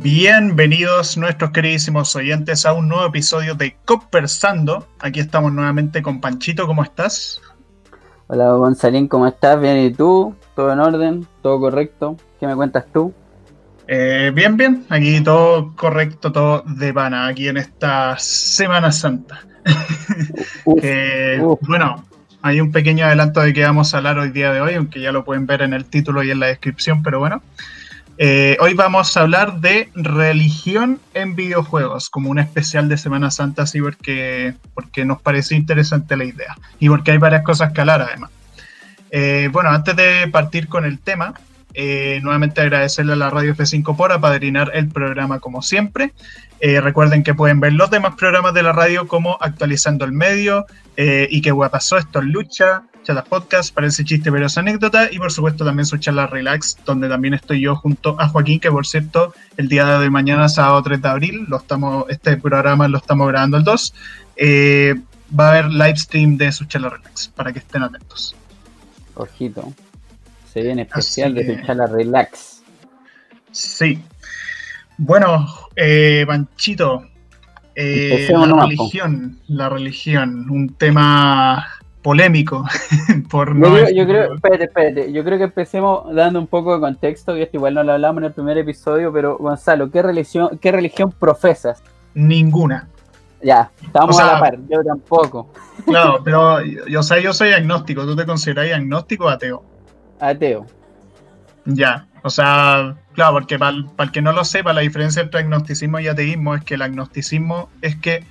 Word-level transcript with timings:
Bienvenidos 0.00 1.18
nuestros 1.18 1.50
queridísimos 1.50 2.14
oyentes 2.14 2.64
a 2.64 2.72
un 2.72 2.88
nuevo 2.88 3.04
episodio 3.06 3.56
de 3.56 3.76
Conversando. 3.84 4.86
Aquí 5.00 5.18
estamos 5.18 5.52
nuevamente 5.52 6.02
con 6.02 6.20
Panchito, 6.20 6.68
¿cómo 6.68 6.84
estás? 6.84 7.40
Hola 8.28 8.52
Gonzalín, 8.52 9.08
¿cómo 9.08 9.26
estás? 9.26 9.60
Bien, 9.60 9.76
¿y 9.78 9.92
tú? 9.92 10.36
¿Todo 10.54 10.72
en 10.72 10.78
orden? 10.78 11.26
¿Todo 11.42 11.58
correcto? 11.58 12.16
¿Qué 12.38 12.46
me 12.46 12.54
cuentas 12.54 12.86
tú? 12.92 13.12
Eh, 13.88 14.30
bien, 14.32 14.56
bien, 14.56 14.86
aquí 14.88 15.20
todo 15.20 15.74
correcto, 15.74 16.30
todo 16.30 16.62
de 16.64 16.94
pana, 16.94 17.26
aquí 17.26 17.48
en 17.48 17.56
esta 17.56 18.16
Semana 18.18 18.92
Santa. 18.92 19.40
Bueno, 21.62 22.04
hay 22.40 22.60
un 22.60 22.70
pequeño 22.70 23.04
adelanto 23.04 23.40
de 23.40 23.52
que 23.52 23.64
vamos 23.64 23.92
a 23.92 23.96
hablar 23.96 24.16
hoy 24.18 24.30
día 24.30 24.52
de 24.52 24.60
hoy, 24.60 24.74
aunque 24.74 25.00
ya 25.00 25.10
lo 25.10 25.24
pueden 25.24 25.46
ver 25.46 25.62
en 25.62 25.72
el 25.72 25.86
título 25.86 26.22
y 26.22 26.30
en 26.30 26.38
la 26.38 26.46
descripción, 26.46 27.02
pero 27.02 27.18
bueno. 27.18 27.42
Eh, 28.20 28.56
hoy 28.58 28.74
vamos 28.74 29.16
a 29.16 29.20
hablar 29.20 29.60
de 29.60 29.90
religión 29.94 31.00
en 31.14 31.36
videojuegos, 31.36 32.10
como 32.10 32.30
un 32.30 32.40
especial 32.40 32.88
de 32.88 32.98
Semana 32.98 33.30
Santa, 33.30 33.62
así 33.62 33.80
porque, 33.80 34.54
porque 34.74 35.04
nos 35.04 35.22
pareció 35.22 35.56
interesante 35.56 36.16
la 36.16 36.24
idea 36.24 36.56
y 36.80 36.88
porque 36.88 37.12
hay 37.12 37.18
varias 37.18 37.44
cosas 37.44 37.72
que 37.72 37.80
hablar 37.80 38.02
además. 38.02 38.30
Eh, 39.12 39.48
bueno, 39.52 39.70
antes 39.70 39.94
de 39.94 40.26
partir 40.32 40.66
con 40.66 40.84
el 40.84 40.98
tema, 40.98 41.32
eh, 41.74 42.20
nuevamente 42.22 42.60
agradecerle 42.60 43.12
a 43.12 43.16
la 43.16 43.30
Radio 43.30 43.54
F5 43.54 43.96
por 43.96 44.12
apadrinar 44.12 44.70
el 44.74 44.88
programa 44.88 45.40
como 45.40 45.62
siempre. 45.62 46.12
recuerden 46.60 47.22
que 47.22 47.34
pueden 47.34 47.60
ver 47.60 47.72
los 47.72 47.90
demás 47.90 48.14
programas 48.16 48.52
de 48.52 48.62
la 48.64 48.72
radio 48.72 49.06
como 49.06 49.38
Actualizando 49.40 50.04
el 50.04 50.12
Medio 50.12 50.66
y 50.96 51.40
qué 51.40 51.54
pasó 51.70 51.98
esto 51.98 52.18
en 52.18 52.32
lucha, 52.32 52.82
charlas 53.08 53.26
podcast, 53.26 53.74
parece 53.74 54.04
chiste 54.04 54.30
pero 54.30 54.44
es 54.44 54.58
anécdota, 54.58 55.08
y 55.10 55.16
por 55.16 55.32
supuesto 55.32 55.64
también 55.64 55.86
su 55.86 55.96
charla 55.96 56.26
relax, 56.26 56.76
donde 56.84 57.08
también 57.08 57.32
estoy 57.32 57.62
yo 57.62 57.74
junto 57.74 58.20
a 58.20 58.28
Joaquín, 58.28 58.60
que 58.60 58.70
por 58.70 58.86
cierto, 58.86 59.32
el 59.56 59.68
día 59.68 59.98
de 59.98 60.10
mañana, 60.10 60.46
sábado 60.50 60.82
3 60.82 61.00
de 61.00 61.08
abril, 61.08 61.46
lo 61.48 61.56
estamos, 61.56 62.04
este 62.10 62.36
programa 62.36 62.86
lo 62.86 62.98
estamos 62.98 63.26
grabando 63.28 63.56
el 63.56 63.64
2, 63.64 63.94
eh, 64.36 64.94
va 65.38 65.46
a 65.46 65.50
haber 65.52 65.70
live 65.70 65.96
stream 65.96 66.36
de 66.36 66.52
su 66.52 66.66
charla 66.66 66.90
relax, 66.90 67.28
para 67.28 67.50
que 67.50 67.60
estén 67.60 67.82
atentos. 67.82 68.36
Ojito, 69.14 69.72
se 70.52 70.62
viene 70.62 70.82
especial 70.82 71.34
de 71.34 71.46
su 71.46 71.66
charla 71.66 71.86
relax. 71.86 72.62
Sí. 73.50 74.02
Bueno, 74.96 75.46
eh, 75.76 76.24
Panchito, 76.26 77.04
eh, 77.74 78.28
la 78.30 78.66
religión, 78.66 79.38
la 79.46 79.68
religión, 79.68 80.50
un 80.50 80.74
tema 80.74 81.64
polémico. 82.02 82.64
por 83.30 83.54
no 83.54 83.76
yo, 83.90 84.06
creo, 84.06 84.34
espérate, 84.34 84.64
espérate, 84.64 85.12
yo 85.12 85.22
creo 85.24 85.38
que 85.38 85.44
empecemos 85.44 86.12
dando 86.14 86.40
un 86.40 86.46
poco 86.46 86.74
de 86.74 86.80
contexto, 86.80 87.36
y 87.36 87.42
esto 87.42 87.58
igual 87.58 87.74
no 87.74 87.82
lo 87.84 87.92
hablamos 87.92 88.18
en 88.22 88.24
el 88.24 88.32
primer 88.32 88.58
episodio, 88.58 89.12
pero 89.12 89.38
Gonzalo, 89.38 89.90
¿qué 89.90 90.02
religión, 90.02 90.58
qué 90.60 90.72
religión 90.72 91.12
profesas? 91.12 91.82
Ninguna. 92.14 92.88
Ya, 93.40 93.70
estamos 93.80 94.18
a 94.18 94.26
la 94.26 94.40
par, 94.40 94.58
yo 94.68 94.82
tampoco. 94.82 95.52
Claro, 95.84 96.20
pero 96.24 96.60
yo, 96.64 97.02
sé, 97.02 97.22
yo 97.22 97.32
soy 97.32 97.52
agnóstico, 97.52 98.04
¿tú 98.04 98.16
te 98.16 98.26
consideras 98.26 98.72
agnóstico 98.72 99.26
o 99.26 99.28
ateo? 99.28 99.62
Ateo. 100.20 100.66
Ya, 101.64 102.06
o 102.22 102.30
sea, 102.30 102.96
claro, 103.12 103.34
porque 103.34 103.58
para, 103.58 103.76
para 103.96 104.06
el 104.08 104.12
que 104.12 104.22
no 104.22 104.32
lo 104.32 104.44
sepa, 104.44 104.72
la 104.72 104.80
diferencia 104.80 105.22
entre 105.22 105.40
agnosticismo 105.40 106.00
y 106.00 106.08
ateísmo 106.08 106.54
es 106.54 106.64
que 106.64 106.74
el 106.74 106.82
agnosticismo 106.82 107.68
es 107.82 107.96
que 107.96 108.24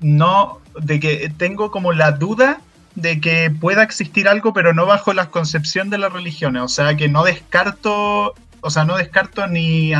no, 0.00 0.60
de 0.80 1.00
que 1.00 1.32
tengo 1.36 1.70
como 1.70 1.92
la 1.92 2.12
duda 2.12 2.60
de 2.94 3.20
que 3.20 3.50
pueda 3.50 3.82
existir 3.82 4.28
algo, 4.28 4.52
pero 4.52 4.72
no 4.72 4.86
bajo 4.86 5.12
la 5.12 5.30
concepción 5.30 5.90
de 5.90 5.98
las 5.98 6.12
religiones. 6.12 6.62
O 6.62 6.68
sea, 6.68 6.96
que 6.96 7.08
no 7.08 7.24
descarto, 7.24 8.34
o 8.60 8.70
sea, 8.70 8.84
no 8.84 8.96
descarto 8.96 9.46
ni, 9.46 9.92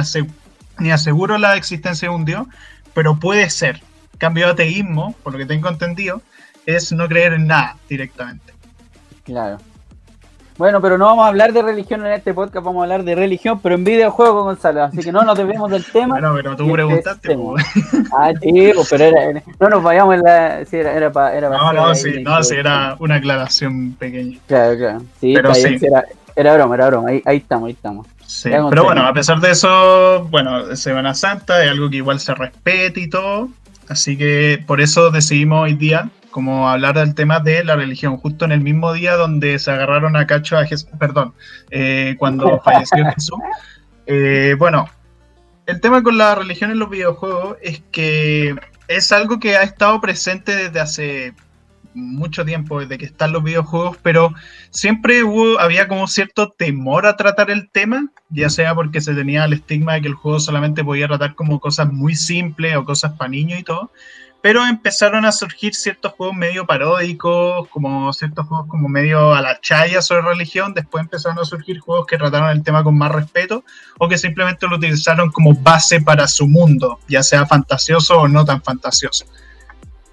ni 0.79 0.91
aseguro 0.91 1.39
la 1.39 1.57
existencia 1.57 2.09
de 2.09 2.15
un 2.15 2.25
Dios, 2.25 2.47
pero 2.93 3.17
puede 3.19 3.51
ser. 3.51 3.81
Cambio 4.19 4.47
de 4.47 4.53
ateísmo, 4.53 5.15
por 5.23 5.33
lo 5.33 5.39
que 5.39 5.47
tengo 5.47 5.69
entendido, 5.69 6.23
es 6.67 6.93
no 6.93 7.09
creer 7.09 7.33
en 7.33 7.49
nada 7.49 7.77
directamente. 7.89 8.53
Claro. 9.25 9.59
Bueno, 10.57 10.81
pero 10.81 10.97
no 10.97 11.07
vamos 11.07 11.25
a 11.25 11.29
hablar 11.29 11.53
de 11.53 11.63
religión 11.63 12.07
en 12.07 12.13
este 12.13 12.33
podcast, 12.33 12.65
vamos 12.65 12.81
a 12.81 12.85
hablar 12.85 13.03
de 13.03 13.17
religión, 13.17 13.59
pero 13.61 13.75
en 13.75 13.83
videojuegos, 13.83 14.45
Gonzalo. 14.45 14.85
Así 14.85 14.99
que 14.99 15.11
no 15.11 15.23
nos 15.23 15.37
debemos 15.37 15.69
del 15.69 15.85
tema. 15.85 16.15
Bueno, 16.15 16.33
pero 16.35 16.57
tú 16.57 16.71
preguntaste. 16.71 17.37
ah, 18.17 18.33
sí, 18.41 18.73
pero 18.89 19.05
era, 19.05 19.43
no 19.59 19.69
nos 19.69 19.83
vayamos 19.83 20.15
en 20.15 20.23
la. 20.23 20.65
Sí, 20.65 20.77
era, 20.77 20.93
era 20.93 21.11
para. 21.11 21.37
Era 21.37 21.49
no, 21.51 21.73
no, 21.73 21.95
sí, 21.97 22.23
no, 22.23 22.43
sí, 22.45 22.55
era 22.55 22.95
una 23.01 23.17
aclaración 23.17 23.95
pequeña. 23.95 24.39
Claro, 24.47 24.79
claro. 24.79 25.03
Sí, 25.21 25.35
pero 25.35 25.55
sí. 25.55 25.77
Era, 25.81 26.05
era, 26.37 26.55
broma, 26.55 26.75
era 26.77 26.87
broma. 26.87 27.09
Ahí, 27.09 27.23
ahí 27.27 27.39
estamos, 27.39 27.67
ahí 27.67 27.73
estamos. 27.73 28.07
Sí, 28.25 28.51
pero 28.71 28.85
bueno, 28.85 29.05
a 29.07 29.13
pesar 29.13 29.41
de 29.41 29.51
eso, 29.51 30.25
bueno, 30.31 30.77
Semana 30.77 31.15
Santa 31.15 31.65
es 31.65 31.71
algo 31.71 31.91
que 31.91 31.97
igual 31.97 32.21
se 32.21 32.33
respete 32.33 33.01
y 33.01 33.09
todo. 33.09 33.49
Así 33.89 34.17
que 34.17 34.63
por 34.65 34.81
eso 34.81 35.11
decidimos 35.11 35.65
hoy 35.65 35.75
día 35.75 36.09
como 36.35 36.69
hablar 36.69 36.97
del 36.97 37.15
tema 37.15 37.39
de 37.39 37.63
la 37.63 37.77
religión, 37.77 38.17
justo 38.17 38.45
en 38.45 38.51
el 38.51 38.61
mismo 38.61 38.93
día 38.93 39.15
donde 39.15 39.57
se 39.61 39.71
agarraron 39.71 40.17
a 40.17 40.27
cacho 40.27 40.59
a 40.59 40.67
Jesús, 40.67 40.91
perdón, 40.99 41.33
eh, 41.71 42.17
cuando 42.19 42.61
falleció 42.65 43.05
Jesús. 43.15 43.39
Eh, 44.07 44.57
bueno, 44.59 44.89
el 45.67 45.81
tema 45.81 46.03
con 46.03 46.19
la 46.19 46.35
religión 46.35 46.73
en 46.73 46.81
los 46.81 46.91
videojuegos 46.91 47.57
es 47.63 47.85
que 47.93 48.57
es 48.89 49.13
algo 49.13 49.39
que 49.39 49.57
ha 49.57 49.63
estado 49.63 50.01
presente 50.01 50.57
desde 50.57 50.81
hace 50.81 51.35
mucho 51.95 52.45
tiempo, 52.45 52.81
desde 52.81 52.99
que 52.99 53.05
están 53.05 53.31
los 53.31 53.45
videojuegos, 53.45 53.97
pero 54.03 54.35
siempre 54.71 55.23
hubo, 55.23 55.61
había 55.61 55.87
como 55.87 56.09
cierto 56.09 56.51
temor 56.51 57.07
a 57.07 57.17
tratar 57.17 57.49
el 57.53 57.71
tema, 57.71 58.11
ya 58.31 58.51
sea 58.51 58.75
porque 58.75 59.01
se 59.01 59.15
tenía 59.15 59.45
el 59.45 59.53
estigma 59.53 59.95
de 59.95 60.01
que 60.01 60.09
el 60.09 60.15
juego 60.15 60.41
solamente 60.41 60.83
podía 60.83 61.07
tratar 61.07 61.37
como 61.37 61.61
cosas 61.61 61.93
muy 61.93 62.17
simples 62.17 62.75
o 62.75 62.85
cosas 62.85 63.13
para 63.13 63.31
niños 63.31 63.61
y 63.61 63.63
todo, 63.63 63.93
pero 64.45 64.67
empezaron 64.67 65.25
a 65.25 65.33
surgir 65.33 65.75
ciertos 65.75 66.13
juegos 66.13 66.37
medio 66.37 66.67
paródicos, 66.67 67.67
como 67.71 68.13
ciertos 68.13 68.47
juegos 68.47 68.67
como 68.69 68.91
medio 68.91 69.33
a 69.33 69.41
la 69.41 69.59
chaya 69.59 70.03
sobre 70.03 70.21
religión, 70.21 70.75
después 70.75 71.03
empezaron 71.03 71.39
a 71.39 71.47
surgir 71.47 71.79
juegos 71.79 72.07
que 72.07 72.19
trataron 72.19 72.51
el 72.51 72.63
tema 72.63 72.85
con 72.85 72.95
más 72.99 73.11
respeto 73.11 73.65
o 73.99 74.07
que 74.07 74.19
simplemente 74.19 74.67
lo 74.67 74.77
utilizaron 74.77 75.31
como 75.31 75.55
base 75.55 76.03
para 76.03 76.29
su 76.29 76.47
mundo, 76.47 77.01
ya 77.09 77.23
sea 77.23 77.47
fantasioso 77.47 78.21
o 78.21 78.29
no 78.29 78.45
tan 78.45 78.63
fantasioso. 78.63 79.25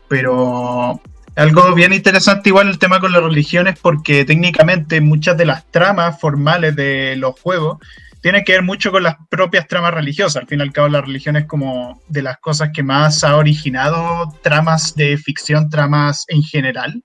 Pero 0.08 1.02
algo 1.36 1.74
bien 1.74 1.92
interesante 1.92 2.48
igual 2.48 2.70
el 2.70 2.80
tema 2.80 3.02
con 3.02 3.12
las 3.12 3.24
religiones 3.24 3.78
porque 3.82 4.24
técnicamente 4.24 5.02
muchas 5.02 5.36
de 5.36 5.46
las 5.46 5.70
tramas 5.72 6.22
formales 6.22 6.74
de 6.78 7.18
los 7.18 7.38
juegos 7.38 7.80
tiene 8.22 8.44
que 8.44 8.54
ver 8.54 8.64
mucho 8.64 8.92
con 8.92 9.04
las 9.04 9.16
propias 9.30 9.68
tramas 9.68 9.94
religiosas. 9.94 10.44
Al 10.44 10.48
fin 10.48 10.60
y 10.60 10.64
al 10.64 10.72
cabo, 10.72 10.88
la 10.88 11.02
religión 11.02 11.36
es 11.36 11.46
como 11.46 12.02
de 12.08 12.22
las 12.22 12.38
cosas 12.38 12.70
que 12.74 12.84
más 12.84 13.24
ha 13.24 13.36
originado 13.36 14.32
tramas 14.42 14.96
de 14.96 15.18
ficción, 15.18 15.70
tramas 15.70 16.26
en 16.28 16.44
general. 16.44 17.04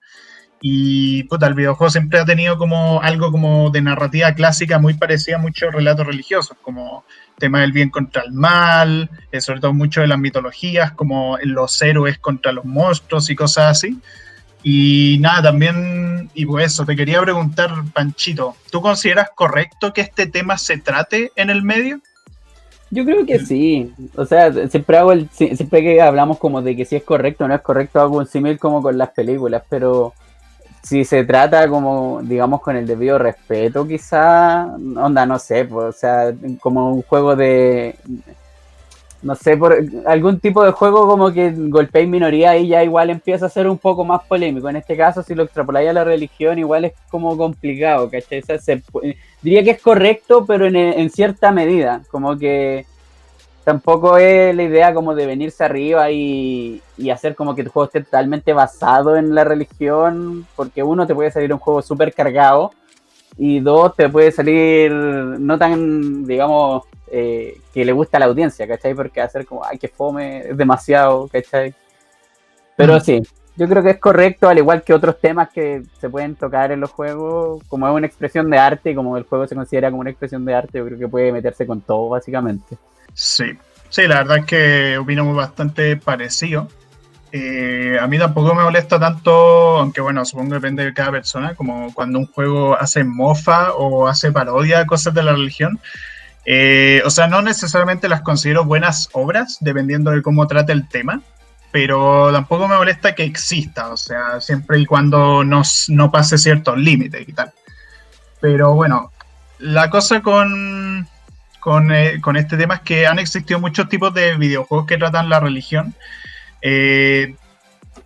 Y 0.61 1.25
puta, 1.25 1.47
el 1.47 1.55
videojuego 1.55 1.91
siempre 1.91 2.19
ha 2.19 2.25
tenido 2.25 2.57
como 2.59 3.01
algo 3.03 3.31
como 3.31 3.71
de 3.71 3.83
narrativa 3.83 4.33
clásica 4.35 4.79
muy 4.79 4.95
parecida 4.95 5.37
a 5.37 5.41
muchos 5.41 5.73
relatos 5.73 6.07
religiosos, 6.07 6.57
como 6.63 7.05
tema 7.39 7.61
del 7.61 7.73
bien 7.73 7.91
contra 7.91 8.23
el 8.23 8.33
mal, 8.33 9.11
eh, 9.33 9.41
sobre 9.41 9.61
todo 9.61 9.73
mucho 9.73 10.01
de 10.01 10.07
las 10.07 10.19
mitologías, 10.19 10.93
como 10.93 11.39
los 11.43 11.81
héroes 11.83 12.19
contra 12.19 12.53
los 12.53 12.65
monstruos 12.65 13.29
y 13.31 13.37
cosas 13.37 13.73
así. 13.73 14.01
Y 14.69 15.19
nada, 15.21 15.43
también, 15.43 16.29
y 16.35 16.45
pues 16.45 16.73
eso, 16.73 16.85
te 16.85 16.97
quería 16.97 17.21
preguntar, 17.21 17.71
Panchito, 17.95 18.57
¿tú 18.73 18.81
consideras 18.81 19.31
correcto 19.33 19.93
que 19.93 20.01
este 20.01 20.27
tema 20.27 20.59
se 20.59 20.77
trate 20.79 21.31
en 21.37 21.51
el 21.51 21.63
medio? 21.63 22.01
Yo 22.91 23.05
creo 23.05 23.25
que 23.25 23.39
sí. 23.39 23.95
O 24.17 24.27
sea, 24.27 24.53
siempre 24.69 24.99
hago 24.99 25.13
el, 25.13 25.31
siempre 25.31 25.83
que 25.83 26.03
hablamos 26.03 26.39
como 26.39 26.63
de 26.63 26.75
que 26.75 26.85
si 26.85 26.97
es 26.97 27.05
correcto 27.05 27.45
o 27.45 27.49
no 27.49 27.55
es 27.55 27.61
correcto, 27.61 28.01
hago 28.01 28.19
un 28.19 28.27
símil 28.27 28.59
como 28.59 28.83
con 28.83 28.99
las 28.99 29.11
películas, 29.11 29.63
pero 29.69 30.15
si 30.83 31.05
se 31.05 31.23
trata 31.23 31.69
como, 31.69 32.21
digamos, 32.25 32.61
con 32.61 32.75
el 32.75 32.89
debido 32.89 33.19
respeto, 33.19 33.87
quizá, 33.87 34.65
onda, 34.97 35.25
no 35.27 35.39
sé, 35.39 35.65
pues, 35.67 35.95
o 35.95 35.97
sea, 35.97 36.35
como 36.59 36.93
un 36.93 37.03
juego 37.03 37.37
de, 37.37 37.95
no 39.23 39.35
sé, 39.35 39.57
por 39.57 39.77
algún 40.07 40.41
tipo 40.41 40.65
de 40.65 40.73
juego 40.73 41.07
como 41.07 41.33
que 41.33 41.53
golpea 41.57 42.07
minoría 42.07 42.57
y 42.57 42.69
ya 42.69 42.85
igual 42.85 43.11
empieza 43.11 43.47
a 43.47 43.51
ser 43.51 43.67
un 43.67 43.79
poco 43.79 44.05
más 44.05 44.23
polémico. 44.25 44.69
En 44.69 44.77
este 44.77 44.97
caso, 44.97 45.23
si 45.23 45.35
lo 45.35 45.43
extrapoláis 45.43 45.89
a 45.89 45.93
la 45.93 46.05
religión, 46.05 46.59
igual 46.59 46.85
es 46.85 46.93
como 47.11 47.37
complicado, 47.37 48.11
¿cachai? 48.11 48.43
diría 49.43 49.65
que 49.65 49.71
es 49.71 49.83
correcto, 49.83 50.45
pero 50.47 50.67
en, 50.67 51.11
cierta 51.11 51.51
medida, 51.51 52.03
como 52.11 52.37
que 52.37 52.87
tampoco 53.65 54.17
es 54.19 54.55
la 54.55 54.63
idea 54.63 54.95
como 54.95 55.15
de 55.15 55.27
venirse 55.27 55.65
arriba 55.65 56.11
y, 56.11 56.81
y, 56.97 57.11
hacer 57.11 57.35
como 57.35 57.55
que 57.55 57.65
tu 57.65 57.71
juego 57.71 57.87
esté 57.87 58.03
totalmente 58.03 58.53
basado 58.53 59.17
en 59.17 59.35
la 59.35 59.45
religión, 59.45 60.47
porque 60.55 60.83
uno 60.83 61.07
te 61.07 61.15
puede 61.15 61.33
salir 61.33 61.53
un 61.53 61.59
juego 61.59 61.83
súper 61.83 62.13
cargado 62.13 62.73
y 63.39 63.61
dos 63.61 63.95
te 63.95 64.09
puede 64.09 64.33
salir 64.33 64.93
no 64.93 65.59
tan, 65.59 66.25
digamos, 66.25 66.85
eh, 67.09 67.59
que 67.73 67.85
le 67.85 67.93
gusta 67.93 68.17
a 68.17 68.21
la 68.21 68.27
audiencia, 68.27 68.67
¿cachai? 68.67 68.95
Porque 68.95 69.21
hacer 69.21 69.47
como, 69.47 69.65
ay, 69.65 69.79
que 69.79 69.89
fome, 69.89 70.49
es 70.51 70.57
demasiado, 70.57 71.29
¿cachai? 71.29 71.75
Pero 72.77 72.97
mm. 72.97 73.01
sí, 73.01 73.23
yo 73.57 73.69
creo 73.69 73.83
que 73.83 73.91
es 73.91 73.99
correcto, 73.99 74.49
al 74.49 74.59
igual 74.59 74.83
que 74.83 74.95
otros 74.95 75.21
temas 75.21 75.51
que 75.51 75.83
se 76.01 76.09
pueden 76.09 76.35
tocar 76.35 76.73
en 76.73 76.81
los 76.81 76.91
juegos, 76.91 77.63
como 77.69 77.89
es 77.89 77.95
una 77.95 78.07
expresión 78.07 78.51
de 78.51 78.59
arte 78.59 78.91
y 78.91 78.95
como 78.95 79.17
el 79.17 79.25
juego 79.25 79.47
se 79.47 79.55
considera 79.55 79.91
como 79.91 80.01
una 80.01 80.11
expresión 80.11 80.45
de 80.45 80.55
arte, 80.55 80.79
yo 80.79 80.87
creo 80.87 80.99
que 80.99 81.09
puede 81.09 81.33
meterse 81.33 81.67
con 81.67 81.81
todo, 81.81 82.09
básicamente. 82.09 82.77
Sí, 83.15 83.57
Sí, 83.89 84.07
la 84.07 84.17
verdad 84.17 84.39
es 84.39 84.45
que 84.47 84.99
opino 84.99 85.33
bastante 85.35 85.97
parecido. 85.97 86.69
Eh, 87.33 87.99
a 88.01 88.07
mí 88.07 88.19
tampoco 88.19 88.55
me 88.55 88.63
molesta 88.63 88.99
tanto, 88.99 89.79
aunque 89.79 90.01
bueno, 90.01 90.25
supongo 90.25 90.51
que 90.51 90.55
depende 90.57 90.85
de 90.85 90.95
cada 90.95 91.11
persona, 91.11 91.55
como 91.55 91.93
cuando 91.93 92.19
un 92.19 92.27
juego 92.27 92.79
hace 92.79 93.05
mofa 93.05 93.73
o 93.73 94.07
hace 94.07 94.33
parodia 94.33 94.79
de 94.79 94.87
cosas 94.87 95.13
de 95.15 95.23
la 95.23 95.33
religión. 95.33 95.81
Eh, 96.45 97.03
o 97.05 97.11
sea, 97.11 97.27
no 97.27 97.43
necesariamente 97.43 98.09
las 98.09 98.23
considero 98.23 98.65
buenas 98.65 99.09
obras, 99.13 99.59
dependiendo 99.61 100.13
de 100.13 100.23
cómo 100.23 100.47
trate 100.47 100.73
el 100.73 100.89
tema, 100.89 101.21
pero 101.73 102.31
tampoco 102.33 102.69
me 102.69 102.77
molesta 102.77 103.15
que 103.15 103.25
exista, 103.25 103.91
o 103.91 103.97
sea, 103.97 104.41
siempre 104.41 104.79
y 104.79 104.87
cuando 104.87 105.43
no, 105.43 105.63
no 105.89 106.11
pase 106.11 106.39
ciertos 106.39 106.79
límites 106.79 107.29
y 107.29 107.33
tal. 107.33 107.53
Pero 108.41 108.75
bueno, 108.75 109.11
la 109.59 109.91
cosa 109.91 110.23
con, 110.23 111.09
eh, 111.91 112.21
con, 112.21 112.37
este 112.37 112.57
tema 112.57 112.77
es 112.77 112.81
que 112.83 113.07
han 113.07 113.19
existido 113.19 113.59
muchos 113.59 113.89
tipos 113.89 114.15
de 114.15 114.37
videojuegos 114.37 114.87
que 114.87 114.99
tratan 114.99 115.29
la 115.29 115.41
religión. 115.41 115.95
Eh, 116.69 117.37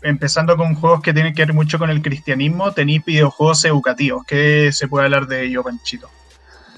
empezando 0.03 0.55
con 0.55 0.75
juegos 0.75 1.01
que 1.01 1.15
tienen 1.15 1.33
que 1.33 1.47
ver 1.47 1.55
mucho 1.55 1.79
con 1.79 1.89
el 1.89 2.03
cristianismo, 2.03 2.73
tenéis 2.73 3.03
videojuegos 3.07 3.65
educativos. 3.65 4.23
¿Qué 4.27 4.71
se 4.71 4.87
puede 4.87 5.07
hablar 5.07 5.27
de 5.27 5.47
ello, 5.47 5.63
Panchito? 5.63 6.11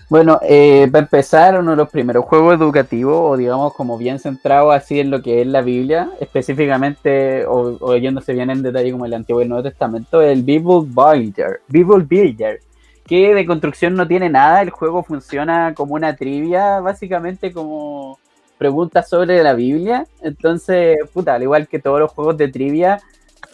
Bueno, 0.08 0.38
eh, 0.43 0.88
para 0.93 1.02
empezar, 1.02 1.58
uno 1.58 1.73
de 1.73 1.79
los 1.79 1.90
primeros 1.90 2.25
juegos 2.25 2.55
educativos, 2.55 3.17
o 3.19 3.37
digamos 3.37 3.75
como 3.75 3.99
bien 3.99 4.20
centrado 4.20 4.70
así 4.70 5.00
en 5.00 5.11
lo 5.11 5.23
que 5.23 5.40
es 5.40 5.46
la 5.49 5.61
Biblia, 5.62 6.11
específicamente, 6.20 7.46
o, 7.46 7.79
o 7.81 7.96
yéndose 7.96 8.32
bien 8.32 8.50
en 8.50 8.62
detalle 8.62 8.93
como 8.93 9.06
el 9.06 9.14
Antiguo 9.14 9.40
y 9.40 9.44
el 9.44 9.49
Nuevo 9.49 9.64
Testamento, 9.64 10.23
el 10.23 10.44
Bible 10.44 10.87
Builder, 10.87 11.62
Bible 11.67 12.05
Builder, 12.08 12.61
que 13.05 13.34
de 13.34 13.44
construcción 13.44 13.94
no 13.94 14.06
tiene 14.06 14.29
nada, 14.29 14.62
el 14.62 14.70
juego 14.70 15.02
funciona 15.02 15.75
como 15.75 15.94
una 15.94 16.14
trivia, 16.14 16.79
básicamente 16.79 17.50
como 17.50 18.20
preguntas 18.62 19.08
sobre 19.08 19.42
la 19.42 19.54
Biblia, 19.54 20.06
entonces, 20.20 20.96
puta, 21.12 21.34
al 21.34 21.42
igual 21.42 21.66
que 21.66 21.80
todos 21.80 21.98
los 21.98 22.12
juegos 22.12 22.36
de 22.36 22.46
trivia, 22.46 23.00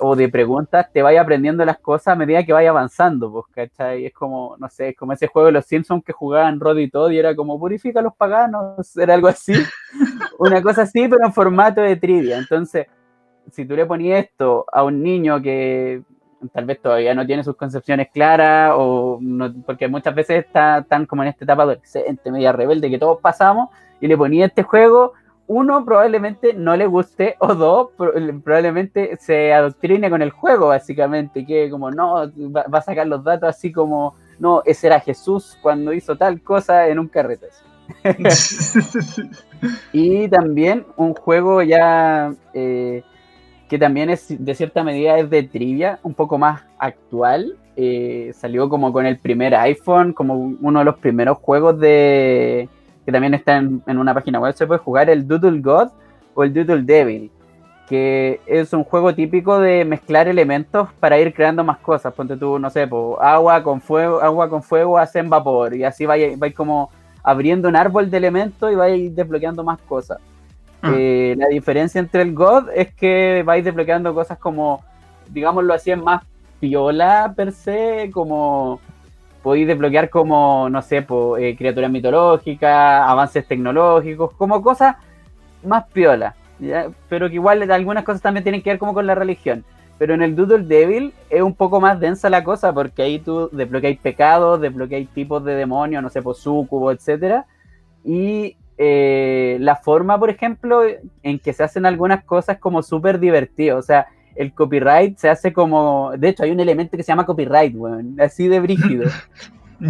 o 0.00 0.14
de 0.14 0.28
preguntas, 0.28 0.92
te 0.92 1.00
vaya 1.02 1.22
aprendiendo 1.22 1.64
las 1.64 1.78
cosas 1.78 2.08
a 2.08 2.14
medida 2.14 2.44
que 2.44 2.52
vaya 2.52 2.68
avanzando, 2.68 3.32
pues, 3.32 3.46
¿cachai? 3.54 4.04
Es 4.04 4.12
como, 4.12 4.54
no 4.58 4.68
sé, 4.68 4.90
es 4.90 4.96
como 4.96 5.14
ese 5.14 5.26
juego 5.26 5.46
de 5.46 5.52
los 5.52 5.64
Simpsons 5.64 6.04
que 6.04 6.12
jugaban 6.12 6.60
Rod 6.60 6.76
y 6.76 6.90
todo, 6.90 7.10
y 7.10 7.18
era 7.18 7.34
como, 7.34 7.58
purifica 7.58 8.00
a 8.00 8.02
los 8.02 8.14
paganos, 8.14 8.96
era 8.98 9.14
algo 9.14 9.28
así, 9.28 9.54
una 10.38 10.62
cosa 10.62 10.82
así, 10.82 11.08
pero 11.08 11.24
en 11.24 11.32
formato 11.32 11.80
de 11.80 11.96
trivia. 11.96 12.36
Entonces, 12.36 12.86
si 13.50 13.64
tú 13.64 13.74
le 13.74 13.86
ponías 13.86 14.26
esto 14.26 14.66
a 14.70 14.84
un 14.84 15.02
niño 15.02 15.40
que 15.40 16.02
tal 16.52 16.66
vez 16.66 16.82
todavía 16.82 17.14
no 17.14 17.26
tiene 17.26 17.42
sus 17.42 17.56
concepciones 17.56 18.08
claras, 18.12 18.72
o 18.76 19.18
no, 19.20 19.52
porque 19.64 19.88
muchas 19.88 20.14
veces 20.14 20.44
está 20.44 20.84
tan 20.86 21.06
como 21.06 21.22
en 21.22 21.30
esta 21.30 21.44
etapa 21.44 21.62
adolescente, 21.62 22.30
media 22.30 22.52
rebelde, 22.52 22.90
que 22.90 22.98
todos 22.98 23.20
pasamos, 23.20 23.70
y 24.00 24.06
le 24.06 24.16
ponía 24.16 24.46
este 24.46 24.62
juego, 24.62 25.14
uno 25.48 25.82
probablemente 25.84 26.52
no 26.52 26.76
le 26.76 26.86
guste 26.86 27.34
o 27.40 27.54
dos 27.54 27.88
probablemente 27.96 29.16
se 29.18 29.52
adoctrine 29.52 30.10
con 30.10 30.22
el 30.22 30.30
juego 30.30 30.68
básicamente 30.68 31.44
que 31.44 31.70
como 31.70 31.90
no 31.90 32.30
va, 32.54 32.66
a 32.70 32.82
sacar 32.82 33.06
los 33.06 33.24
datos 33.24 33.48
así 33.48 33.72
como 33.72 34.14
no 34.38 34.62
ese 34.66 34.86
era 34.86 35.00
Jesús 35.00 35.58
cuando 35.62 35.94
hizo 35.94 36.16
tal 36.16 36.42
cosa 36.42 36.86
en 36.86 36.98
un 36.98 37.08
carrete 37.08 37.48
y 39.92 40.28
también 40.28 40.84
un 40.98 41.14
juego 41.14 41.62
ya 41.62 42.30
eh, 42.52 43.02
que 43.70 43.78
también 43.78 44.10
es 44.10 44.26
de 44.28 44.54
cierta 44.54 44.84
medida 44.84 45.18
es 45.18 45.30
de 45.30 45.44
trivia 45.44 45.98
un 46.02 46.12
poco 46.12 46.36
más 46.36 46.62
actual 46.78 47.56
eh, 47.74 48.32
salió 48.34 48.68
como 48.68 48.92
con 48.92 49.06
el 49.06 49.18
primer 49.18 49.54
iPhone 49.54 50.12
como 50.12 50.34
uno 50.34 50.80
de 50.80 50.84
los 50.84 50.98
primeros 50.98 51.38
juegos 51.38 51.80
de 51.80 52.68
que 53.08 53.12
también 53.12 53.32
está 53.32 53.56
en, 53.56 53.82
una 53.86 54.12
página 54.12 54.38
web, 54.38 54.52
se 54.52 54.66
puede 54.66 54.80
jugar 54.80 55.08
el 55.08 55.26
Doodle 55.26 55.62
God 55.62 55.88
o 56.34 56.44
el 56.44 56.52
Doodle 56.52 56.82
Devil, 56.82 57.30
que 57.88 58.38
es 58.44 58.74
un 58.74 58.84
juego 58.84 59.14
típico 59.14 59.58
de 59.60 59.86
mezclar 59.86 60.28
elementos 60.28 60.90
para 61.00 61.18
ir 61.18 61.32
creando 61.32 61.64
más 61.64 61.78
cosas. 61.78 62.12
Ponte 62.12 62.36
tú, 62.36 62.58
no 62.58 62.68
sé, 62.68 62.86
agua 63.18 63.62
con 63.62 63.80
fuego, 63.80 64.20
agua 64.20 64.50
con 64.50 64.62
fuego 64.62 64.98
hacen 64.98 65.30
vapor 65.30 65.74
y 65.74 65.84
así 65.84 66.04
vais, 66.04 66.54
como 66.54 66.90
abriendo 67.22 67.66
un 67.70 67.76
árbol 67.76 68.10
de 68.10 68.18
elementos 68.18 68.70
y 68.70 68.74
vais 68.74 69.16
desbloqueando 69.16 69.64
más 69.64 69.80
cosas. 69.88 70.18
Ah. 70.82 70.92
Eh, 70.94 71.34
la 71.38 71.48
diferencia 71.48 72.00
entre 72.00 72.20
el 72.20 72.34
God 72.34 72.68
es 72.74 72.92
que 72.92 73.42
vais 73.42 73.64
desbloqueando 73.64 74.12
cosas 74.12 74.36
como, 74.36 74.84
digámoslo 75.30 75.72
así, 75.72 75.92
es 75.92 75.98
más 75.98 76.24
piola 76.60 77.32
per 77.34 77.52
se, 77.52 78.10
como 78.12 78.80
podéis 79.48 79.66
desbloquear 79.66 80.10
como, 80.10 80.68
no 80.68 80.82
sé, 80.82 81.06
eh, 81.38 81.56
criaturas 81.56 81.90
mitológicas, 81.90 83.08
avances 83.08 83.48
tecnológicos, 83.48 84.34
como 84.34 84.60
cosas 84.60 84.96
más 85.64 85.86
piola, 85.90 86.34
pero 87.08 87.30
que 87.30 87.36
igual 87.36 87.70
algunas 87.70 88.04
cosas 88.04 88.20
también 88.20 88.44
tienen 88.44 88.60
que 88.60 88.68
ver 88.68 88.78
como 88.78 88.92
con 88.92 89.06
la 89.06 89.14
religión. 89.14 89.64
Pero 89.96 90.12
en 90.12 90.20
el 90.20 90.36
Doodle 90.36 90.64
Devil 90.64 91.14
es 91.30 91.40
un 91.40 91.54
poco 91.54 91.80
más 91.80 91.98
densa 91.98 92.28
la 92.28 92.44
cosa, 92.44 92.74
porque 92.74 93.00
ahí 93.00 93.20
tú 93.20 93.48
desbloqueáis 93.50 93.98
pecados, 93.98 94.60
desbloqueáis 94.60 95.08
tipos 95.14 95.42
de 95.42 95.54
demonios, 95.54 96.02
no 96.02 96.10
sé, 96.10 96.20
pues 96.20 96.36
sucubo, 96.36 96.92
etcétera. 96.92 97.46
Y 98.04 98.54
eh, 98.76 99.56
la 99.60 99.76
forma, 99.76 100.18
por 100.18 100.28
ejemplo, 100.28 100.82
en 101.22 101.38
que 101.38 101.54
se 101.54 101.64
hacen 101.64 101.86
algunas 101.86 102.22
cosas 102.24 102.58
como 102.58 102.82
súper 102.82 103.18
divertido. 103.18 103.78
O 103.78 103.82
sea, 103.82 104.08
el 104.34 104.52
copyright 104.52 105.16
se 105.16 105.28
hace 105.28 105.52
como. 105.52 106.12
De 106.16 106.28
hecho, 106.28 106.44
hay 106.44 106.50
un 106.50 106.60
elemento 106.60 106.96
que 106.96 107.02
se 107.02 107.12
llama 107.12 107.26
copyright, 107.26 107.74
weón. 107.74 108.20
Así 108.20 108.48
de 108.48 108.60
brígido. 108.60 109.08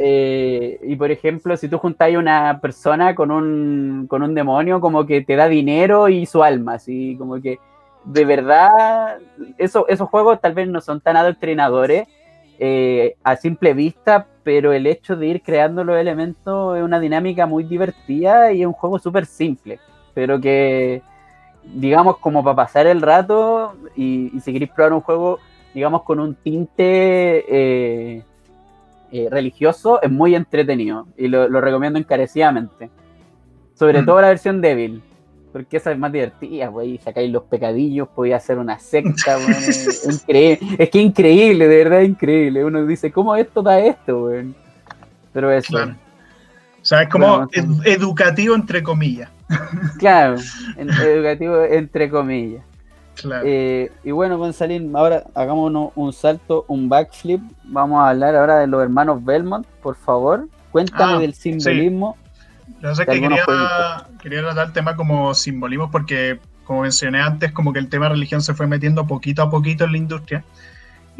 Eh, 0.00 0.78
y 0.84 0.94
por 0.94 1.10
ejemplo, 1.10 1.56
si 1.56 1.68
tú 1.68 1.76
juntáis 1.78 2.16
una 2.16 2.60
persona 2.60 3.16
con 3.16 3.32
un, 3.32 4.06
con 4.08 4.22
un 4.22 4.32
demonio, 4.32 4.80
como 4.80 5.04
que 5.04 5.22
te 5.22 5.34
da 5.34 5.48
dinero 5.48 6.08
y 6.08 6.24
su 6.24 6.44
alma, 6.44 6.74
así 6.74 7.16
como 7.18 7.42
que 7.42 7.58
de 8.04 8.24
verdad, 8.24 9.18
eso, 9.58 9.86
esos 9.88 10.08
juegos 10.08 10.40
tal 10.40 10.54
vez 10.54 10.68
no 10.68 10.80
son 10.80 11.00
tan 11.00 11.16
adoctrinadores 11.16 12.08
eh, 12.58 13.16
a 13.22 13.36
simple 13.36 13.74
vista, 13.74 14.26
pero 14.42 14.72
el 14.72 14.86
hecho 14.86 15.14
de 15.14 15.26
ir 15.26 15.42
creando 15.42 15.84
los 15.84 15.98
elementos 15.98 16.76
es 16.76 16.82
una 16.82 17.00
dinámica 17.00 17.46
muy 17.46 17.64
divertida 17.64 18.52
y 18.52 18.62
es 18.62 18.66
un 18.66 18.72
juego 18.72 18.98
súper 18.98 19.26
simple, 19.26 19.78
pero 20.14 20.40
que 20.40 21.02
digamos, 21.74 22.18
como 22.18 22.42
para 22.42 22.56
pasar 22.56 22.86
el 22.86 23.02
rato 23.02 23.76
y, 23.96 24.32
si 24.42 24.52
queréis 24.52 24.70
probar 24.70 24.92
un 24.92 25.00
juego, 25.00 25.38
digamos, 25.74 26.02
con 26.02 26.20
un 26.20 26.34
tinte 26.34 27.44
eh, 27.48 28.22
eh, 29.12 29.28
religioso, 29.30 30.00
es 30.02 30.10
muy 30.10 30.34
entretenido 30.34 31.06
y 31.16 31.28
lo, 31.28 31.48
recomiendo 31.60 31.98
encarecidamente. 31.98 32.90
Sobre 33.74 34.02
mm. 34.02 34.06
todo 34.06 34.20
la 34.20 34.28
versión 34.28 34.60
débil, 34.60 35.02
porque 35.52 35.76
esa 35.76 35.92
es 35.92 35.98
más 35.98 36.12
divertida, 36.12 36.70
pues 36.70 37.00
sacáis 37.02 37.30
los 37.30 37.44
pecadillos, 37.44 38.08
podía 38.08 38.36
hacer 38.36 38.58
una 38.58 38.78
secta, 38.78 39.38
increíble. 40.10 40.76
es 40.78 40.90
que 40.90 41.00
increíble, 41.00 41.68
de 41.68 41.84
verdad 41.84 42.00
increíble. 42.00 42.64
Uno 42.64 42.84
dice, 42.86 43.12
¿cómo 43.12 43.36
esto 43.36 43.62
da 43.62 43.78
esto, 43.78 44.30
Pero 45.32 45.52
eso. 45.52 45.76
O 45.78 46.84
sea, 46.84 47.02
es 47.02 47.08
como 47.08 47.48
educativo 47.84 48.54
entre 48.54 48.82
comillas. 48.82 49.30
Claro, 49.98 50.36
educativo 50.76 51.64
entre 51.64 52.10
comillas. 52.10 52.62
Eh, 53.44 53.90
y 54.04 54.10
bueno, 54.10 54.38
Gonzalín, 54.38 54.94
ahora 54.94 55.24
hagamos 55.34 55.92
un 55.94 56.12
salto, 56.12 56.64
un 56.68 56.88
backflip. 56.88 57.40
Vamos 57.64 58.00
a 58.00 58.10
hablar 58.10 58.36
ahora 58.36 58.58
de 58.58 58.66
los 58.66 58.82
hermanos 58.82 59.24
Belmont, 59.24 59.66
por 59.82 59.96
favor. 59.96 60.48
Cuéntame 60.70 61.14
ah, 61.14 61.18
del 61.18 61.34
simbolismo. 61.34 62.16
No 62.80 62.94
sé 62.94 63.06
que 63.06 63.20
quería, 63.20 63.44
quería 64.22 64.40
tratar 64.42 64.68
el 64.68 64.72
tema 64.72 64.94
como 64.94 65.34
simbolismo 65.34 65.90
porque, 65.90 66.38
como 66.64 66.82
mencioné 66.82 67.20
antes, 67.20 67.50
como 67.52 67.72
que 67.72 67.78
el 67.78 67.88
tema 67.88 68.08
religión 68.08 68.42
se 68.42 68.54
fue 68.54 68.66
metiendo 68.66 69.06
poquito 69.06 69.42
a 69.42 69.50
poquito 69.50 69.84
en 69.84 69.92
la 69.92 69.98
industria. 69.98 70.44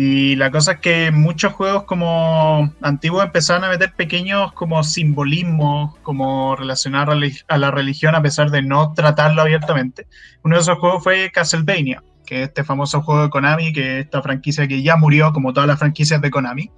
Y 0.01 0.37
la 0.37 0.53
cosa 0.53 0.75
es 0.75 0.79
que 0.79 1.11
muchos 1.11 1.55
juegos 1.55 1.83
como 1.83 2.73
antiguos 2.83 3.25
empezaron 3.25 3.65
a 3.65 3.69
meter 3.69 3.93
pequeños 3.95 4.53
como 4.53 4.85
simbolismos, 4.85 5.97
como 6.03 6.55
relacionar 6.55 7.11
a 7.11 7.59
la 7.59 7.71
religión 7.73 8.15
a 8.15 8.23
pesar 8.23 8.53
de 8.53 8.63
no 8.63 8.93
tratarlo 8.95 9.43
abiertamente. 9.43 10.07
Uno 10.45 10.55
de 10.55 10.63
esos 10.63 10.79
juegos 10.79 11.03
fue 11.03 11.33
Castlevania, 11.33 12.05
que 12.25 12.43
es 12.43 12.49
este 12.49 12.63
famoso 12.63 13.03
juego 13.03 13.25
de 13.25 13.31
Konami, 13.31 13.73
que 13.73 13.99
es 13.99 14.05
esta 14.05 14.23
franquicia 14.23 14.69
que 14.69 14.85
ya 14.85 14.95
murió 14.95 15.33
como 15.33 15.53
todas 15.53 15.67
las 15.67 15.81
franquicias 15.81 16.21
de 16.21 16.31
Konami. 16.31 16.71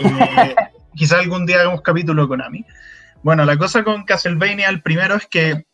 Eh, 0.00 0.56
quizá 0.96 1.20
algún 1.20 1.46
día 1.46 1.60
hagamos 1.60 1.82
capítulo 1.82 2.22
de 2.22 2.28
Konami. 2.28 2.64
Bueno, 3.22 3.44
la 3.44 3.56
cosa 3.56 3.84
con 3.84 4.02
Castlevania, 4.02 4.68
el 4.70 4.82
primero 4.82 5.14
es 5.14 5.28
que 5.28 5.66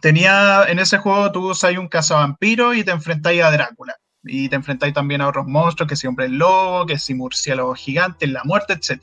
tenía 0.00 0.62
en 0.68 0.78
ese 0.78 0.98
juego 0.98 1.32
tú 1.32 1.50
usas 1.50 1.76
un 1.76 1.88
cazavampiro 1.88 2.72
y 2.72 2.84
te 2.84 2.92
enfrentáis 2.92 3.42
a 3.42 3.50
Drácula 3.50 3.96
y 4.24 4.48
te 4.48 4.56
enfrentáis 4.56 4.94
también 4.94 5.20
a 5.20 5.28
otros 5.28 5.46
monstruos, 5.46 5.88
que 5.88 5.96
si 5.96 6.06
hombre 6.06 6.28
lobo, 6.28 6.86
que 6.86 6.98
si 6.98 7.14
murciélago 7.14 7.74
gigante, 7.74 8.26
la 8.26 8.42
muerte, 8.44 8.74
etc. 8.74 9.02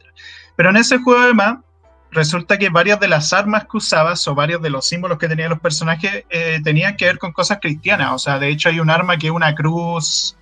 Pero 0.55 0.69
en 0.69 0.77
ese 0.77 1.00
juego 1.00 1.21
además 1.21 1.57
resulta 2.12 2.57
que 2.57 2.69
varias 2.69 3.00
de 3.00 3.07
las 3.07 3.33
armas 3.33 3.65
que 3.69 3.77
usabas 3.77 4.27
o 4.27 4.36
varios 4.36 4.62
de 4.62 4.69
los 4.69 4.88
símbolos 4.88 5.17
que 5.17 5.27
tenían 5.27 5.50
los 5.50 5.59
personajes 5.59 6.24
eh, 6.29 6.59
tenían 6.63 6.95
que 6.95 7.05
ver 7.05 7.17
con 7.17 7.31
cosas 7.31 7.59
cristianas. 7.62 8.12
O 8.13 8.19
sea, 8.19 8.39
de 8.39 8.50
hecho 8.50 8.69
hay 8.69 8.79
un 8.79 8.89
arma 8.89 9.17
que 9.17 9.27
es 9.27 9.33
una 9.33 9.53
cruz, 9.55 10.38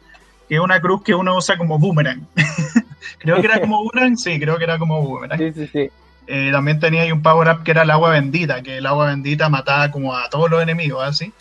que 0.48 0.56
es 0.56 0.62
una 0.62 0.80
cruz 0.80 1.04
que 1.04 1.16
uno 1.16 1.36
usa 1.36 1.58
como 1.58 1.80
boomerang. 1.80 2.28
creo 3.20 3.40
que 3.40 3.48
era 3.48 3.60
como 3.60 3.84
boomerang, 3.84 4.18
sí, 4.18 4.40
creo 4.40 4.58
que 4.58 4.66
era 4.66 4.78
como 4.78 5.02
boomerang. 5.02 5.40
Sí, 5.40 5.54
sí, 5.54 5.70
sí. 5.72 5.90
eh, 6.28 6.50
también 6.52 6.80
tenía 6.80 7.02
ahí 7.04 7.12
un 7.12 7.22
power-up 7.22 7.64
que 7.64 7.72
era 7.72 7.84
el 7.84 7.92
agua 7.92 8.12
bendita, 8.12 8.62
que 8.62 8.78
el 8.78 8.86
agua 8.86 9.08
bendita 9.08 9.50
mataba 9.50 9.90
como 9.92 10.16
a 10.16 10.30
todos 10.30 10.50
los 10.50 10.62
enemigos, 10.62 11.04
así. 11.04 11.34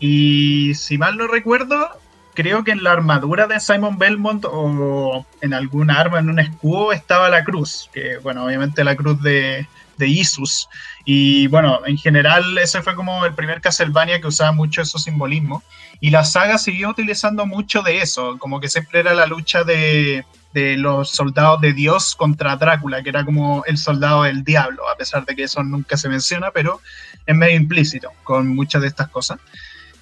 Y 0.00 0.74
si 0.74 0.96
mal 0.96 1.16
no 1.16 1.26
recuerdo, 1.26 1.88
creo 2.38 2.62
que 2.62 2.70
en 2.70 2.84
la 2.84 2.92
armadura 2.92 3.48
de 3.48 3.58
Simon 3.58 3.98
Belmont 3.98 4.44
o 4.44 5.26
en 5.40 5.54
algún 5.54 5.90
arma, 5.90 6.20
en 6.20 6.30
un 6.30 6.38
escudo, 6.38 6.92
estaba 6.92 7.28
la 7.28 7.42
cruz, 7.42 7.90
que 7.92 8.18
bueno, 8.18 8.44
obviamente 8.44 8.84
la 8.84 8.94
cruz 8.94 9.20
de, 9.20 9.66
de 9.96 10.06
Isus. 10.06 10.68
Y 11.04 11.48
bueno, 11.48 11.80
en 11.84 11.98
general 11.98 12.56
ese 12.58 12.80
fue 12.80 12.94
como 12.94 13.26
el 13.26 13.34
primer 13.34 13.60
Castlevania 13.60 14.20
que 14.20 14.28
usaba 14.28 14.52
mucho 14.52 14.82
esos 14.82 15.02
simbolismos. 15.02 15.64
Y 15.98 16.10
la 16.10 16.22
saga 16.22 16.58
siguió 16.58 16.90
utilizando 16.90 17.44
mucho 17.44 17.82
de 17.82 18.02
eso, 18.02 18.38
como 18.38 18.60
que 18.60 18.68
siempre 18.68 19.00
era 19.00 19.14
la 19.14 19.26
lucha 19.26 19.64
de, 19.64 20.24
de 20.54 20.76
los 20.76 21.10
soldados 21.10 21.60
de 21.60 21.72
Dios 21.72 22.14
contra 22.14 22.54
Drácula, 22.54 23.02
que 23.02 23.08
era 23.08 23.24
como 23.24 23.64
el 23.66 23.78
soldado 23.78 24.22
del 24.22 24.44
diablo, 24.44 24.88
a 24.88 24.96
pesar 24.96 25.26
de 25.26 25.34
que 25.34 25.42
eso 25.42 25.60
nunca 25.64 25.96
se 25.96 26.08
menciona, 26.08 26.52
pero 26.52 26.80
es 27.26 27.34
medio 27.34 27.56
implícito 27.56 28.12
con 28.22 28.46
muchas 28.46 28.82
de 28.82 28.86
estas 28.86 29.08
cosas. 29.08 29.40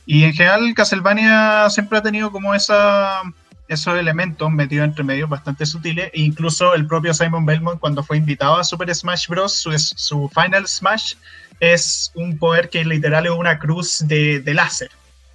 Y 0.06 0.24
en 0.24 0.32
general 0.32 0.72
Castlevania 0.74 1.68
siempre 1.68 1.98
ha 1.98 2.02
tenido 2.02 2.30
como 2.30 2.54
esa, 2.54 3.22
esos 3.68 3.98
elementos 3.98 4.50
metidos 4.50 4.86
entre 4.86 5.04
medios 5.04 5.28
bastante 5.28 5.66
sutiles. 5.66 6.10
E 6.14 6.20
incluso 6.20 6.74
el 6.74 6.86
propio 6.86 7.12
Simon 7.12 7.44
Belmont 7.44 7.80
cuando 7.80 8.02
fue 8.02 8.16
invitado 8.16 8.56
a 8.56 8.64
Super 8.64 8.94
Smash 8.94 9.26
Bros., 9.28 9.52
su, 9.52 9.76
su 9.76 10.30
Final 10.32 10.66
Smash 10.66 11.14
es 11.58 12.12
un 12.14 12.38
poder 12.38 12.70
que 12.70 12.84
literal 12.84 13.26
es 13.26 13.32
una 13.32 13.58
cruz 13.58 14.06
de, 14.06 14.40
de 14.40 14.54
láser 14.54 14.90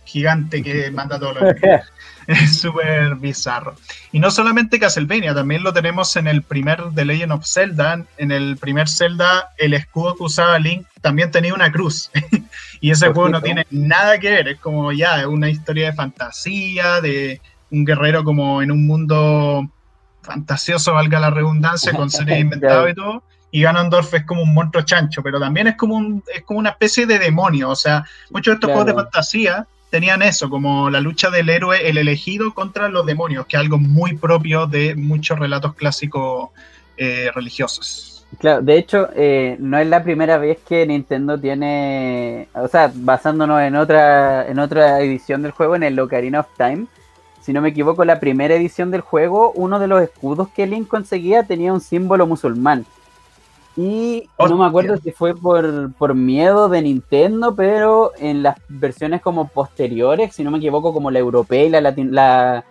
gigante 0.06 0.64
que 0.64 0.90
manda 0.92 1.20
todo 1.20 1.34
lo 1.34 1.54
Es 2.44 2.60
súper 2.60 3.16
bizarro. 3.16 3.76
Y 4.12 4.20
no 4.20 4.32
solamente 4.32 4.80
Castlevania, 4.80 5.34
también 5.34 5.64
lo 5.64 5.74
tenemos 5.74 6.16
en 6.16 6.28
el 6.28 6.44
primer 6.44 6.82
The 6.96 7.06
Legend 7.06 7.34
of 7.34 7.46
Zelda. 7.46 8.06
En 8.18 8.32
el 8.32 8.58
primer 8.58 8.88
Zelda, 8.88 9.50
el 9.58 9.74
escudo 9.74 10.16
que 10.16 10.24
usaba 10.24 10.58
Link 10.60 10.88
también 11.02 11.32
tenía 11.32 11.54
una 11.54 11.72
cruz. 11.72 12.10
y 12.82 12.92
ese 12.92 13.08
juego 13.08 13.30
no 13.30 13.42
tiene 13.42 13.66
nada 13.70 14.20
que 14.20 14.32
ver. 14.32 14.48
Es 14.48 14.60
como 14.60 14.92
ya, 14.92 15.20
es 15.20 15.26
una 15.26 15.50
historia 15.50 15.88
de 15.88 15.94
fantasía, 15.94 17.02
de 17.02 17.42
un 17.70 17.84
guerrero 17.86 18.24
como 18.24 18.62
en 18.62 18.72
un 18.72 18.86
mundo 18.86 19.70
fantasioso, 20.22 20.94
valga 20.94 21.20
la 21.20 21.32
redundancia, 21.32 21.94
con 21.94 22.10
seres 22.10 22.40
inventados 22.42 22.92
y 22.92 22.94
todo. 22.94 23.24
Y 23.54 23.64
Ganondorf 23.64 24.14
es 24.14 24.26
como 24.26 24.44
un 24.44 24.54
monstruo 24.54 24.84
chancho, 24.84 25.22
pero 25.22 25.38
también 25.38 25.68
es 25.68 25.76
como, 25.76 25.96
un, 25.96 26.24
es 26.34 26.44
como 26.44 26.60
una 26.60 26.70
especie 26.70 27.06
de 27.06 27.20
demonio. 27.20 27.70
O 27.70 27.76
sea, 27.76 28.06
muchos 28.30 28.54
de 28.54 28.56
estos 28.56 28.70
juegos 28.70 28.86
de 28.86 28.94
fantasía 28.94 29.68
tenían 29.92 30.24
eso, 30.24 30.50
como 30.50 30.90
la 30.90 31.02
lucha 31.02 31.30
del 31.30 31.50
héroe, 31.50 31.88
el 31.88 31.98
elegido 31.98 32.54
contra 32.54 32.90
los 32.90 33.06
demonios, 33.06 33.46
que 33.46 33.58
es 33.58 33.62
algo 33.62 33.78
muy 33.78 34.16
propio 34.16 34.66
de 34.66 34.96
muchos 34.96 35.38
relatos 35.38 35.76
clásicos 35.76 36.50
eh, 36.98 37.30
religiosos. 37.36 38.26
Claro, 38.40 38.62
de 38.62 38.78
hecho, 38.78 39.10
eh, 39.14 39.58
no 39.60 39.78
es 39.78 39.86
la 39.88 40.02
primera 40.02 40.38
vez 40.38 40.60
que 40.68 40.88
Nintendo 40.88 41.38
tiene, 41.38 42.48
o 42.54 42.68
sea, 42.70 42.90
basándonos 42.96 43.62
en 43.62 43.76
otra, 43.76 44.48
en 44.48 44.58
otra 44.58 45.02
edición 45.02 45.42
del 45.42 45.52
juego, 45.52 45.76
en 45.76 45.84
el 45.84 46.00
Ocarina 46.00 46.40
of 46.40 46.48
Time, 46.58 46.88
si 47.42 47.52
no 47.52 47.62
me 47.62 47.70
equivoco, 47.70 48.06
la 48.06 48.20
primera 48.20 48.56
edición 48.56 48.92
del 48.92 49.02
juego, 49.02 49.52
uno 49.56 49.80
de 49.80 49.88
los 49.88 50.02
escudos 50.02 50.48
que 50.50 50.68
Link 50.68 50.88
conseguía 50.88 51.44
tenía 51.44 51.74
un 51.74 51.82
símbolo 51.82 52.26
musulmán. 52.26 52.86
Y 53.78 54.28
no 54.38 54.58
me 54.58 54.66
acuerdo 54.66 54.98
si 54.98 55.12
fue 55.12 55.34
por, 55.34 56.14
miedo 56.14 56.68
de 56.68 56.82
Nintendo, 56.82 57.56
pero 57.56 58.12
en 58.18 58.44
las 58.44 58.58
versiones 58.68 59.22
como 59.22 59.48
posteriores, 59.48 60.36
si 60.36 60.44
no 60.44 60.52
me 60.52 60.58
equivoco, 60.58 60.94
como 60.94 61.10
la 61.10 61.20
europea 61.20 61.64
y 61.64 61.70
la, 61.70 61.80
la, 61.82 62.66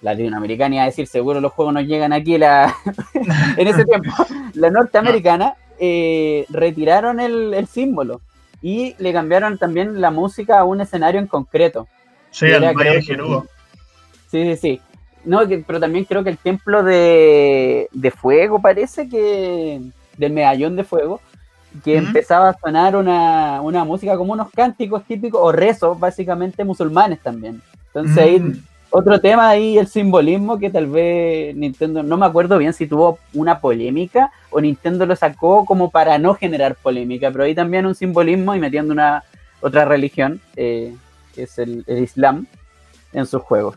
latinoamericana, 0.00 0.76
iba 0.76 0.84
a 0.84 0.86
decir, 0.86 1.06
seguro 1.06 1.40
los 1.40 1.52
juegos 1.52 1.74
no 1.74 1.80
llegan 1.82 2.14
aquí 2.14 2.38
la, 2.38 2.74
en 3.56 3.68
ese 3.68 3.84
tiempo, 3.84 4.10
la 4.54 4.70
norteamericana, 4.70 5.54
eh, 5.78 6.46
retiraron 6.48 7.20
el, 7.20 7.66
símbolo 7.66 8.22
y 8.62 8.94
le 8.98 9.12
cambiaron 9.12 9.58
también 9.58 10.00
la 10.00 10.10
música 10.10 10.58
a 10.58 10.64
un 10.64 10.80
escenario 10.80 11.20
en 11.20 11.26
concreto. 11.26 11.86
Sí, 12.30 12.50
al 12.50 12.74
Valle 12.74 13.02
Sí, 13.02 14.44
sí, 14.44 14.56
sí. 14.56 14.80
No, 15.24 15.40
pero 15.66 15.80
también 15.80 16.04
creo 16.04 16.24
que 16.24 16.30
el 16.30 16.38
templo 16.38 16.82
de, 16.82 17.88
de 17.92 18.10
fuego 18.10 18.60
parece 18.62 19.08
que 19.08 19.80
del 20.18 20.32
medallón 20.32 20.76
de 20.76 20.84
fuego, 20.84 21.20
que 21.84 21.96
empezaba 21.96 22.50
a 22.50 22.58
sonar 22.58 22.96
una, 22.96 23.84
música 23.84 24.16
como 24.16 24.32
unos 24.32 24.50
cánticos 24.50 25.04
típicos 25.04 25.40
o 25.42 25.52
rezos 25.52 25.98
básicamente 25.98 26.64
musulmanes 26.64 27.20
también. 27.20 27.62
Entonces 27.86 28.18
ahí 28.18 28.40
mm. 28.40 28.62
otro 28.90 29.20
tema 29.20 29.48
ahí, 29.48 29.78
el 29.78 29.86
simbolismo 29.86 30.58
que 30.58 30.70
tal 30.70 30.86
vez 30.86 31.54
Nintendo, 31.54 32.02
no 32.02 32.16
me 32.16 32.26
acuerdo 32.26 32.58
bien 32.58 32.72
si 32.72 32.86
tuvo 32.86 33.18
una 33.34 33.60
polémica 33.60 34.30
o 34.50 34.60
Nintendo 34.60 35.06
lo 35.06 35.16
sacó 35.16 35.64
como 35.64 35.90
para 35.90 36.18
no 36.18 36.34
generar 36.34 36.74
polémica, 36.74 37.30
pero 37.30 37.44
ahí 37.44 37.54
también 37.54 37.86
un 37.86 37.94
simbolismo 37.94 38.54
y 38.54 38.60
metiendo 38.60 38.92
una 38.92 39.24
otra 39.60 39.84
religión, 39.84 40.40
eh, 40.56 40.94
que 41.34 41.42
es 41.44 41.58
el, 41.58 41.84
Islam, 41.88 42.46
en 43.12 43.26
sus 43.26 43.42
juegos. 43.42 43.76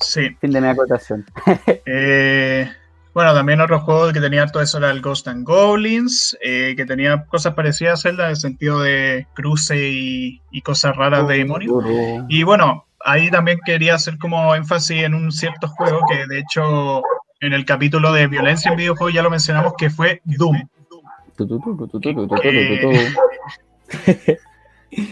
Sí. 0.00 0.30
Fin 0.40 0.50
de 0.50 0.60
mi 0.60 0.68
acotación. 0.68 1.24
eh, 1.86 2.68
bueno, 3.14 3.34
también 3.34 3.60
otro 3.60 3.80
juego 3.80 4.12
que 4.12 4.20
tenía 4.20 4.46
todo 4.46 4.62
eso 4.62 4.78
era 4.78 4.90
el 4.90 5.02
Ghost 5.02 5.28
and 5.28 5.46
Goblins, 5.46 6.36
eh, 6.42 6.74
que 6.76 6.86
tenía 6.86 7.24
cosas 7.26 7.54
parecidas 7.54 8.00
a 8.00 8.02
Zelda 8.02 8.24
en 8.24 8.30
el 8.30 8.36
sentido 8.36 8.80
de 8.80 9.26
cruce 9.34 9.76
y, 9.76 10.40
cosas 10.62 10.96
raras 10.96 11.26
de 11.28 11.38
demonios. 11.38 11.72
Y 12.28 12.42
bueno, 12.44 12.86
ahí 13.04 13.30
también 13.30 13.58
quería 13.64 13.96
hacer 13.96 14.16
como 14.18 14.54
énfasis 14.54 15.02
en 15.02 15.14
un 15.14 15.32
cierto 15.32 15.68
juego 15.68 16.00
que 16.08 16.26
de 16.26 16.38
hecho 16.38 17.02
en 17.40 17.52
el 17.52 17.64
capítulo 17.64 18.12
de 18.12 18.28
violencia 18.28 18.70
en 18.70 18.76
videojuegos 18.76 19.12
ya 19.12 19.22
lo 19.22 19.30
mencionamos, 19.30 19.74
que 19.76 19.90
fue 19.90 20.22
Doom. 20.24 20.62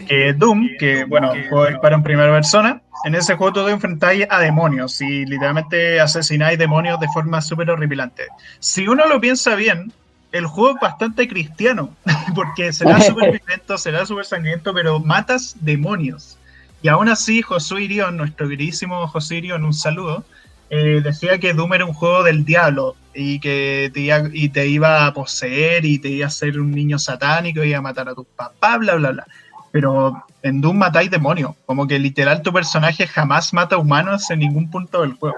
Que 0.07 0.33
Doom, 0.33 0.69
que 0.77 1.05
bueno, 1.05 1.33
juego 1.49 1.67
disparo 1.67 1.95
en 1.95 2.03
primera 2.03 2.31
persona, 2.31 2.81
en 3.03 3.15
ese 3.15 3.35
juego 3.35 3.53
tú 3.53 3.67
enfrentáis 3.67 4.27
a 4.29 4.39
demonios 4.39 5.01
y 5.01 5.25
literalmente 5.25 5.99
asesináis 5.99 6.57
demonios 6.59 6.99
de 6.99 7.07
forma 7.07 7.41
súper 7.41 7.71
horripilante. 7.71 8.27
Si 8.59 8.87
uno 8.87 9.07
lo 9.07 9.19
piensa 9.19 9.55
bien, 9.55 9.91
el 10.31 10.45
juego 10.45 10.75
es 10.75 10.81
bastante 10.81 11.27
cristiano, 11.27 11.95
porque 12.35 12.71
será 12.71 13.01
súper 13.01 13.39
violento, 13.39 13.77
será 13.77 14.05
súper 14.05 14.25
sangriento, 14.25 14.73
pero 14.73 14.99
matas 14.99 15.55
demonios. 15.61 16.37
Y 16.83 16.87
aún 16.87 17.09
así, 17.09 17.41
Josué 17.41 17.83
Irion, 17.83 18.17
nuestro 18.17 18.47
queridísimo 18.47 19.07
Josué 19.07 19.37
Irion, 19.37 19.65
un 19.65 19.73
saludo, 19.73 20.23
eh, 20.69 21.01
decía 21.03 21.37
que 21.37 21.53
Doom 21.53 21.73
era 21.73 21.85
un 21.85 21.93
juego 21.93 22.23
del 22.23 22.45
diablo 22.45 22.95
y 23.13 23.39
que 23.39 23.91
te 23.93 23.99
iba, 23.99 24.23
y 24.31 24.49
te 24.49 24.67
iba 24.67 25.05
a 25.05 25.13
poseer 25.13 25.85
y 25.85 25.99
te 25.99 26.07
iba 26.09 26.25
a 26.25 26.27
hacer 26.27 26.59
un 26.59 26.71
niño 26.71 26.97
satánico 26.97 27.63
y 27.63 27.69
iba 27.69 27.79
a 27.79 27.81
matar 27.81 28.07
a 28.07 28.15
tu 28.15 28.23
papá, 28.23 28.77
bla, 28.77 28.95
bla, 28.95 29.11
bla 29.11 29.27
pero 29.71 30.25
en 30.43 30.61
Doom 30.61 30.77
matáis 30.77 31.09
demonios, 31.09 31.51
como 31.65 31.87
que 31.87 31.97
literal 31.97 32.41
tu 32.41 32.51
personaje 32.51 33.07
jamás 33.07 33.53
mata 33.53 33.77
humanos 33.77 34.29
en 34.29 34.39
ningún 34.39 34.69
punto 34.69 35.01
del 35.01 35.13
juego. 35.13 35.37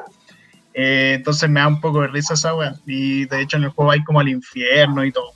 Eh, 0.74 1.14
entonces 1.18 1.50
me 1.50 1.60
da 1.60 1.68
un 1.68 1.80
poco 1.80 2.02
de 2.02 2.08
risa 2.08 2.34
esa 2.34 2.56
weá. 2.56 2.76
Y 2.86 3.26
de 3.26 3.42
hecho 3.42 3.58
en 3.58 3.64
el 3.64 3.70
juego 3.70 3.92
hay 3.92 4.04
como 4.04 4.20
al 4.20 4.30
infierno 4.30 5.06
y 5.06 5.12
todo. 5.12 5.32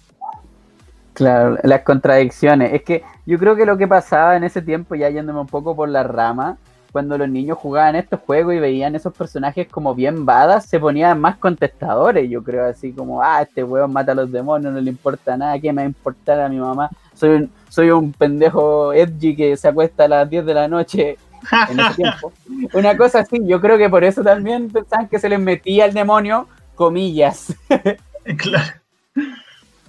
Claro, 1.13 1.57
las 1.63 1.81
contradicciones. 1.81 2.73
Es 2.73 2.83
que 2.83 3.03
yo 3.25 3.37
creo 3.37 3.55
que 3.55 3.65
lo 3.65 3.77
que 3.77 3.87
pasaba 3.87 4.35
en 4.35 4.43
ese 4.43 4.61
tiempo, 4.61 4.95
ya 4.95 5.09
yéndome 5.09 5.39
un 5.39 5.47
poco 5.47 5.75
por 5.75 5.89
la 5.89 6.03
rama, 6.03 6.57
cuando 6.91 7.17
los 7.17 7.29
niños 7.29 7.57
jugaban 7.57 7.95
estos 7.95 8.19
juegos 8.21 8.53
y 8.53 8.59
veían 8.59 8.95
esos 8.95 9.13
personajes 9.13 9.67
como 9.67 9.93
bien 9.93 10.25
badas, 10.25 10.65
se 10.65 10.79
ponían 10.79 11.19
más 11.19 11.37
contestadores, 11.37 12.29
yo 12.29 12.43
creo, 12.43 12.65
así 12.65 12.91
como, 12.91 13.21
ah, 13.21 13.41
este 13.41 13.63
weón 13.63 13.91
mata 13.91 14.13
a 14.13 14.15
los 14.15 14.31
demonios, 14.31 14.73
no 14.73 14.79
le 14.79 14.89
importa 14.89 15.35
nada, 15.37 15.59
¿qué 15.59 15.71
me 15.73 15.81
va 15.81 15.85
a 15.85 15.89
importar 15.89 16.39
a 16.39 16.49
mi 16.49 16.57
mamá? 16.57 16.89
Soy 17.17 17.29
un, 17.29 17.51
soy 17.69 17.89
un 17.89 18.13
pendejo 18.13 18.93
edgy 18.93 19.35
que 19.35 19.57
se 19.57 19.67
acuesta 19.67 20.05
a 20.05 20.07
las 20.07 20.29
10 20.29 20.45
de 20.45 20.53
la 20.53 20.67
noche 20.67 21.17
en 21.69 21.79
ese 21.79 21.95
tiempo. 21.95 22.31
Una 22.73 22.95
cosa 22.95 23.19
así, 23.19 23.39
yo 23.45 23.59
creo 23.59 23.77
que 23.77 23.89
por 23.89 24.03
eso 24.03 24.23
también 24.23 24.69
pensaban 24.69 25.07
que 25.07 25.19
se 25.19 25.29
les 25.29 25.39
metía 25.39 25.85
el 25.85 25.93
demonio, 25.93 26.47
comillas. 26.75 27.55
claro. 28.37 28.73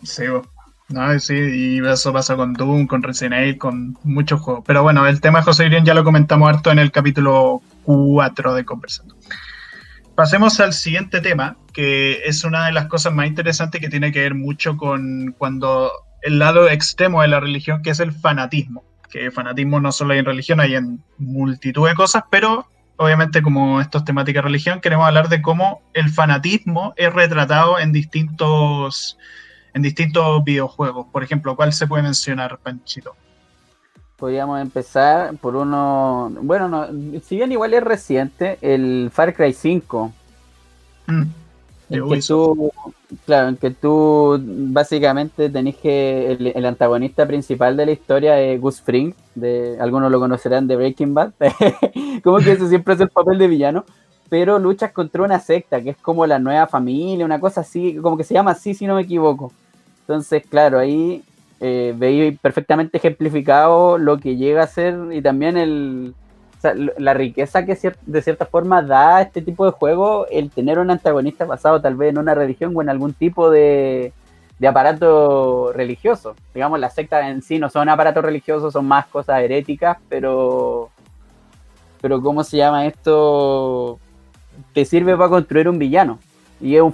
Sí, 0.02 0.24
no, 0.88 1.20
sí, 1.20 1.34
y 1.34 1.86
eso 1.86 2.12
pasa 2.14 2.34
con 2.34 2.54
Doom, 2.54 2.86
con 2.86 3.02
Resident 3.02 3.34
Evil, 3.34 3.58
con 3.58 3.98
muchos 4.04 4.40
juegos. 4.40 4.64
Pero 4.66 4.82
bueno, 4.82 5.06
el 5.06 5.20
tema 5.20 5.40
de 5.40 5.44
José 5.44 5.66
Irien 5.66 5.84
ya 5.84 5.92
lo 5.92 6.04
comentamos 6.04 6.48
harto 6.48 6.70
en 6.70 6.78
el 6.78 6.90
capítulo 6.90 7.60
4 7.84 8.54
de 8.54 8.64
Conversando. 8.64 9.14
Pasemos 10.14 10.58
al 10.60 10.72
siguiente 10.72 11.20
tema, 11.20 11.58
que 11.74 12.22
es 12.24 12.42
una 12.42 12.66
de 12.66 12.72
las 12.72 12.86
cosas 12.86 13.12
más 13.12 13.26
interesantes 13.26 13.80
que 13.80 13.90
tiene 13.90 14.12
que 14.12 14.22
ver 14.22 14.34
mucho 14.34 14.78
con 14.78 15.34
cuando 15.36 15.92
el 16.22 16.38
lado 16.38 16.68
extremo 16.68 17.22
de 17.22 17.28
la 17.28 17.40
religión, 17.40 17.82
que 17.82 17.90
es 17.90 18.00
el 18.00 18.12
fanatismo. 18.12 18.84
Que 19.10 19.30
fanatismo 19.30 19.80
no 19.80 19.92
solo 19.92 20.12
hay 20.12 20.18
en 20.18 20.24
religión, 20.24 20.60
hay 20.60 20.74
en 20.74 21.02
multitud 21.18 21.88
de 21.88 21.94
cosas, 21.94 22.24
pero 22.30 22.66
obviamente 22.96 23.42
como 23.42 23.80
esto 23.80 23.98
es 23.98 24.04
temática 24.04 24.42
religión, 24.42 24.80
queremos 24.80 25.06
hablar 25.06 25.28
de 25.28 25.40
cómo 25.40 25.82
el 25.94 26.10
fanatismo 26.10 26.92
es 26.96 27.12
retratado 27.12 27.78
en 27.78 27.92
distintos 27.92 29.16
en 29.74 29.82
distintos 29.82 30.42
videojuegos. 30.44 31.06
Por 31.12 31.22
ejemplo, 31.22 31.54
¿cuál 31.54 31.72
se 31.72 31.86
puede 31.86 32.02
mencionar, 32.02 32.58
Panchito? 32.58 33.14
Podríamos 34.16 34.60
empezar 34.60 35.36
por 35.36 35.54
uno, 35.54 36.32
bueno, 36.42 36.88
si 37.22 37.36
bien 37.36 37.52
igual 37.52 37.74
es 37.74 37.84
reciente, 37.84 38.58
el 38.60 39.10
Far 39.12 39.32
Cry 39.34 39.52
5. 39.52 40.12
Mm. 41.06 41.22
Que 41.88 42.20
tú, 42.26 42.72
claro, 43.24 43.56
que 43.56 43.70
tú 43.70 44.38
básicamente 44.42 45.48
tenés 45.50 45.76
que 45.76 46.32
el, 46.54 46.66
antagonista 46.66 47.26
principal 47.26 47.76
de 47.76 47.86
la 47.86 47.92
historia 47.92 48.40
es 48.40 48.60
Gus 48.60 48.80
Fring, 48.80 49.14
de 49.34 49.78
algunos 49.80 50.10
lo 50.10 50.20
conocerán 50.20 50.66
de 50.66 50.76
Breaking 50.76 51.14
Bad, 51.14 51.32
como 52.22 52.38
que 52.38 52.52
eso 52.52 52.68
siempre 52.68 52.94
es 52.94 53.00
el 53.00 53.08
papel 53.08 53.38
de 53.38 53.48
villano, 53.48 53.84
pero 54.28 54.58
luchas 54.58 54.92
contra 54.92 55.22
una 55.22 55.40
secta 55.40 55.80
que 55.80 55.90
es 55.90 55.96
como 55.96 56.26
la 56.26 56.38
nueva 56.38 56.66
familia, 56.66 57.24
una 57.24 57.40
cosa 57.40 57.62
así, 57.62 57.96
como 57.96 58.16
que 58.16 58.24
se 58.24 58.34
llama 58.34 58.52
así 58.52 58.74
si 58.74 58.86
no 58.86 58.94
me 58.94 59.02
equivoco. 59.02 59.52
Entonces, 60.00 60.42
claro, 60.48 60.78
ahí 60.78 61.22
eh, 61.60 61.94
veis 61.96 62.38
perfectamente 62.38 62.98
ejemplificado 62.98 63.98
lo 63.98 64.18
que 64.18 64.36
llega 64.36 64.62
a 64.62 64.66
ser 64.66 64.96
y 65.12 65.22
también 65.22 65.56
el, 65.56 66.14
la 66.62 67.14
riqueza 67.14 67.64
que 67.64 67.78
de 68.06 68.22
cierta 68.22 68.46
forma 68.46 68.82
da 68.82 69.22
este 69.22 69.42
tipo 69.42 69.64
de 69.64 69.70
juego 69.70 70.26
el 70.30 70.50
tener 70.50 70.78
un 70.78 70.90
antagonista 70.90 71.44
basado 71.44 71.80
tal 71.80 71.94
vez 71.94 72.10
en 72.10 72.18
una 72.18 72.34
religión 72.34 72.72
o 72.74 72.82
en 72.82 72.88
algún 72.88 73.12
tipo 73.12 73.50
de, 73.50 74.12
aparato 74.66 75.72
religioso. 75.72 76.34
Digamos, 76.54 76.80
las 76.80 76.94
sectas 76.94 77.26
en 77.26 77.42
sí 77.42 77.58
no 77.58 77.70
son 77.70 77.88
aparatos 77.88 78.24
religiosos, 78.24 78.72
son 78.72 78.86
más 78.86 79.06
cosas 79.06 79.40
heréticas, 79.40 79.98
pero, 80.08 80.90
pero 82.00 82.20
¿cómo 82.20 82.42
se 82.42 82.56
llama 82.56 82.86
esto? 82.86 84.00
Te 84.72 84.84
sirve 84.84 85.16
para 85.16 85.30
construir 85.30 85.68
un 85.68 85.78
villano. 85.78 86.18
Y 86.60 86.74
es, 86.74 86.82
un 86.82 86.92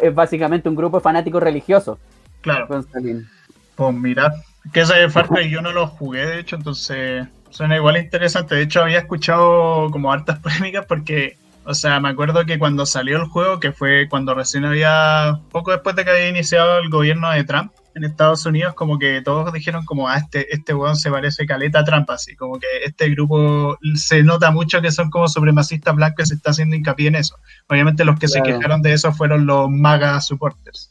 es 0.00 0.14
básicamente 0.14 0.70
un 0.70 0.76
grupo 0.76 0.96
de 0.96 1.02
fanáticos 1.02 1.42
religiosos. 1.42 1.98
Claro. 2.40 2.66
Pues 2.66 3.94
mira, 3.94 4.32
que 4.72 4.80
ese 4.80 5.08
Far 5.10 5.28
Cry 5.28 5.50
yo 5.50 5.60
no 5.60 5.72
lo 5.72 5.86
jugué, 5.86 6.24
de 6.24 6.40
hecho, 6.40 6.56
entonces 6.56 7.26
Suena 7.50 7.76
igual 7.76 7.96
interesante. 7.96 8.54
De 8.54 8.62
hecho, 8.62 8.82
había 8.82 8.98
escuchado 8.98 9.90
como 9.90 10.12
hartas 10.12 10.38
polémicas 10.40 10.86
porque, 10.86 11.38
o 11.64 11.74
sea, 11.74 12.00
me 12.00 12.08
acuerdo 12.08 12.44
que 12.44 12.58
cuando 12.58 12.86
salió 12.86 13.16
el 13.16 13.28
juego, 13.28 13.60
que 13.60 13.72
fue 13.72 14.08
cuando 14.08 14.34
recién 14.34 14.64
había, 14.64 15.40
poco 15.50 15.72
después 15.72 15.96
de 15.96 16.04
que 16.04 16.10
había 16.10 16.28
iniciado 16.28 16.78
el 16.78 16.90
gobierno 16.90 17.30
de 17.30 17.44
Trump 17.44 17.72
en 17.96 18.04
Estados 18.04 18.44
Unidos, 18.44 18.74
como 18.74 18.98
que 18.98 19.22
todos 19.22 19.50
dijeron 19.54 19.86
como, 19.86 20.06
ah, 20.06 20.18
este, 20.18 20.54
este 20.54 20.74
weón 20.74 20.96
se 20.96 21.10
parece 21.10 21.46
caleta 21.46 21.78
a 21.78 21.84
Trump, 21.84 22.10
así, 22.10 22.36
como 22.36 22.58
que 22.58 22.66
este 22.84 23.08
grupo 23.08 23.78
se 23.94 24.22
nota 24.22 24.50
mucho 24.50 24.82
que 24.82 24.92
son 24.92 25.08
como 25.08 25.28
supremacistas 25.28 25.96
blancos 25.96 26.26
y 26.26 26.28
se 26.28 26.34
está 26.34 26.50
haciendo 26.50 26.76
hincapié 26.76 27.08
en 27.08 27.14
eso. 27.14 27.38
Obviamente 27.68 28.04
los 28.04 28.18
que 28.18 28.28
se 28.28 28.42
quejaron 28.42 28.82
de 28.82 28.92
eso 28.92 29.12
fueron 29.12 29.46
los 29.46 29.70
MAGA 29.70 30.20
supporters. 30.20 30.85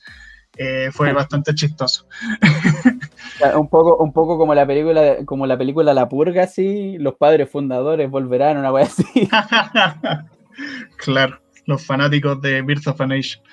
Eh, 0.57 0.89
fue 0.91 1.11
bastante 1.13 1.53
chistoso. 1.53 2.07
un 3.55 3.67
poco, 3.67 3.97
un 3.97 4.13
poco 4.13 4.37
como 4.37 4.55
la 4.55 4.65
película, 4.65 5.17
como 5.25 5.45
la 5.45 5.57
película 5.57 5.93
La 5.93 6.07
Purga, 6.07 6.43
así, 6.43 6.97
los 6.97 7.15
padres 7.15 7.49
fundadores 7.49 8.09
volverán, 8.09 8.57
una 8.57 8.71
wea 8.71 8.85
así. 8.85 9.29
claro, 10.97 11.39
los 11.65 11.85
fanáticos 11.85 12.41
de 12.41 12.61
Birth 12.61 12.87
of 12.87 13.01
a 13.01 13.07
Nation. 13.07 13.43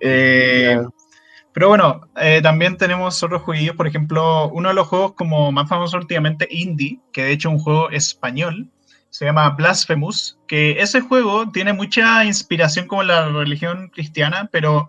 Eh, 0.00 0.80
pero 1.52 1.68
bueno, 1.68 2.02
eh, 2.16 2.40
también 2.40 2.76
tenemos 2.76 3.20
otros 3.22 3.42
jueguillos, 3.42 3.74
por 3.74 3.88
ejemplo, 3.88 4.48
uno 4.50 4.68
de 4.68 4.76
los 4.76 4.86
juegos 4.86 5.14
como 5.14 5.50
más 5.50 5.68
famosos 5.68 6.00
últimamente, 6.00 6.46
Indie, 6.50 7.00
que 7.12 7.24
de 7.24 7.32
hecho 7.32 7.48
es 7.48 7.54
un 7.54 7.60
juego 7.60 7.90
español, 7.90 8.70
se 9.10 9.24
llama 9.24 9.50
Blasphemous, 9.50 10.38
que 10.46 10.80
ese 10.80 11.00
juego 11.00 11.50
tiene 11.50 11.72
mucha 11.72 12.24
inspiración 12.24 12.86
como 12.86 13.02
la 13.02 13.28
religión 13.28 13.88
cristiana, 13.88 14.48
pero 14.52 14.88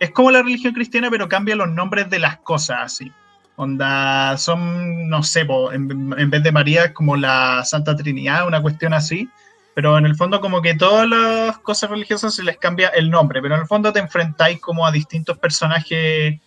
es 0.00 0.10
como 0.10 0.30
la 0.30 0.42
religión 0.42 0.74
cristiana, 0.74 1.10
pero 1.10 1.28
cambia 1.28 1.56
los 1.56 1.68
nombres 1.68 2.08
de 2.10 2.18
las 2.18 2.38
cosas 2.38 2.78
así. 2.82 3.12
Onda, 3.56 4.36
son, 4.38 5.08
no 5.08 5.22
sé, 5.24 5.46
en, 5.72 6.30
vez 6.30 6.42
de 6.42 6.52
María 6.52 6.94
como 6.94 7.16
la 7.16 7.64
Santa 7.64 7.96
Trinidad, 7.96 8.46
una 8.46 8.62
cuestión 8.62 8.94
así. 8.94 9.28
Pero 9.74 9.98
en 9.98 10.06
el 10.06 10.16
fondo 10.16 10.40
como 10.40 10.62
que 10.62 10.74
todas 10.74 11.08
las 11.08 11.58
cosas 11.58 11.90
religiosas 11.90 12.34
se 12.34 12.42
les 12.42 12.58
cambia 12.58 12.88
el 12.88 13.10
nombre, 13.10 13.40
pero 13.42 13.54
en 13.54 13.60
el 13.60 13.66
fondo 13.66 13.92
te 13.92 14.00
enfrentáis 14.00 14.60
como 14.60 14.86
a 14.86 14.92
distintos 14.92 15.38
personajes 15.38 16.40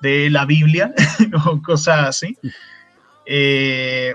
de 0.00 0.30
la 0.30 0.44
Biblia 0.44 0.92
o 1.46 1.60
cosas 1.62 2.08
así. 2.08 2.38
Eh, 3.26 4.14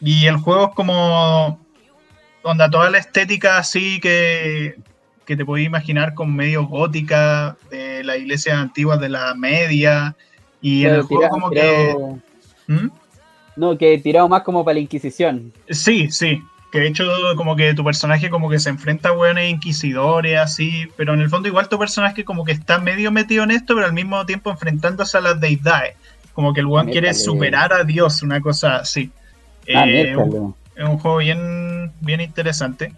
y 0.00 0.26
el 0.26 0.36
juego 0.36 0.68
es 0.68 0.74
como, 0.74 1.60
onda, 2.42 2.70
toda 2.70 2.90
la 2.90 2.98
estética 2.98 3.58
así 3.58 4.00
que, 4.00 4.76
que 5.24 5.36
te 5.36 5.44
podéis 5.44 5.66
imaginar 5.66 6.14
con 6.14 6.34
medio 6.34 6.64
gótica 6.66 7.56
la 8.06 8.16
iglesia 8.16 8.60
antigua 8.60 8.96
de 8.96 9.08
la 9.08 9.34
media 9.34 10.16
y 10.60 10.84
en 10.84 10.94
el 10.94 11.02
juego 11.02 11.28
como 11.28 11.50
que... 11.50 11.94
¿Mm? 12.66 12.88
No, 13.56 13.76
que 13.78 13.98
tirado 13.98 14.28
más 14.28 14.42
como 14.42 14.64
para 14.64 14.74
la 14.74 14.80
Inquisición. 14.80 15.52
Sí, 15.70 16.10
sí. 16.10 16.42
Que 16.70 16.80
de 16.80 16.88
hecho 16.88 17.04
como 17.36 17.56
que 17.56 17.74
tu 17.74 17.84
personaje 17.84 18.28
como 18.28 18.50
que 18.50 18.58
se 18.58 18.68
enfrenta 18.68 19.10
a 19.10 19.12
buenos 19.12 19.44
inquisidores, 19.44 20.38
así, 20.38 20.88
pero 20.96 21.14
en 21.14 21.20
el 21.20 21.30
fondo 21.30 21.48
igual 21.48 21.68
tu 21.68 21.78
personaje 21.78 22.24
como 22.24 22.44
que 22.44 22.52
está 22.52 22.78
medio 22.78 23.10
metido 23.12 23.44
en 23.44 23.52
esto, 23.52 23.74
pero 23.74 23.86
al 23.86 23.92
mismo 23.92 24.26
tiempo 24.26 24.50
enfrentándose 24.50 25.16
a 25.16 25.20
las 25.20 25.40
deidades. 25.40 25.94
Como 26.34 26.52
que 26.52 26.60
el 26.60 26.66
weón 26.66 26.88
quiere 26.88 27.14
superar 27.14 27.72
a 27.72 27.84
Dios, 27.84 28.22
una 28.22 28.40
cosa 28.40 28.76
así. 28.76 29.10
Ah, 29.74 29.88
eh, 29.88 30.14
es 30.76 30.84
un 30.84 30.98
juego 30.98 31.16
bien, 31.18 31.92
bien 32.00 32.20
interesante. 32.20 32.92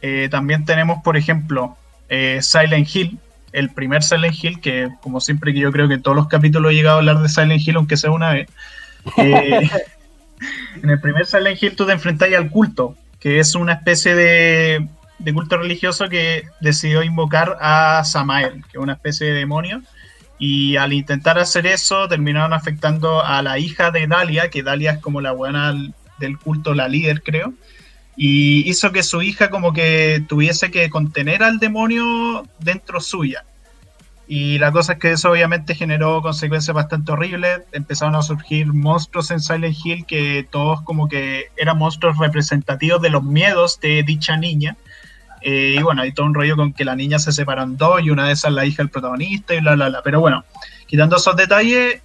Eh, 0.00 0.28
también 0.30 0.64
tenemos, 0.64 1.02
por 1.02 1.16
ejemplo, 1.16 1.76
eh, 2.08 2.38
Silent 2.40 2.88
Hill, 2.94 3.18
el 3.52 3.70
primer 3.70 4.02
Silent 4.02 4.34
Hill, 4.42 4.60
que 4.60 4.88
como 5.00 5.20
siempre 5.20 5.52
que 5.52 5.60
yo 5.60 5.72
creo 5.72 5.88
que 5.88 5.94
en 5.94 6.02
todos 6.02 6.16
los 6.16 6.28
capítulos 6.28 6.72
he 6.72 6.74
llegado 6.74 6.96
a 6.96 6.98
hablar 6.98 7.20
de 7.20 7.28
Silent 7.28 7.66
Hill, 7.66 7.76
aunque 7.76 7.96
sea 7.96 8.10
una 8.10 8.32
vez. 8.32 8.48
Eh, 9.16 9.70
en 10.82 10.90
el 10.90 11.00
primer 11.00 11.24
Silent 11.24 11.62
Hill 11.62 11.74
tú 11.74 11.86
te 11.86 11.92
enfrentas 11.92 12.28
al 12.34 12.50
culto, 12.50 12.96
que 13.18 13.38
es 13.38 13.54
una 13.54 13.72
especie 13.72 14.14
de, 14.14 14.86
de, 15.18 15.32
culto 15.32 15.56
religioso 15.56 16.10
que 16.10 16.44
decidió 16.60 17.02
invocar 17.02 17.56
a 17.62 18.04
Samael, 18.04 18.62
que 18.64 18.76
es 18.76 18.82
una 18.82 18.92
especie 18.92 19.28
de 19.28 19.32
demonio. 19.32 19.80
Y 20.38 20.76
al 20.76 20.92
intentar 20.92 21.38
hacer 21.38 21.66
eso, 21.66 22.08
terminaron 22.08 22.52
afectando 22.52 23.24
a 23.24 23.40
la 23.40 23.58
hija 23.58 23.90
de 23.90 24.06
Dalia, 24.06 24.50
que 24.50 24.62
Dalia 24.62 24.92
es 24.92 24.98
como 24.98 25.22
la 25.22 25.32
buena 25.32 25.74
del 26.18 26.38
culto, 26.38 26.74
la 26.74 26.88
líder, 26.88 27.22
creo 27.22 27.54
y 28.22 28.68
hizo 28.68 28.92
que 28.92 29.02
su 29.02 29.22
hija 29.22 29.48
como 29.48 29.72
que 29.72 30.22
tuviese 30.28 30.70
que 30.70 30.90
contener 30.90 31.42
al 31.42 31.58
demonio 31.58 32.46
dentro 32.58 33.00
suya. 33.00 33.46
Y 34.28 34.58
la 34.58 34.70
cosa 34.72 34.92
es 34.92 34.98
que 34.98 35.12
eso 35.12 35.30
obviamente 35.30 35.74
generó 35.74 36.20
consecuencias 36.20 36.74
bastante 36.74 37.12
horribles. 37.12 37.62
Empezaron 37.72 38.14
a 38.14 38.20
surgir 38.20 38.66
monstruos 38.74 39.30
en 39.30 39.40
Silent 39.40 39.74
Hill 39.82 40.04
que 40.04 40.46
todos 40.50 40.82
como 40.82 41.08
que 41.08 41.46
eran 41.56 41.78
monstruos 41.78 42.18
representativos 42.18 43.00
de 43.00 43.08
los 43.08 43.22
miedos 43.22 43.80
de 43.80 44.02
dicha 44.02 44.36
niña. 44.36 44.76
Eh, 45.40 45.76
y 45.78 45.82
bueno, 45.82 46.02
hay 46.02 46.12
todo 46.12 46.26
un 46.26 46.34
rollo 46.34 46.56
con 46.56 46.74
que 46.74 46.84
la 46.84 46.96
niña 46.96 47.18
se 47.18 47.32
separan 47.32 47.78
dos 47.78 48.02
y 48.02 48.10
una 48.10 48.26
de 48.26 48.34
esas 48.34 48.50
es 48.50 48.54
la 48.54 48.66
hija 48.66 48.82
del 48.82 48.90
protagonista 48.90 49.54
y 49.54 49.60
bla, 49.60 49.76
bla, 49.76 49.88
bla. 49.88 50.02
Pero 50.04 50.20
bueno, 50.20 50.44
quitando 50.86 51.16
esos 51.16 51.36
detalles, 51.36 52.02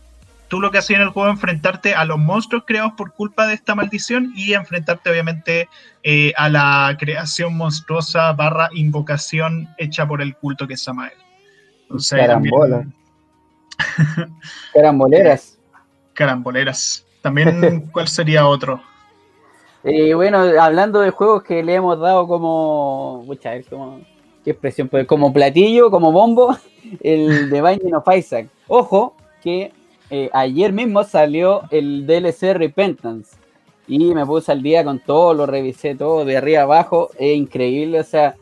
tú 0.47 0.59
lo 0.59 0.71
que 0.71 0.77
hacías 0.77 0.99
en 0.99 1.07
el 1.07 1.11
juego 1.11 1.29
es 1.29 1.35
enfrentarte 1.35 1.93
a 1.93 2.05
los 2.05 2.17
monstruos 2.17 2.63
creados 2.65 2.93
por 2.97 3.13
culpa 3.13 3.47
de 3.47 3.53
esta 3.53 3.75
maldición 3.75 4.31
y 4.35 4.53
enfrentarte 4.53 5.09
obviamente 5.09 5.69
eh, 6.03 6.33
a 6.37 6.49
la 6.49 6.95
creación 6.99 7.55
monstruosa 7.57 8.33
barra 8.33 8.69
invocación 8.73 9.67
hecha 9.77 10.07
por 10.07 10.21
el 10.21 10.35
culto 10.35 10.67
que 10.67 10.75
es 10.75 10.83
Samael. 10.83 11.13
Carambola. 12.09 12.85
Caramboleras. 14.73 15.57
Caramboleras. 16.13 17.05
También, 17.21 17.89
¿cuál 17.91 18.07
sería 18.07 18.47
otro? 18.47 18.81
Eh, 19.83 20.13
bueno, 20.13 20.39
hablando 20.59 21.01
de 21.01 21.11
juegos 21.11 21.43
que 21.43 21.63
le 21.63 21.75
hemos 21.75 21.99
dado 21.99 22.27
como. 22.27 23.23
Mucha, 23.25 23.61
como. 23.63 24.01
¿Qué 24.43 24.51
expresión? 24.51 24.89
Pues 24.89 25.07
como 25.07 25.33
platillo, 25.33 25.89
como 25.89 26.11
bombo, 26.11 26.55
el 27.01 27.49
de 27.49 27.61
Binding 27.61 27.95
of 27.95 28.07
Isaac. 28.15 28.47
Ojo, 28.67 29.15
que 29.43 29.71
eh, 30.09 30.29
ayer 30.33 30.71
mismo 30.71 31.03
salió 31.03 31.63
el 31.71 32.05
DLC 32.05 32.53
Repentance 32.53 33.35
y 33.87 34.13
me 34.13 34.25
puse 34.25 34.51
al 34.51 34.61
día 34.61 34.83
con 34.83 34.99
todo, 34.99 35.33
lo 35.33 35.45
revisé 35.45 35.95
todo 35.95 36.25
de 36.25 36.37
arriba 36.37 36.63
abajo, 36.63 37.09
es 37.17 37.35
increíble, 37.35 37.99
o 37.99 38.03
sea, 38.03 38.35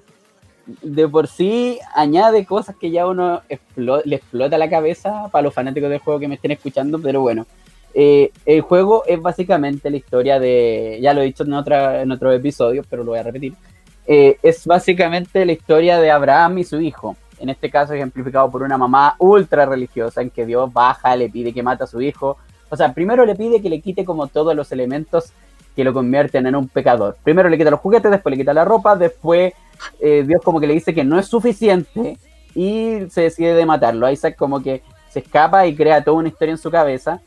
de 0.82 1.08
por 1.08 1.28
sí 1.28 1.80
añade 1.94 2.46
cosas 2.46 2.76
que 2.78 2.92
ya 2.92 3.06
uno 3.06 3.42
le 3.76 4.16
explota 4.16 4.58
la 4.58 4.70
cabeza 4.70 5.28
para 5.32 5.44
los 5.44 5.54
fanáticos 5.54 5.90
del 5.90 6.00
juego 6.00 6.20
que 6.20 6.28
me 6.28 6.36
estén 6.36 6.52
escuchando, 6.52 7.00
pero 7.00 7.22
bueno, 7.22 7.46
eh, 7.94 8.32
el 8.46 8.62
juego 8.62 9.04
es 9.06 9.22
básicamente 9.22 9.90
la 9.90 9.98
historia 9.98 10.40
de, 10.40 11.00
ya 11.02 11.14
lo 11.14 11.22
he 11.22 11.26
dicho 11.26 11.44
en, 11.44 11.54
otra, 11.54 12.02
en 12.02 12.12
otro 12.12 12.32
episodio, 12.32 12.84
pero 12.90 13.04
lo 13.04 13.12
voy 13.12 13.20
a 13.20 13.24
repetir, 13.24 13.54
eh, 14.08 14.38
es 14.42 14.66
básicamente 14.66 15.46
la 15.46 15.52
historia 15.52 16.00
de 16.00 16.12
Abraham 16.12 16.60
y 16.60 16.64
su 16.64 16.80
hijo 16.80 17.16
en 17.40 17.50
este 17.50 17.70
caso 17.70 17.94
ejemplificado 17.94 18.50
por 18.50 18.64
una 18.64 18.78
mamá 18.78 19.16
ultra 19.20 19.66
religiosa 19.66 20.22
en 20.22 20.30
que 20.30 20.46
Dios 20.46 20.72
baja, 20.72 21.16
le 21.16 21.30
pide 21.30 21.54
que 21.54 21.64
mate 21.64 21.84
a 21.84 21.88
su 21.88 22.02
hijo. 22.02 22.38
O 22.70 22.76
sea, 22.76 22.94
primero 22.94 23.26
le 23.26 23.36
pide 23.36 23.62
que 23.62 23.70
le 23.70 23.82
quite 23.82 24.06
como 24.06 24.28
todos 24.28 24.56
los 24.56 24.72
elementos 24.72 25.32
que 25.76 25.84
lo 25.84 25.94
convierten 25.94 26.46
en 26.48 26.56
un 26.56 26.68
pecador. 26.68 27.18
Primero 27.24 27.50
le 27.50 27.58
quita 27.58 27.72
los 27.72 27.80
juguetes, 27.80 28.12
después 28.12 28.32
le 28.32 28.38
quita 28.38 28.54
la 28.54 28.66
ropa, 28.66 28.96
después 28.96 29.54
eh, 30.00 30.24
Dios 30.26 30.42
como 30.44 30.60
que 30.60 30.68
le 30.68 30.74
dice 30.74 30.94
que 30.94 31.04
no 31.04 31.20
es 31.20 31.28
suficiente 31.28 32.18
y 32.56 33.00
se 33.10 33.22
decide 33.22 33.54
de 33.54 33.66
matarlo. 33.66 34.10
Isaac 34.10 34.36
como 34.36 34.62
que 34.62 34.84
se 35.10 35.20
escapa 35.20 35.66
y 35.68 35.76
crea 35.76 36.04
toda 36.04 36.18
una 36.18 36.30
historia 36.30 36.52
en 36.54 36.58
su 36.58 36.70
cabeza. 36.70 37.22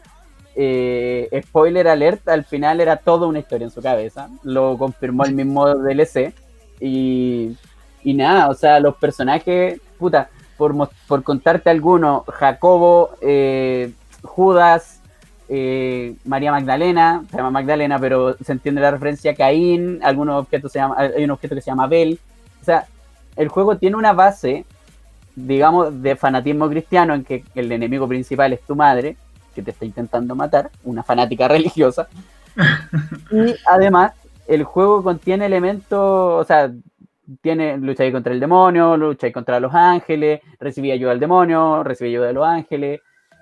Eh, 0.55 1.29
spoiler 1.47 1.87
alert, 1.89 2.29
al 2.29 2.45
final 2.45 2.81
era 2.81 2.97
toda 2.97 3.27
una 3.27 3.41
historia 3.41 3.67
en 3.67 3.71
su 3.71 3.83
cabeza. 3.83 4.29
Lo 4.43 4.79
confirmó 4.79 5.25
el 5.25 5.35
mismo 5.35 5.67
DLC. 5.75 6.33
Y, 6.81 7.57
y 8.03 8.15
nada, 8.15 8.49
o 8.49 8.55
sea, 8.55 8.81
los 8.81 8.97
personajes 8.97 9.81
puta, 9.97 10.31
por, 10.57 10.75
por 11.07 11.23
contarte 11.23 11.71
alguno, 11.71 12.25
Jacobo, 12.29 13.11
eh, 13.21 13.93
Judas, 14.23 15.01
eh, 15.49 16.17
María 16.25 16.51
Magdalena, 16.51 17.25
se 17.31 17.37
llama 17.37 17.51
Magdalena, 17.51 17.99
pero 17.99 18.37
se 18.39 18.53
entiende 18.53 18.81
la 18.81 18.91
referencia 18.91 19.33
a 19.33 19.35
Caín, 19.35 20.01
algunos 20.03 20.43
objetos 20.43 20.73
se 20.73 20.79
llama, 20.79 20.97
hay 20.99 21.25
un 21.25 21.31
objeto 21.31 21.55
que 21.55 21.61
se 21.61 21.71
llama 21.71 21.85
Abel. 21.85 22.19
O 22.61 22.65
sea, 22.65 22.87
el 23.37 23.49
juego 23.49 23.77
tiene 23.77 23.97
una 23.97 24.13
base, 24.13 24.65
digamos, 25.37 26.03
de 26.03 26.17
fanatismo 26.17 26.69
cristiano 26.69 27.15
en 27.15 27.25
que 27.25 27.45
el 27.55 27.71
enemigo 27.71 28.09
principal 28.09 28.53
es 28.53 28.63
tu 28.63 28.75
madre, 28.75 29.17
que 29.55 29.63
te 29.63 29.71
está 29.71 29.85
intentando 29.85 30.35
matar, 30.35 30.71
una 30.85 31.03
fanática 31.03 31.47
religiosa. 31.49 32.09
y 33.31 33.55
además, 33.67 34.13
el 34.49 34.65
juego 34.65 35.03
contiene 35.03 35.47
elementos, 35.47 36.43
o 36.43 36.45
sea, 36.45 36.73
tiene 37.41 37.77
lucha 37.79 38.05
ahí 38.05 38.13
contra 38.13 38.33
el 38.33 38.41
demonio, 38.41 38.97
lucha 38.97 39.27
ahí 39.27 39.33
contra 39.33 39.61
los 39.61 39.75
ángeles, 39.75 40.41
recibí 40.59 40.91
ayuda 40.91 41.11
del 41.11 41.21
demonio, 41.21 41.83
recibí 41.83 42.11
ayuda 42.11 42.27
de 42.29 42.33
los 42.33 42.47
ángeles, 42.47 43.01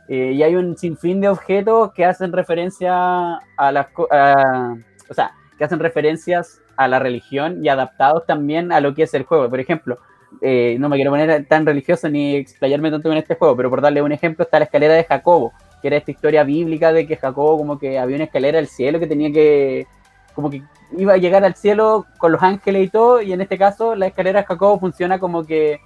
eh, 0.09 0.33
y 0.33 0.43
hay 0.43 0.55
un 0.55 0.77
sinfín 0.77 1.21
de 1.21 1.29
objetos 1.29 1.93
que 1.93 2.05
hacen 2.05 2.33
referencia 2.33 3.37
a 3.57 3.73
las 3.73 3.87
o 3.97 5.15
sea, 5.15 5.33
que 5.59 5.65
hacen 5.65 5.79
referencias 5.79 6.61
a 6.77 6.89
la 6.89 6.99
religión 6.99 7.65
y 7.65 7.69
adaptados 7.69 8.27
también 8.27 8.73
a 8.73 8.81
lo 8.81 8.95
que 8.95 9.05
es 9.05 9.15
el 9.15 9.25
juego. 9.25 9.49
Por 9.49 9.61
ejemplo, 9.61 9.99
eh, 10.41 10.77
no 10.79 10.89
me 10.89 10.97
quiero 10.97 11.11
poner 11.11 11.47
tan 11.47 11.65
religioso 11.65 12.09
ni 12.09 12.37
explayarme 12.37 12.91
tanto 12.91 13.11
en 13.11 13.19
este 13.19 13.37
juego, 13.37 13.57
pero 13.57 13.71
por 13.71 13.81
darle 13.81 14.03
un 14.03 14.13
ejemplo 14.13 14.45
está 14.45 14.59
la 14.59 14.65
escalera 14.65 14.95
de 14.95 15.05
Jacobo, 15.05 15.53
que 15.81 15.89
era 15.89 15.97
esta 15.97 16.11
historia 16.11 16.45
bíblica 16.45 16.93
de 16.93 17.07
que 17.07 17.17
Jacobo 17.17 17.59
como 17.59 17.79
que 17.79 17.99
había 17.99 18.17
una 18.17 18.25
escalera 18.25 18.59
al 18.59 18.67
cielo 18.67 18.99
que 18.99 19.07
tenía 19.07 19.33
que, 19.33 19.87
como 20.35 20.51
que 20.51 20.63
iba 20.97 21.15
a 21.15 21.17
llegar 21.17 21.45
al 21.45 21.55
cielo 21.55 22.07
con 22.19 22.33
los 22.33 22.43
ángeles 22.43 22.87
y 22.87 22.89
todo, 22.89 23.23
y 23.23 23.33
en 23.33 23.41
este 23.41 23.59
caso 23.59 23.95
la 23.95 24.07
escalera 24.07 24.41
de 24.41 24.47
Jacobo 24.47 24.79
funciona 24.79 25.19
como 25.19 25.45
que, 25.45 25.81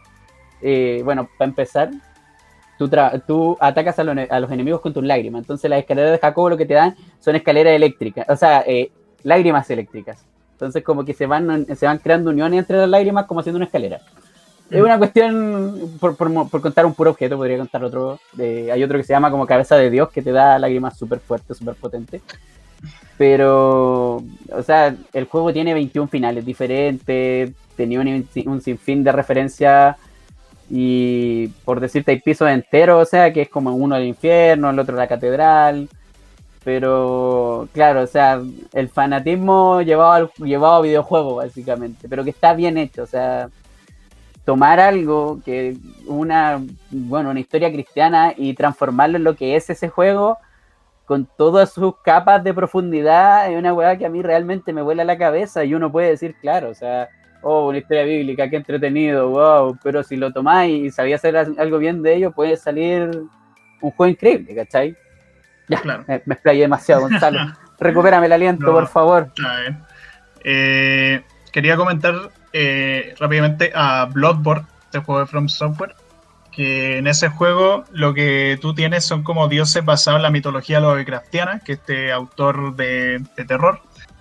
eh, 0.63 1.03
bueno, 1.05 1.29
para 1.39 1.49
empezar, 1.49 1.91
tú, 2.79 2.91
tú 3.27 3.57
atacas 3.61 3.99
a, 3.99 4.05
los 4.05 4.51
enemigos 4.51 4.81
con 4.81 4.93
tus 4.93 5.05
lágrimas. 5.05 5.43
Entonces 5.43 5.69
las 5.69 5.81
escaleras 5.81 6.13
de 6.13 6.19
Jacobo 6.19 6.51
lo 6.51 6.57
que 6.57 6.67
te 6.67 6.75
dan 6.75 6.97
son 7.21 7.37
escaleras 7.37 7.75
eléctricas, 7.75 8.29
o 8.29 8.37
sea, 8.37 8.65
eh, 8.67 8.91
lágrimas 9.23 9.69
eléctricas. 9.71 10.25
Entonces 10.53 10.83
como 10.83 11.05
que 11.05 11.15
se 11.15 11.27
van, 11.27 11.67
se 11.77 11.87
van 11.87 11.99
creando 11.99 12.31
uniones 12.31 12.61
entre 12.61 12.79
las 12.79 12.89
lágrimas 12.89 13.27
como 13.27 13.41
haciendo 13.41 13.59
una 13.59 13.67
escalera. 13.67 14.01
Es 14.71 14.83
una 14.83 14.99
cuestión, 14.99 15.97
por, 15.99 16.15
contar 16.61 16.85
un 16.85 16.93
puro 16.93 17.13
objeto, 17.13 17.39
podría 17.39 17.57
contar 17.57 17.83
otro. 17.85 18.19
hay 18.39 18.83
otro 18.85 18.99
que 18.99 19.05
se 19.05 19.15
llama 19.15 19.31
como 19.31 19.47
cabeza 19.47 19.77
de 19.77 19.89
Dios, 19.89 20.11
que 20.11 20.21
te 20.21 20.31
da 20.31 20.59
lágrimas 20.59 20.99
súper 20.99 21.21
fuertes, 21.21 21.57
súper 21.57 21.75
potentes. 21.75 22.21
Pero, 23.19 24.23
o 24.53 24.63
sea, 24.65 24.95
el 25.13 25.25
juego 25.25 25.53
tiene 25.53 25.75
21 25.75 26.09
finales 26.09 26.47
diferentes, 26.47 27.53
tenía 27.77 28.01
un, 28.01 28.61
sinfín 28.61 29.03
de 29.03 29.13
referencias 29.13 29.97
y 30.71 31.49
por 31.65 31.81
decirte 31.81 32.13
hay 32.13 32.21
pisos 32.21 32.49
enteros, 32.49 33.03
o 33.03 33.11
sea, 33.11 33.33
que 33.33 33.43
es 33.43 33.49
como 33.49 33.75
uno 33.75 33.97
el 33.97 34.05
infierno, 34.05 34.71
el 34.71 34.79
otro 34.79 34.97
la 34.97 35.09
catedral. 35.09 35.89
Pero 36.65 37.69
claro, 37.73 38.03
o 38.03 38.07
sea, 38.07 38.41
el 38.73 38.89
fanatismo 38.89 39.81
llevado, 39.83 40.13
al, 40.13 40.31
llevado 40.47 40.75
a 40.75 40.83
videojuego, 40.83 41.37
básicamente, 41.37 42.09
pero 42.09 42.25
que 42.25 42.31
está 42.31 42.53
bien 42.55 42.77
hecho, 42.79 43.03
o 43.05 43.07
sea, 43.07 43.49
tomar 44.45 44.79
algo 44.81 45.41
que 45.45 45.77
una, 46.07 46.61
bueno, 46.91 47.31
una 47.31 47.41
historia 47.41 47.73
cristiana 47.73 48.35
y 48.37 48.55
transformarlo 48.55 49.17
en 49.17 49.25
lo 49.25 49.35
que 49.35 49.57
es 49.57 49.71
ese 49.71 49.89
juego 49.89 50.39
con 51.09 51.27
todas 51.39 51.73
sus 51.73 51.95
capas 52.03 52.45
de 52.45 52.53
profundidad 52.53 53.51
es 53.51 53.59
una 53.59 53.73
weá 53.73 53.97
que 53.97 54.05
a 54.05 54.11
mí 54.11 54.21
realmente 54.21 54.75
me 54.75 54.83
vuela 54.83 55.05
la 55.05 55.17
cabeza 55.17 55.65
y 55.65 55.75
uno 55.75 55.91
puede 55.91 56.11
decir, 56.11 56.37
claro, 56.39 56.69
o 56.69 56.75
sea, 56.75 57.09
oh, 57.41 57.69
una 57.69 57.79
historia 57.79 58.05
bíblica, 58.05 58.51
qué 58.51 58.57
entretenido, 58.57 59.31
wow, 59.31 59.79
pero 59.83 60.03
si 60.03 60.17
lo 60.17 60.31
tomáis 60.35 60.85
y 60.85 60.91
sabía 60.91 61.17
hacer 61.17 61.35
algo 61.35 61.79
bien 61.79 62.03
de 62.03 62.15
ello, 62.15 62.33
puede 62.33 62.59
salir 62.59 63.11
un 63.81 63.91
juego 63.93 64.11
increíble, 64.11 64.55
¿cachai? 64.55 64.95
Ya, 65.69 65.81
claro. 65.81 66.05
me, 66.07 66.17
explayé 66.17 66.61
demasiado, 66.61 67.01
Gonzalo. 67.01 67.39
Recupérame 67.81 68.27
el 68.27 68.33
aliento, 68.33 68.71
por 68.71 68.87
favor. 68.87 69.33
Eh, 70.45 71.23
quería 71.53 71.77
comentar 71.79 72.15
eh, 72.53 73.15
rápidamente 73.19 73.73
a 73.75 74.05
Bloodborne, 74.13 74.67
este 74.85 74.99
juego 74.99 75.21
de 75.21 75.27
From 75.27 75.49
Software, 75.49 75.95
en 76.59 77.07
ese 77.07 77.29
juego 77.29 77.85
lo 77.93 78.15
que 78.15 78.59
tú 78.61 78.75
tienes 78.75 79.05
son 79.05 79.23
como 79.23 79.49
dioses 79.49 79.85
basados 79.85 80.19
en 80.19 80.23
la 80.23 80.31
mitología 80.31 80.81
Lovecraftiana, 80.81 81.61
que 81.61 81.73
este 81.73 82.13
autor 82.13 82.75
de 82.77 83.23
terror 83.47 83.81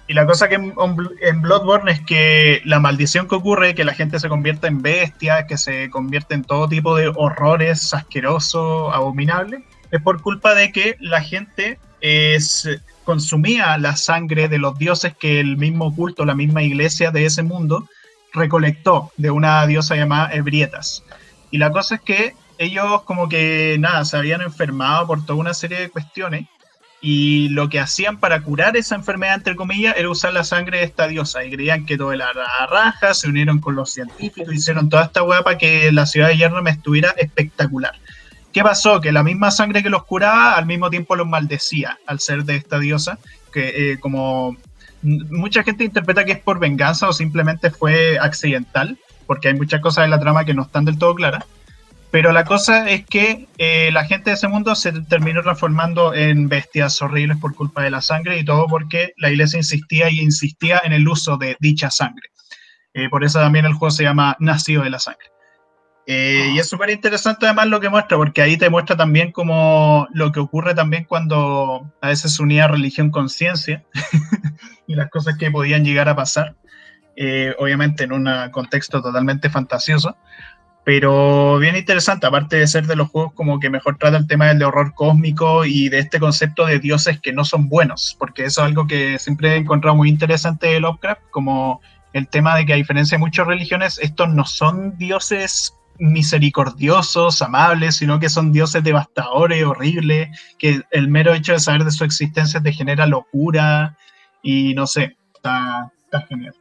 y 0.10 0.14
la 0.14 0.26
cosa 0.26 0.48
que 0.48 0.56
en, 0.56 1.42
Bloodborne 1.42 1.92
es 1.92 2.00
que 2.00 2.62
la 2.64 2.80
maldición 2.80 3.28
que 3.28 3.36
ocurre, 3.36 3.76
que 3.76 3.84
la 3.84 3.94
gente 3.94 4.20
se 4.20 4.30
convierta 4.30 4.68
en 4.68 4.82
bestia, 4.82 5.46
que 5.48 5.58
se 5.58 5.90
convierte 5.90 6.34
en 6.34 6.44
todo 6.44 6.70
tipo 6.70 6.96
de 6.96 7.12
horrores 7.14 7.94
asquerosos, 7.94 8.94
abominables, 8.94 9.64
es 9.92 10.02
por 10.02 10.22
culpa 10.22 10.56
de 10.56 10.72
que 10.72 10.96
la 11.02 11.22
gente 11.22 11.78
consumía 13.04 13.78
la 13.78 13.98
sangre 13.98 14.48
de 14.48 14.60
los 14.60 14.78
dioses 14.78 15.14
que 15.18 15.42
el 15.42 15.58
mismo 15.58 15.94
culto, 15.94 16.24
la 16.24 16.36
misma 16.36 16.64
iglesia 16.64 17.12
de 17.12 17.26
ese 17.26 17.44
mundo 17.44 17.90
recolectó 18.34 19.12
de 19.18 19.32
una 19.32 19.66
diosa 19.68 19.98
llamada 19.98 20.34
Ebrietas. 20.34 21.04
Y 21.52 21.58
la 21.58 21.72
cosa 21.72 21.96
es 21.96 22.02
que 22.02 22.36
ellos 22.58 23.04
como 23.04 23.30
que 23.30 23.78
nada, 23.80 24.04
se 24.06 24.18
habían 24.18 24.42
enfermado 24.42 25.08
por 25.08 25.26
toda 25.26 25.40
una 25.40 25.54
serie 25.54 25.80
de 25.80 25.90
cuestiones 25.90 26.48
y 27.00 27.50
lo 27.50 27.70
que 27.70 27.80
hacían 27.80 28.20
para 28.20 28.42
curar 28.42 28.76
esa 28.76 28.96
enfermedad, 28.96 29.36
entre 29.36 29.56
comillas, 29.56 29.96
era 29.98 30.10
usar 30.10 30.34
la 30.34 30.44
sangre 30.44 30.80
de 30.80 30.86
esta 30.86 31.08
diosa. 31.08 31.46
Y 31.46 31.52
creían 31.52 31.86
que 31.86 31.98
todo 31.98 32.12
era 32.12 32.32
raja, 32.70 33.14
se 33.14 33.30
unieron 33.30 33.60
con 33.60 33.76
los 33.76 33.92
científicos, 33.92 34.54
hicieron 34.54 34.90
toda 34.90 35.06
esta 35.06 35.22
hueá 35.22 35.44
para 35.44 35.58
que 35.58 35.92
la 35.92 36.08
ciudad 36.08 36.30
de 36.30 36.38
Hierro 36.38 36.64
me 36.64 36.72
estuviera 36.72 37.12
espectacular. 37.18 37.94
¿Qué 38.52 38.64
pasó? 38.64 39.00
Que 39.00 39.12
la 39.12 39.22
misma 39.22 39.52
sangre 39.52 39.84
que 39.84 39.90
los 39.92 40.06
curaba, 40.06 40.56
al 40.56 40.66
mismo 40.66 40.90
tiempo 40.90 41.16
los 41.16 41.28
maldecía 41.28 42.00
al 42.08 42.20
ser 42.20 42.44
de 42.44 42.56
esta 42.56 42.80
diosa, 42.80 43.20
que 43.54 43.92
eh, 43.92 44.00
como 44.00 44.58
mucha 45.04 45.62
gente 45.62 45.84
interpreta 45.84 46.26
que 46.26 46.32
es 46.32 46.40
por 46.40 46.58
venganza 46.58 47.08
o 47.08 47.14
simplemente 47.14 47.70
fue 47.70 48.18
accidental, 48.18 48.98
porque 49.28 49.50
hay 49.50 49.54
muchas 49.54 49.82
cosas 49.82 50.06
en 50.06 50.12
la 50.12 50.20
trama 50.20 50.46
que 50.46 50.54
no 50.54 50.64
están 50.64 50.86
del 50.86 50.98
todo 50.98 51.14
claras. 51.14 51.44
Pero 52.10 52.32
la 52.32 52.46
cosa 52.46 52.90
es 52.90 53.06
que 53.06 53.48
eh, 53.58 53.90
la 53.92 54.06
gente 54.06 54.30
de 54.30 54.36
ese 54.36 54.48
mundo 54.48 54.74
se 54.76 54.94
terminó 55.04 55.44
transformando 55.44 56.14
en 56.14 56.48
bestias 56.48 57.02
horribles 57.02 57.38
por 57.38 57.54
culpa 57.54 57.84
de 57.84 57.92
la 57.92 58.02
sangre 58.02 58.40
y 58.40 58.46
todo 58.46 58.68
porque 58.68 59.14
la 59.18 59.30
iglesia 59.30 59.58
insistía 59.58 60.10
y 60.10 60.22
insistía 60.22 60.82
en 60.84 60.94
el 60.94 61.08
uso 61.08 61.38
de 61.38 61.58
dicha 61.60 61.92
sangre. 61.92 62.30
Eh, 62.94 63.10
por 63.10 63.24
eso 63.24 63.40
también 63.40 63.66
el 63.66 63.74
juego 63.74 63.92
se 63.92 64.04
llama 64.04 64.38
Nacido 64.40 64.84
de 64.84 64.90
la 64.90 65.00
Sangre. 65.00 65.28
Eh, 66.10 66.52
y 66.56 66.60
es 66.60 66.70
súper 66.70 66.90
interesante 66.90 67.46
además 67.46 67.68
lo 67.68 67.82
que 67.82 67.90
muestra, 67.90 68.16
porque 68.16 68.42
ahí 68.42 68.56
te 68.56 68.70
muestra 68.70 68.96
también 68.96 69.34
como 69.34 70.08
lo 70.14 70.32
que 70.32 70.40
ocurre 70.40 70.74
también 70.74 71.04
cuando 71.04 71.94
a 72.02 72.08
veces 72.08 72.40
unía 72.40 72.70
religión 72.70 73.12
con 73.12 73.28
ciencia 73.28 73.84
y 74.88 74.96
las 74.96 75.10
cosas 75.10 75.38
que 75.38 75.52
podían 75.52 75.84
llegar 75.84 76.08
a 76.08 76.16
pasar, 76.16 76.56
obviamente 77.58 78.04
en 78.04 78.12
un 78.12 78.30
contexto 78.52 79.02
totalmente 79.02 79.50
fantasioso, 79.50 80.16
pero 80.88 81.58
bien 81.58 81.76
interesante, 81.76 82.28
aparte 82.28 82.56
de 82.56 82.66
ser 82.66 82.88
de 82.88 82.96
los 82.96 83.10
juegos 83.10 83.34
como 83.34 83.60
que 83.60 83.70
mejor 83.70 83.98
trata 83.98 84.16
el 84.16 84.26
tema 84.26 84.46
del 84.48 84.60
de 84.60 84.64
horror 84.64 84.94
cósmico 84.94 85.66
y 85.66 85.90
de 85.90 86.00
este 86.00 86.18
concepto 86.18 86.66
de 86.66 86.80
dioses 86.80 87.20
que 87.20 87.34
no 87.34 87.44
son 87.44 87.68
buenos, 87.68 88.16
porque 88.18 88.46
eso 88.46 88.62
es 88.62 88.68
algo 88.68 88.88
que 88.88 89.20
siempre 89.20 89.50
he 89.50 89.58
encontrado 89.58 89.98
muy 89.98 90.08
interesante 90.08 90.68
de 90.68 90.80
Lovecraft, 90.80 91.24
como 91.30 91.82
el 92.14 92.30
tema 92.30 92.56
de 92.56 92.66
que 92.66 92.72
a 92.72 92.78
diferencia 92.78 93.18
de 93.18 93.20
muchas 93.20 93.46
religiones, 93.48 94.00
estos 94.02 94.30
no 94.30 94.46
son 94.46 94.98
dioses 94.98 95.74
misericordiosos, 96.00 97.42
amables, 97.42 97.98
sino 97.98 98.18
que 98.18 98.30
son 98.30 98.54
dioses 98.54 98.82
devastadores, 98.82 99.66
horribles, 99.66 100.30
que 100.58 100.84
el 100.92 101.10
mero 101.10 101.34
hecho 101.34 101.52
de 101.52 101.60
saber 101.60 101.84
de 101.84 101.92
su 101.92 102.06
existencia 102.06 102.62
te 102.62 102.72
genera 102.72 103.06
locura 103.06 103.98
y 104.42 104.74
no 104.74 104.88
sé, 104.88 105.18
está, 105.36 105.92
está 106.06 106.22
genial. 106.28 106.56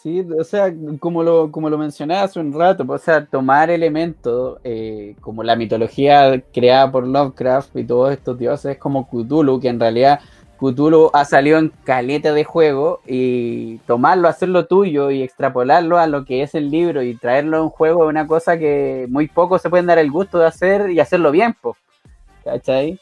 Sí, 0.00 0.24
o 0.38 0.44
sea, 0.44 0.72
como 1.00 1.24
lo, 1.24 1.50
como 1.50 1.68
lo 1.68 1.76
mencioné 1.76 2.14
hace 2.14 2.38
un 2.38 2.52
rato, 2.52 2.84
o 2.86 2.98
sea, 2.98 3.26
tomar 3.26 3.68
elementos 3.68 4.60
eh, 4.62 5.16
como 5.20 5.42
la 5.42 5.56
mitología 5.56 6.40
creada 6.54 6.92
por 6.92 7.04
Lovecraft 7.04 7.74
y 7.76 7.82
todos 7.82 8.12
estos 8.12 8.38
dioses 8.38 8.78
como 8.78 9.08
Cthulhu, 9.08 9.58
que 9.58 9.66
en 9.66 9.80
realidad 9.80 10.20
Cthulhu 10.60 11.10
ha 11.12 11.24
salido 11.24 11.58
en 11.58 11.72
caleta 11.82 12.32
de 12.32 12.44
juego 12.44 13.00
y 13.08 13.78
tomarlo, 13.88 14.28
hacerlo 14.28 14.66
tuyo 14.66 15.10
y 15.10 15.24
extrapolarlo 15.24 15.98
a 15.98 16.06
lo 16.06 16.24
que 16.24 16.42
es 16.42 16.54
el 16.54 16.70
libro 16.70 17.02
y 17.02 17.16
traerlo 17.16 17.56
a 17.56 17.62
un 17.64 17.70
juego 17.70 18.04
es 18.04 18.10
una 18.10 18.28
cosa 18.28 18.56
que 18.56 19.06
muy 19.08 19.26
pocos 19.26 19.62
se 19.62 19.68
pueden 19.68 19.86
dar 19.86 19.98
el 19.98 20.12
gusto 20.12 20.38
de 20.38 20.46
hacer 20.46 20.90
y 20.90 21.00
hacerlo 21.00 21.32
bien, 21.32 21.56
po. 21.60 21.76
¿cachai? 22.44 23.00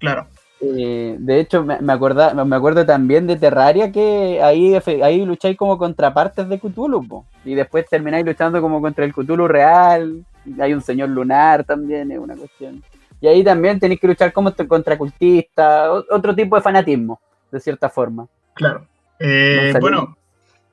Claro. 0.00 0.26
Eh, 0.66 1.16
de 1.18 1.40
hecho, 1.40 1.64
me, 1.64 1.78
me, 1.80 2.44
me 2.44 2.56
acuerdo 2.56 2.86
también 2.86 3.26
de 3.26 3.36
Terraria 3.36 3.92
que 3.92 4.40
ahí, 4.42 4.74
ahí 5.02 5.24
lucháis 5.24 5.56
como 5.56 5.76
contrapartes 5.78 6.48
de 6.48 6.58
Cthulhu, 6.58 7.24
y 7.44 7.54
después 7.54 7.86
termináis 7.88 8.24
luchando 8.24 8.60
como 8.60 8.80
contra 8.80 9.04
el 9.04 9.12
Cthulhu 9.12 9.46
real. 9.46 10.24
Hay 10.60 10.74
un 10.74 10.80
señor 10.80 11.08
lunar 11.08 11.64
también, 11.64 12.10
es 12.10 12.18
una 12.18 12.36
cuestión. 12.36 12.82
Y 13.20 13.26
ahí 13.26 13.42
también 13.42 13.80
tenéis 13.80 14.00
que 14.00 14.06
luchar 14.06 14.32
como 14.32 14.52
contra 14.68 14.98
cultistas, 14.98 15.88
otro 16.10 16.34
tipo 16.34 16.56
de 16.56 16.62
fanatismo, 16.62 17.20
de 17.50 17.60
cierta 17.60 17.88
forma. 17.88 18.26
Claro. 18.54 18.86
Eh, 19.18 19.72
bueno. 19.80 20.16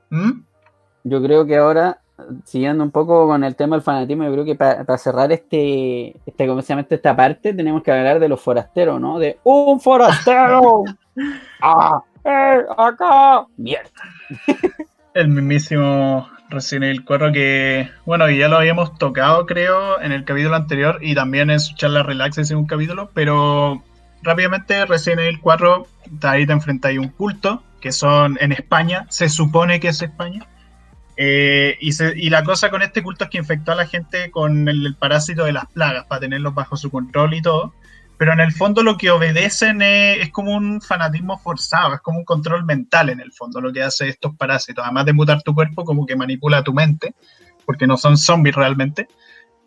¿Mm? 0.09 0.41
Yo 1.03 1.21
creo 1.23 1.45
que 1.45 1.55
ahora 1.55 2.00
siguiendo 2.43 2.83
un 2.83 2.91
poco 2.91 3.27
con 3.27 3.43
el 3.43 3.55
tema 3.55 3.75
del 3.75 3.83
fanatismo, 3.83 4.23
yo 4.23 4.31
creo 4.31 4.45
que 4.45 4.55
para, 4.55 4.97
cerrar 4.97 5.31
este, 5.31 6.15
este, 6.25 6.47
¿cómo 6.47 6.61
se 6.61 6.69
llama? 6.69 6.85
Esta 6.89 7.15
parte, 7.15 7.53
tenemos 7.53 7.83
que 7.83 7.91
hablar 7.91 8.19
de 8.19 8.29
los 8.29 8.41
forasteros, 8.41 8.99
¿no? 8.99 9.19
De 9.19 9.39
un 9.43 9.79
forastero. 9.79 10.83
¡Ah! 11.61 12.01
¡Eh! 12.23 12.61
¡Acá! 12.77 13.45
¡Mierda! 13.57 13.89
el 15.13 15.27
mismísimo 15.27 16.29
Resident 16.49 16.85
Evil 16.85 17.05
4 17.05 17.31
que, 17.31 17.89
bueno, 18.05 18.29
ya 18.29 18.47
lo 18.47 18.57
habíamos 18.57 18.97
tocado, 18.97 19.45
creo, 19.45 19.99
en 20.01 20.11
el 20.11 20.23
capítulo 20.25 20.55
anterior 20.55 20.99
y 21.01 21.15
también 21.15 21.49
en 21.49 21.59
su 21.59 21.75
charla 21.75 22.03
Relax 22.03 22.51
en 22.51 22.57
un 22.57 22.65
capítulo, 22.65 23.09
pero 23.13 23.81
rápidamente 24.21 24.85
Resident 24.85 25.21
Evil 25.21 25.39
4, 25.41 25.87
ahí 26.23 26.45
te 26.45 26.53
enfrentas 26.53 26.95
a 26.95 26.99
un 26.99 27.09
culto, 27.09 27.63
que 27.79 27.91
son 27.91 28.37
en 28.41 28.51
España, 28.51 29.05
se 29.09 29.29
supone 29.29 29.79
que 29.79 29.89
es 29.89 30.01
España, 30.01 30.45
eh, 31.23 31.77
y, 31.79 32.31
la 32.31 32.43
cosa 32.43 32.71
con 32.71 32.81
este 32.81 33.03
culto 33.03 33.25
es 33.25 33.29
que 33.29 33.37
infectó 33.37 33.73
a 33.73 33.75
la 33.75 33.85
gente 33.85 34.31
con 34.31 34.67
el, 34.67 34.95
parásito 34.95 35.45
de 35.45 35.51
las 35.53 35.67
plagas 35.67 36.05
para 36.05 36.21
tenerlos 36.21 36.55
bajo 36.55 36.75
su 36.75 36.89
control 36.89 37.35
y 37.35 37.43
todo. 37.43 37.75
Pero 38.17 38.33
en 38.33 38.39
el 38.39 38.51
fondo 38.51 38.81
lo 38.81 38.97
que 38.97 39.11
obedecen 39.11 39.83
es, 39.83 40.31
como 40.31 40.55
un 40.55 40.81
fanatismo 40.81 41.37
forzado, 41.37 41.93
es 41.93 42.01
como 42.01 42.17
un 42.17 42.25
control 42.25 42.65
mental 42.65 43.09
en 43.09 43.19
el 43.19 43.31
fondo 43.31 43.61
lo 43.61 43.71
que 43.71 43.83
hace 43.83 44.09
estos 44.09 44.35
parásitos. 44.35 44.83
Además 44.83 45.05
de 45.05 45.13
mutar 45.13 45.43
tu 45.43 45.53
cuerpo, 45.53 45.85
como 45.85 46.07
que 46.07 46.15
manipula 46.15 46.63
tu 46.63 46.73
mente, 46.73 47.13
porque 47.67 47.85
no 47.85 47.97
son 47.97 48.17
zombies 48.17 48.55
realmente. 48.55 49.07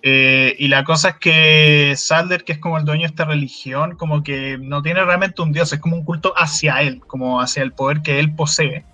Eh, 0.02 0.56
y 0.58 0.66
la 0.66 0.82
cosa 0.82 1.10
es 1.10 1.16
que 1.18 1.94
Salder, 1.96 2.42
que 2.42 2.54
es 2.54 2.58
como 2.58 2.78
el 2.78 2.84
dueño 2.84 3.02
de 3.02 3.06
esta 3.06 3.26
religión, 3.26 3.94
como 3.94 4.24
que 4.24 4.58
no 4.60 4.82
tiene 4.82 5.04
realmente 5.04 5.40
un 5.40 5.52
dios, 5.52 5.72
es 5.72 5.78
como 5.78 5.94
un 5.94 6.04
culto 6.04 6.34
hacia 6.36 6.82
él, 6.82 6.98
como 7.06 7.40
hacia 7.40 7.62
el 7.62 7.72
poder 7.72 8.02
que 8.02 8.18
él 8.18 8.34
posee 8.34 8.84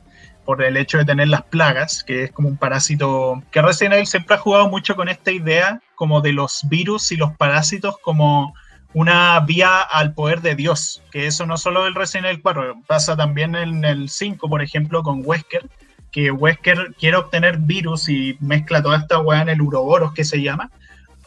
por 0.50 0.64
el 0.64 0.76
hecho 0.76 0.98
de 0.98 1.04
tener 1.04 1.28
las 1.28 1.44
plagas, 1.44 2.02
que 2.02 2.24
es 2.24 2.32
como 2.32 2.48
un 2.48 2.56
parásito, 2.56 3.40
que 3.52 3.62
Resident 3.62 3.94
Evil 3.94 4.06
siempre 4.08 4.34
ha 4.34 4.38
jugado 4.40 4.68
mucho 4.68 4.96
con 4.96 5.08
esta 5.08 5.30
idea 5.30 5.80
como 5.94 6.20
de 6.22 6.32
los 6.32 6.62
virus 6.68 7.12
y 7.12 7.16
los 7.16 7.36
parásitos 7.36 7.98
como 8.02 8.52
una 8.92 9.38
vía 9.38 9.80
al 9.80 10.12
poder 10.12 10.40
de 10.40 10.56
Dios, 10.56 11.04
que 11.12 11.28
eso 11.28 11.46
no 11.46 11.56
solo 11.56 11.86
el 11.86 11.94
Resident 11.94 12.26
Evil 12.26 12.42
4, 12.42 12.82
pasa 12.88 13.16
también 13.16 13.54
en 13.54 13.84
el 13.84 14.08
5, 14.08 14.48
por 14.48 14.60
ejemplo, 14.60 15.04
con 15.04 15.22
Wesker, 15.24 15.70
que 16.10 16.32
Wesker 16.32 16.96
quiere 16.98 17.18
obtener 17.18 17.58
virus 17.58 18.08
y 18.08 18.36
mezcla 18.40 18.82
toda 18.82 18.98
esta 18.98 19.20
weá 19.20 19.42
en 19.42 19.50
el 19.50 19.62
Uroboros 19.62 20.14
que 20.14 20.24
se 20.24 20.42
llama, 20.42 20.68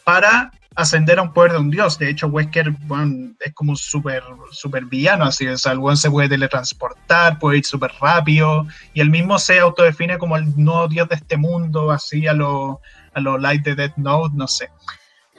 para 0.03 0.51
ascender 0.75 1.19
a 1.19 1.21
un 1.21 1.33
poder 1.33 1.53
de 1.53 1.57
un 1.59 1.69
dios. 1.69 1.97
De 1.99 2.09
hecho, 2.09 2.27
Wesker 2.27 2.71
bueno, 2.81 3.33
es 3.39 3.53
como 3.53 3.71
un 3.71 3.77
súper 3.77 4.23
super 4.51 4.85
villano, 4.85 5.25
así, 5.25 5.47
o 5.47 5.57
sea, 5.57 5.73
el 5.73 5.79
buen 5.79 5.97
se 5.97 6.09
puede 6.09 6.29
teletransportar, 6.29 7.39
puede 7.39 7.59
ir 7.59 7.65
súper 7.65 7.91
rápido, 7.99 8.65
y 8.93 9.01
él 9.01 9.09
mismo 9.09 9.39
se 9.39 9.59
autodefine 9.59 10.17
como 10.17 10.37
el 10.37 10.45
nuevo 10.57 10.87
dios 10.87 11.09
de 11.09 11.15
este 11.15 11.37
mundo, 11.37 11.91
así 11.91 12.27
a 12.27 12.33
lo, 12.33 12.81
a 13.13 13.19
lo 13.19 13.37
Light 13.37 13.63
de 13.63 13.75
Death 13.75 13.97
Note, 13.97 14.35
no 14.35 14.47
sé. 14.47 14.69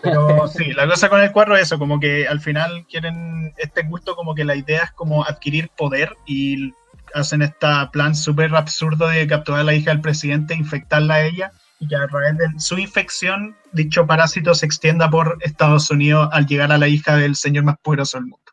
Pero 0.02 0.46
sí, 0.48 0.72
la 0.72 0.86
cosa 0.86 1.08
con 1.08 1.20
el 1.20 1.32
cuadro 1.32 1.56
es 1.56 1.62
eso, 1.62 1.78
como 1.78 1.98
que 1.98 2.26
al 2.26 2.40
final 2.40 2.86
quieren 2.88 3.52
este 3.56 3.86
culto, 3.88 4.16
como 4.16 4.34
que 4.34 4.44
la 4.44 4.56
idea 4.56 4.84
es 4.84 4.92
como 4.92 5.24
adquirir 5.24 5.70
poder 5.76 6.16
y 6.26 6.72
hacen 7.14 7.42
este 7.42 7.66
plan 7.92 8.14
súper 8.14 8.54
absurdo 8.54 9.06
de 9.06 9.26
capturar 9.26 9.60
a 9.60 9.64
la 9.64 9.74
hija 9.74 9.90
del 9.90 10.00
presidente, 10.00 10.54
infectarla 10.54 11.14
a 11.14 11.24
ella 11.24 11.52
y 11.80 11.88
que 11.88 11.96
a 11.96 12.06
través 12.06 12.38
de 12.38 12.46
su 12.58 12.78
infección 12.78 13.56
dicho 13.72 14.06
parásito 14.06 14.54
se 14.54 14.66
extienda 14.66 15.10
por 15.10 15.38
Estados 15.40 15.90
Unidos 15.90 16.28
al 16.32 16.46
llegar 16.46 16.72
a 16.72 16.78
la 16.78 16.88
hija 16.88 17.16
del 17.16 17.36
señor 17.36 17.64
más 17.64 17.76
poderoso 17.78 18.18
del 18.18 18.26
mundo. 18.26 18.44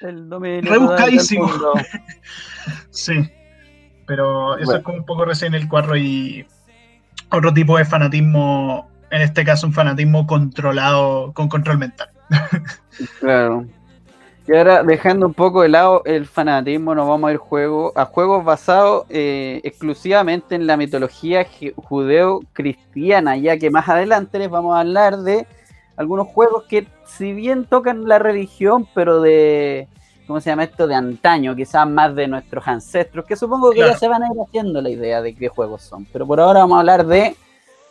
El 0.00 0.62
Rebuscadísimo. 0.62 1.50
sí, 2.90 3.30
pero 4.06 4.58
eso 4.58 4.76
es 4.76 4.82
como 4.82 4.98
un 4.98 5.04
poco 5.04 5.24
recién 5.24 5.54
el 5.54 5.68
cuadro 5.68 5.96
y 5.96 6.46
otro 7.30 7.52
tipo 7.52 7.76
de 7.78 7.84
fanatismo, 7.84 8.90
en 9.10 9.22
este 9.22 9.44
caso 9.44 9.66
un 9.66 9.72
fanatismo 9.72 10.26
controlado 10.26 11.32
con 11.32 11.48
control 11.48 11.78
mental. 11.78 12.10
claro. 13.20 13.66
Y 14.48 14.56
ahora, 14.56 14.84
dejando 14.84 15.26
un 15.26 15.34
poco 15.34 15.62
de 15.62 15.68
lado 15.68 16.02
el 16.04 16.24
fanatismo, 16.24 16.94
nos 16.94 17.08
vamos 17.08 17.28
a 17.28 17.32
ir 17.32 17.38
juego, 17.38 17.92
a 17.96 18.04
juegos 18.04 18.44
basados 18.44 19.04
eh, 19.08 19.60
exclusivamente 19.64 20.54
en 20.54 20.68
la 20.68 20.76
mitología 20.76 21.44
judeo-cristiana, 21.74 23.36
ya 23.36 23.58
que 23.58 23.70
más 23.70 23.88
adelante 23.88 24.38
les 24.38 24.48
vamos 24.48 24.76
a 24.76 24.80
hablar 24.80 25.18
de 25.18 25.48
algunos 25.96 26.28
juegos 26.28 26.62
que, 26.68 26.86
si 27.06 27.32
bien 27.32 27.64
tocan 27.64 28.06
la 28.06 28.20
religión, 28.20 28.86
pero 28.94 29.20
de, 29.20 29.88
¿cómo 30.28 30.40
se 30.40 30.50
llama 30.50 30.62
esto? 30.62 30.86
De 30.86 30.94
antaño, 30.94 31.56
quizás 31.56 31.88
más 31.88 32.14
de 32.14 32.28
nuestros 32.28 32.68
ancestros, 32.68 33.24
que 33.24 33.34
supongo 33.34 33.72
que 33.72 33.80
ya 33.80 33.98
se 33.98 34.06
van 34.06 34.22
a 34.22 34.26
ir 34.26 34.40
haciendo 34.40 34.80
la 34.80 34.90
idea 34.90 35.22
de 35.22 35.34
qué 35.34 35.48
juegos 35.48 35.82
son. 35.82 36.06
Pero 36.12 36.24
por 36.24 36.38
ahora 36.38 36.60
vamos 36.60 36.76
a 36.76 36.80
hablar 36.80 37.04
de 37.04 37.34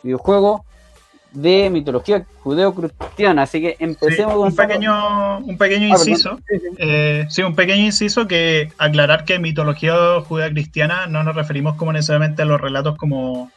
videojuegos 0.02 0.62
de 1.36 1.70
mitología 1.70 2.24
judeo-cristiana. 2.42 3.42
Así 3.42 3.60
que 3.60 3.76
empecemos 3.78 4.34
con 4.34 4.48
un 4.48 4.56
pequeño, 4.56 5.38
un 5.38 5.58
pequeño 5.58 5.86
ah, 5.86 5.98
inciso. 5.98 6.40
Eh, 6.78 7.26
sí, 7.28 7.42
un 7.42 7.54
pequeño 7.54 7.84
inciso 7.84 8.26
que 8.26 8.72
aclarar 8.78 9.24
que 9.24 9.38
mitología 9.38 9.94
judeo-cristiana 10.20 11.06
no 11.06 11.22
nos 11.22 11.36
referimos 11.36 11.76
como 11.76 11.92
necesariamente 11.92 12.42
a 12.42 12.46
los 12.46 12.60
relatos 12.60 12.96
como 12.96 13.50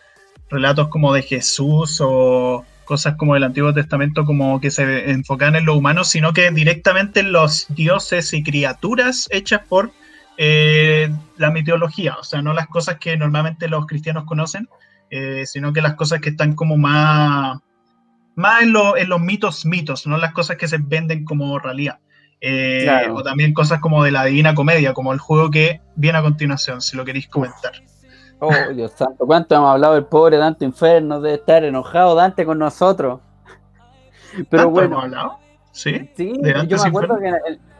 relatos 0.50 0.90
como 0.90 1.14
de 1.14 1.22
Jesús 1.22 2.00
o 2.02 2.66
cosas 2.84 3.16
como 3.18 3.36
del 3.36 3.44
Antiguo 3.44 3.74
Testamento 3.74 4.26
como 4.26 4.60
que 4.60 4.72
se 4.72 5.12
enfocan 5.12 5.56
en 5.56 5.66
lo 5.66 5.76
humano, 5.76 6.04
sino 6.04 6.34
que 6.34 6.50
directamente 6.50 7.20
en 7.20 7.32
los 7.32 7.68
dioses 7.70 8.34
y 8.34 8.44
criaturas 8.44 9.28
hechas 9.32 9.62
por 9.70 9.92
eh, 10.38 11.10
la 11.38 11.52
mitología, 11.52 12.16
o 12.20 12.24
sea, 12.24 12.42
no 12.42 12.54
las 12.54 12.68
cosas 12.68 12.98
que 12.98 13.16
normalmente 13.16 13.68
los 13.68 13.86
cristianos 13.86 14.24
conocen, 14.26 14.68
eh, 15.12 15.46
sino 15.46 15.74
que 15.74 15.82
las 15.82 15.96
cosas 15.96 16.22
que 16.22 16.30
están 16.30 16.54
como 16.54 16.78
más 16.78 17.60
más 18.40 18.64
en, 18.64 18.72
los 18.74 19.22
mitos, 19.22 19.66
mitos, 19.66 20.08
no 20.08 20.18
las 20.18 20.32
cosas 20.32 20.56
que 20.56 20.68
se 20.68 20.78
venden 20.80 21.26
como 21.26 21.60
realidad. 21.60 22.00
Eh, 22.42 22.88
o 23.12 23.22
también 23.22 23.54
cosas 23.54 23.82
como 23.82 24.02
de 24.04 24.12
la 24.12 24.24
Divina 24.24 24.56
Comedia, 24.56 24.94
como 24.94 25.12
el 25.12 25.20
juego 25.20 25.52
que 25.52 25.82
viene 25.96 26.20
a 26.20 26.22
continuación, 26.22 26.82
si 26.82 26.96
lo 26.96 27.04
queréis 27.04 27.28
comentar. 27.28 27.74
Oh, 28.40 28.54
Dios 28.74 28.94
santo, 28.94 29.26
¿cuánto 29.26 29.56
hemos 29.56 29.72
hablado 29.72 29.96
del 29.96 30.06
pobre 30.06 30.38
Dante 30.38 30.64
Inferno? 30.64 31.20
Debe 31.20 31.36
estar 31.36 31.66
enojado 31.66 32.16
Dante 32.16 32.46
con 32.46 32.58
nosotros. 32.58 33.20
Pero 34.50 34.70
bueno. 34.70 34.88
Hemos 34.88 35.04
hablado? 35.04 35.40
Sí, 35.74 36.10
sí 36.16 36.34
yo 36.68 36.78
me 36.78 36.88
acuerdo 36.88 37.20
que 37.20 37.28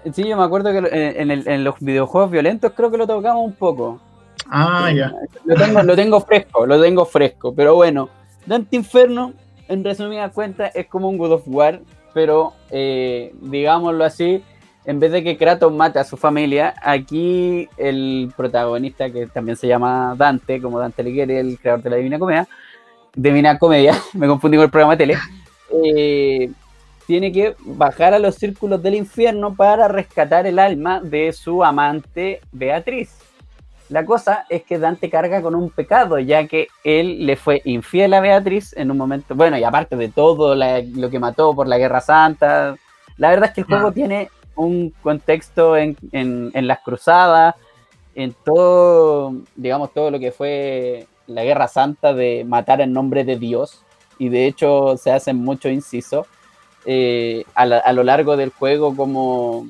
en, 0.04 0.14
sí, 0.14 0.28
yo 0.28 0.36
me 0.36 0.44
acuerdo 0.44 0.72
que 0.74 1.16
en, 1.18 1.64
los 1.64 1.76
videojuegos 1.80 2.32
violentos 2.32 2.74
creo 2.76 2.92
que 2.92 2.98
lo 2.98 3.08
tocamos 3.08 3.46
un 3.46 3.54
poco. 3.54 4.02
Ah, 4.50 4.92
ya. 4.94 5.14
Lo 5.46 5.56
tengo, 5.56 5.84
lo 5.84 5.96
tengo 5.96 6.20
fresco, 6.20 6.66
lo 6.66 6.82
tengo 6.82 7.06
fresco. 7.06 7.56
Pero 7.56 7.76
bueno, 7.76 8.10
Dante 8.46 8.76
Inferno 8.76 9.34
en 9.70 9.84
resumidas 9.84 10.34
cuentas, 10.34 10.76
es 10.76 10.88
como 10.88 11.08
un 11.08 11.18
God 11.18 11.34
of 11.34 11.44
War, 11.46 11.80
pero 12.14 12.54
eh, 12.72 13.34
digámoslo 13.40 14.04
así, 14.04 14.44
en 14.84 15.00
vez 15.00 15.12
de 15.12 15.24
que 15.24 15.38
Kratos 15.38 15.72
mate 15.72 16.00
a 16.00 16.04
su 16.04 16.18
familia, 16.18 16.74
aquí 16.82 17.70
el 17.78 18.34
protagonista, 18.36 19.12
que 19.12 19.28
también 19.28 19.56
se 19.56 19.68
llama 19.68 20.16
Dante, 20.18 20.60
como 20.60 20.80
Dante 20.80 21.04
Alighieri, 21.04 21.36
el 21.36 21.60
creador 21.60 21.84
de 21.84 21.90
la 21.92 21.96
Divina 21.98 22.18
Comedia, 22.18 22.48
Divina 23.16 23.60
Comedia, 23.60 23.96
me 24.14 24.28
confundí 24.28 24.58
con 24.58 24.66
el 24.66 24.72
programa 24.72 24.98
tele, 24.98 25.18
eh, 25.72 26.50
tiene 27.06 27.32
que 27.32 27.56
bajar 27.60 28.16
a 28.16 28.20
los 28.20 28.36
círculos 28.36 28.82
del 28.82 28.96
infierno 28.96 29.56
para 29.56 29.88
rescatar 29.88 30.48
el 30.48 30.58
alma 30.58 31.00
de 31.00 31.32
su 31.32 31.64
amante 31.64 32.42
Beatriz. 32.52 33.29
La 33.90 34.06
cosa 34.06 34.46
es 34.50 34.64
que 34.64 34.78
Dante 34.78 35.10
carga 35.10 35.42
con 35.42 35.56
un 35.56 35.72
pecado, 35.72 36.20
ya 36.20 36.48
que 36.48 36.68
él 36.84 37.26
le 37.26 37.36
fue 37.36 37.62
infiel 37.66 38.14
a 38.14 38.20
Beatriz 38.20 38.74
en 38.78 38.92
un 38.92 38.98
momento, 38.98 39.34
bueno, 39.34 39.58
y 39.58 39.64
aparte 39.64 39.96
de 39.96 40.10
todo 40.10 40.56
lo 40.56 41.10
que 41.10 41.20
mató 41.20 41.56
por 41.56 41.68
la 41.68 41.80
Guerra 41.80 42.00
Santa, 42.00 42.76
la 43.18 43.30
verdad 43.30 43.50
es 43.50 43.56
que 43.56 43.62
el 43.62 43.68
juego 43.68 43.92
tiene 43.92 44.30
un 44.56 44.94
contexto 45.02 45.76
en, 45.76 45.98
las 46.54 46.80
cruzadas, 46.82 47.56
en 48.14 48.36
todo, 48.46 49.34
digamos, 49.56 49.92
todo 49.92 50.12
lo 50.12 50.20
que 50.20 50.32
fue 50.32 51.08
la 51.26 51.44
Guerra 51.44 51.68
Santa 51.68 52.14
de 52.14 52.46
matar 52.48 52.82
en 52.82 52.94
nombre 52.94 53.24
de 53.24 53.38
Dios, 53.38 53.84
y 54.20 54.30
de 54.30 54.46
hecho 54.46 54.98
se 54.98 55.12
hacen 55.12 55.38
muchos 55.38 55.72
incisos 55.72 56.28
eh, 56.86 57.44
a, 57.56 57.64
a 57.64 57.94
lo 57.94 58.04
largo 58.04 58.38
del 58.38 58.52
juego 58.52 58.96
como 58.96 59.66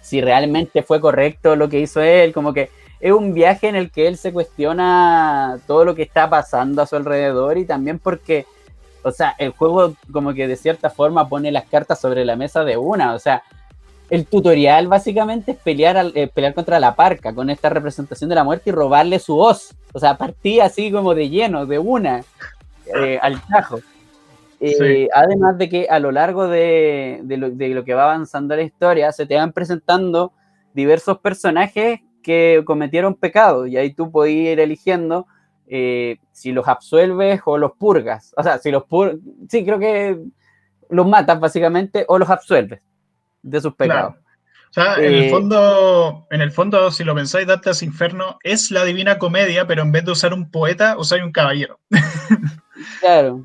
si 0.00 0.20
realmente 0.20 0.82
fue 0.82 1.00
correcto 1.00 1.54
lo 1.54 1.68
que 1.68 1.80
hizo 1.80 2.00
él, 2.00 2.32
como 2.32 2.54
que 2.54 2.70
es 3.00 3.12
un 3.12 3.34
viaje 3.34 3.68
en 3.68 3.76
el 3.76 3.90
que 3.90 4.08
él 4.08 4.16
se 4.16 4.32
cuestiona 4.32 5.58
todo 5.66 5.84
lo 5.84 5.94
que 5.94 6.02
está 6.02 6.28
pasando 6.30 6.82
a 6.82 6.86
su 6.86 6.96
alrededor 6.96 7.58
y 7.58 7.66
también 7.66 7.98
porque, 7.98 8.46
o 9.02 9.10
sea, 9.10 9.34
el 9.38 9.50
juego 9.50 9.94
como 10.12 10.32
que 10.32 10.48
de 10.48 10.56
cierta 10.56 10.90
forma 10.90 11.28
pone 11.28 11.52
las 11.52 11.66
cartas 11.66 12.00
sobre 12.00 12.24
la 12.24 12.36
mesa 12.36 12.64
de 12.64 12.76
una, 12.76 13.14
o 13.14 13.18
sea, 13.18 13.42
el 14.08 14.26
tutorial 14.26 14.86
básicamente 14.86 15.52
es 15.52 15.58
pelear, 15.58 16.12
eh, 16.14 16.28
pelear 16.28 16.54
contra 16.54 16.78
la 16.78 16.94
parca 16.94 17.34
con 17.34 17.50
esta 17.50 17.68
representación 17.68 18.30
de 18.30 18.36
la 18.36 18.44
muerte 18.44 18.70
y 18.70 18.72
robarle 18.72 19.18
su 19.18 19.34
voz, 19.34 19.74
o 19.92 19.98
sea, 19.98 20.16
partía 20.16 20.64
así 20.64 20.90
como 20.90 21.14
de 21.14 21.28
lleno, 21.28 21.66
de 21.66 21.78
una, 21.78 22.24
eh, 22.94 23.18
al 23.20 23.40
tajo. 23.42 23.80
Eh, 24.58 25.08
además 25.12 25.58
de 25.58 25.68
que 25.68 25.86
a 25.90 25.98
lo 25.98 26.12
largo 26.12 26.48
de, 26.48 27.20
lo, 27.26 27.50
de 27.50 27.68
lo 27.68 27.84
que 27.84 27.92
va 27.92 28.04
avanzando 28.04 28.56
la 28.56 28.62
historia, 28.62 29.12
se 29.12 29.26
te 29.26 29.34
van 29.34 29.52
presentando 29.52 30.32
diversos 30.72 31.18
personajes 31.18 32.00
que 32.26 32.64
cometieron 32.64 33.14
pecado 33.14 33.68
y 33.68 33.76
ahí 33.76 33.94
tú 33.94 34.10
podías 34.10 34.54
ir 34.54 34.58
eligiendo 34.58 35.28
eh, 35.68 36.18
si 36.32 36.50
los 36.50 36.66
absuelves 36.66 37.40
o 37.44 37.56
los 37.56 37.70
purgas. 37.74 38.34
O 38.36 38.42
sea, 38.42 38.58
si 38.58 38.72
los 38.72 38.82
purgas, 38.82 39.18
sí, 39.48 39.64
creo 39.64 39.78
que 39.78 40.18
los 40.90 41.06
matas 41.06 41.38
básicamente 41.38 42.04
o 42.08 42.18
los 42.18 42.28
absuelves 42.28 42.80
de 43.42 43.60
sus 43.60 43.74
pecados. 43.74 44.16
O 44.70 44.72
sea, 44.72 44.96
en 44.96 45.04
el 45.04 45.22
eh, 45.22 45.30
fondo, 45.30 46.26
en 46.32 46.40
el 46.40 46.50
fondo, 46.50 46.90
si 46.90 47.04
lo 47.04 47.14
pensáis, 47.14 47.46
Dantes 47.46 47.84
Inferno 47.84 48.38
es 48.42 48.72
la 48.72 48.84
divina 48.84 49.18
comedia, 49.18 49.68
pero 49.68 49.82
en 49.82 49.92
vez 49.92 50.04
de 50.04 50.10
usar 50.10 50.34
un 50.34 50.50
poeta, 50.50 50.98
usáis 50.98 51.22
un 51.22 51.30
caballero. 51.30 51.78
Claro. 53.00 53.42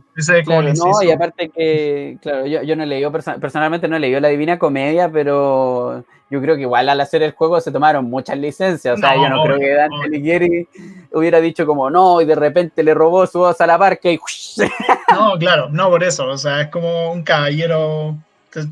no, 0.76 1.04
y 1.04 1.12
aparte 1.12 1.50
que, 1.50 2.18
claro, 2.22 2.46
yo, 2.46 2.64
yo 2.64 2.76
no 2.76 2.84
he 2.84 2.88
leído, 2.88 3.12
personalmente 3.12 3.88
no 3.88 3.96
he 3.96 4.00
leído 4.00 4.20
la 4.20 4.28
Divina 4.28 4.60
Comedia, 4.60 5.10
pero 5.10 6.04
yo 6.32 6.42
creo 6.42 6.56
que 6.56 6.62
igual 6.62 6.88
al 6.88 7.02
hacer 7.02 7.24
el 7.24 7.34
juego 7.34 7.60
se 7.60 7.74
tomaron 7.74 8.06
muchas 8.06 8.38
licencias. 8.38 8.98
O 8.98 8.98
sea, 8.98 9.16
yo 9.16 9.28
no 9.28 9.44
creo 9.44 9.60
que 9.60 9.74
Dante 9.74 10.06
Alighieri 10.06 10.68
hubiera 11.12 11.42
dicho 11.42 11.66
como 11.66 11.90
no, 11.90 12.22
y 12.22 12.26
de 12.26 12.36
repente 12.36 12.84
le 12.84 12.94
robó 12.94 13.28
su 13.28 13.40
voz 13.40 13.60
a 13.60 13.68
la 13.68 13.78
parque 13.78 14.14
y. 14.14 14.20
No, 15.12 15.38
claro, 15.38 15.68
no 15.70 15.90
por 15.90 16.06
eso. 16.06 16.26
O 16.28 16.38
sea, 16.38 16.62
es 16.62 16.68
como 16.70 17.12
un 17.12 17.24
caballero. 17.24 18.16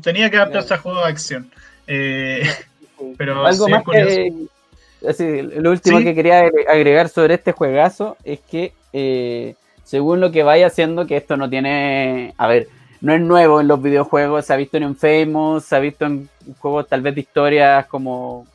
Tenía 0.02 0.30
que 0.30 0.38
adaptarse 0.38 0.72
a 0.72 0.78
juego 0.78 1.00
de 1.00 1.08
acción. 1.08 1.50
Eh, 1.86 2.42
pero 3.18 3.44
algo 3.44 3.68
más 3.68 3.84
que. 3.84 4.32
lo 5.58 5.70
último 5.70 5.98
que 5.98 6.14
quería 6.14 6.50
agregar 6.66 7.10
sobre 7.10 7.34
este 7.34 7.52
juegazo 7.52 8.16
es 8.24 8.40
que. 8.40 8.72
Eh, 8.94 9.54
según 9.90 10.20
lo 10.20 10.30
que 10.30 10.44
vaya 10.44 10.68
haciendo, 10.68 11.04
que 11.04 11.16
esto 11.16 11.36
no 11.36 11.50
tiene, 11.50 12.32
a 12.38 12.46
ver, 12.46 12.68
no 13.00 13.12
es 13.12 13.20
nuevo 13.20 13.60
en 13.60 13.66
los 13.66 13.82
videojuegos, 13.82 14.46
se 14.46 14.52
ha 14.52 14.56
visto 14.56 14.76
en 14.76 14.94
Famous, 14.94 15.64
se 15.64 15.74
ha 15.74 15.80
visto 15.80 16.04
en 16.04 16.28
juegos 16.60 16.86
tal 16.86 17.02
vez 17.02 17.16
de 17.16 17.22
historias 17.22 17.86
como 17.86 18.46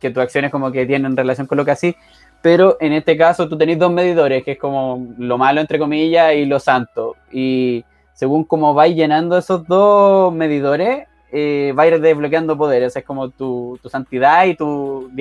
que 0.00 0.10
tus 0.10 0.20
acciones 0.20 0.50
como 0.50 0.72
que 0.72 0.84
tienen 0.84 1.16
relación 1.16 1.46
con 1.46 1.56
lo 1.56 1.64
que 1.64 1.70
así, 1.70 1.94
pero 2.42 2.78
en 2.80 2.94
este 2.94 3.16
caso 3.16 3.48
tú 3.48 3.56
tenés 3.56 3.78
dos 3.78 3.92
medidores, 3.92 4.42
que 4.42 4.52
es 4.52 4.58
como 4.58 5.06
lo 5.18 5.38
malo 5.38 5.60
entre 5.60 5.78
comillas 5.78 6.34
y 6.34 6.46
lo 6.46 6.58
santo, 6.58 7.14
y 7.30 7.84
según 8.12 8.42
como 8.42 8.74
vais 8.74 8.96
llenando 8.96 9.38
esos 9.38 9.64
dos 9.68 10.34
medidores, 10.34 11.06
eh, 11.30 11.72
va 11.78 11.84
a 11.84 11.86
ir 11.86 12.00
desbloqueando 12.00 12.58
poderes, 12.58 12.96
es 12.96 13.04
como 13.04 13.28
tu, 13.28 13.78
tu 13.80 13.88
santidad 13.88 14.46
y 14.46 14.56
tu, 14.56 15.12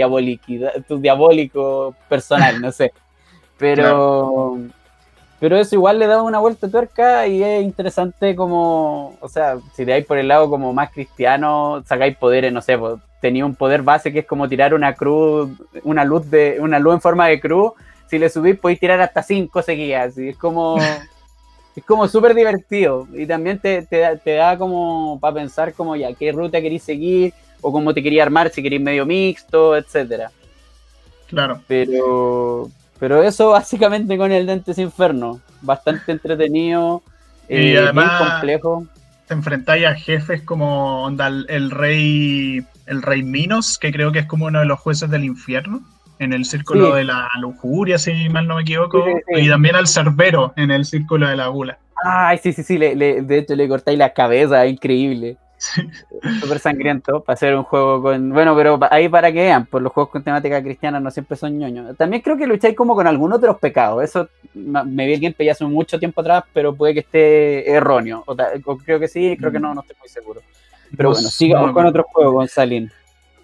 tu 0.88 0.98
diabólico 1.00 1.94
personal, 2.10 2.60
no 2.60 2.72
sé. 2.72 2.94
Pero... 3.60 4.58
Pero 5.42 5.58
eso 5.58 5.74
igual 5.74 5.98
le 5.98 6.06
da 6.06 6.22
una 6.22 6.38
vuelta 6.38 6.68
de 6.68 6.72
tuerca 6.72 7.26
y 7.26 7.42
es 7.42 7.64
interesante 7.64 8.36
como, 8.36 9.18
o 9.20 9.28
sea, 9.28 9.58
si 9.74 9.84
de 9.84 9.94
ahí 9.94 10.04
por 10.04 10.20
el 10.20 10.28
lado 10.28 10.48
como 10.52 10.72
más 10.72 10.92
cristiano, 10.92 11.82
sacáis 11.84 12.16
poderes, 12.16 12.54
no 12.54 12.62
sé, 12.62 12.78
pues, 12.78 13.00
tenía 13.22 13.44
un 13.44 13.56
poder 13.56 13.82
base 13.82 14.14
que 14.14 14.20
es 14.20 14.26
como 14.28 14.48
tirar 14.48 14.76
una 14.76 14.94
cruz, 14.94 15.50
una 15.84 16.06
luz 16.06 16.30
de, 16.30 16.58
una 16.60 16.78
luz 16.78 16.94
en 16.94 17.02
forma 17.02 17.26
de 17.26 17.40
cruz, 17.40 17.72
si 18.06 18.20
le 18.20 18.30
subís 18.30 18.60
podéis 18.60 18.80
tirar 18.80 19.02
hasta 19.02 19.24
cinco 19.24 19.64
seguidas, 19.64 20.16
y 20.20 20.30
es 20.30 20.38
como, 20.38 20.78
es 21.76 21.84
como 21.86 22.08
súper 22.08 22.36
divertido, 22.36 23.08
y 23.12 23.26
también 23.26 23.58
te, 23.58 23.82
te, 23.82 24.36
da 24.36 24.60
como 24.60 25.20
para 25.20 25.34
pensar 25.34 25.74
como 25.74 25.96
ya, 25.96 26.14
qué 26.14 26.32
ruta 26.32 26.62
queréis 26.62 26.84
seguir, 26.84 27.34
o 27.62 27.72
cómo 27.72 27.96
te 27.96 28.04
quería 28.04 28.22
armar, 28.22 28.52
si 28.52 28.62
queréis 28.62 28.84
medio 28.84 29.08
mixto, 29.08 29.76
etcétera. 29.76 30.30
Claro. 31.30 31.62
Pero, 31.68 32.70
pero 33.02 33.24
eso 33.24 33.50
básicamente 33.50 34.16
con 34.16 34.32
el 34.32 34.46
Dentes 34.46 34.78
Inferno. 34.78 35.42
Bastante 35.64 36.12
entretenido. 36.12 37.02
y 37.50 37.72
eh, 37.72 37.80
además, 37.80 38.34
complejo. 38.34 38.86
Te 39.28 39.34
enfrentáis 39.34 39.88
a 39.88 39.96
jefes 39.96 40.44
como 40.44 41.10
el, 41.10 41.72
rey. 41.72 42.64
El 42.86 43.02
rey 43.02 43.24
Minos, 43.24 43.80
que 43.80 43.92
creo 43.92 44.12
que 44.12 44.20
es 44.20 44.28
como 44.28 44.46
uno 44.46 44.60
de 44.60 44.66
los 44.66 44.80
jueces 44.80 45.10
del 45.10 45.24
infierno. 45.24 45.82
En 46.20 46.32
el 46.32 46.46
círculo 46.46 46.94
de 46.94 47.06
la 47.06 47.28
lujuria, 47.40 47.98
si 47.98 48.30
mal 48.30 48.48
no 48.48 48.58
me 48.58 48.62
equivoco. 48.62 49.04
y 49.36 49.50
también 49.50 49.76
al 49.76 49.88
Cerbero 49.88 50.54
en 50.56 50.70
el 50.70 50.86
círculo 50.86 51.28
de 51.28 51.38
la 51.38 51.48
gula. 51.48 51.80
Ay, 52.04 52.38
sí, 52.38 52.54
sí, 52.54 52.62
sí. 52.62 52.78
de 52.78 53.38
hecho, 53.40 53.56
le 53.56 53.68
cortáis 53.68 53.98
la 53.98 54.14
cabeza, 54.14 54.68
increíble. 54.68 55.38
Súper 56.42 56.60
sangriento 56.60 57.24
para 57.24 57.36
hacer 57.36 57.56
un 57.56 57.64
juego 57.64 58.02
con. 58.02 58.32
Bueno, 58.32 58.56
pero 58.56 58.80
ahí 58.90 59.08
para 59.10 59.32
que 59.32 59.42
vean, 59.42 59.66
pues 59.68 59.84
los 59.84 59.94
juegos 59.94 60.12
con 60.12 60.24
temática 60.24 60.62
cristiana 60.62 61.00
no 61.00 61.12
siempre 61.12 61.38
son 61.38 61.58
ñoños. 61.58 61.96
También 61.98 62.22
creo 62.22 62.38
que 62.38 62.48
lucháis 62.48 62.76
como 62.76 62.96
con 62.96 63.06
algunos 63.06 63.40
de 63.40 63.48
los 63.48 63.60
pecados. 63.60 64.04
Eso 64.04 64.28
me 64.54 65.06
vi 65.06 65.14
el 65.14 65.22
gameplay 65.22 65.50
hace 65.50 65.66
mucho 65.66 66.00
tiempo 66.00 66.22
atrás, 66.22 66.44
pero 66.52 66.76
puede 66.76 66.94
que 66.94 67.00
esté 67.02 67.72
erróneo. 67.72 68.24
O, 68.26 68.36
creo 68.78 69.00
que 69.00 69.08
sí, 69.08 69.38
creo 69.38 69.52
que 69.52 69.60
no, 69.60 69.74
no 69.74 69.82
estoy 69.82 69.96
muy 70.00 70.10
seguro. 70.10 70.42
Pero 70.96 71.12
bueno, 71.12 71.30
sigamos 71.30 71.72
con 71.72 71.86
otro 71.86 72.04
juego, 72.04 72.32
Gonzalín. 72.32 72.92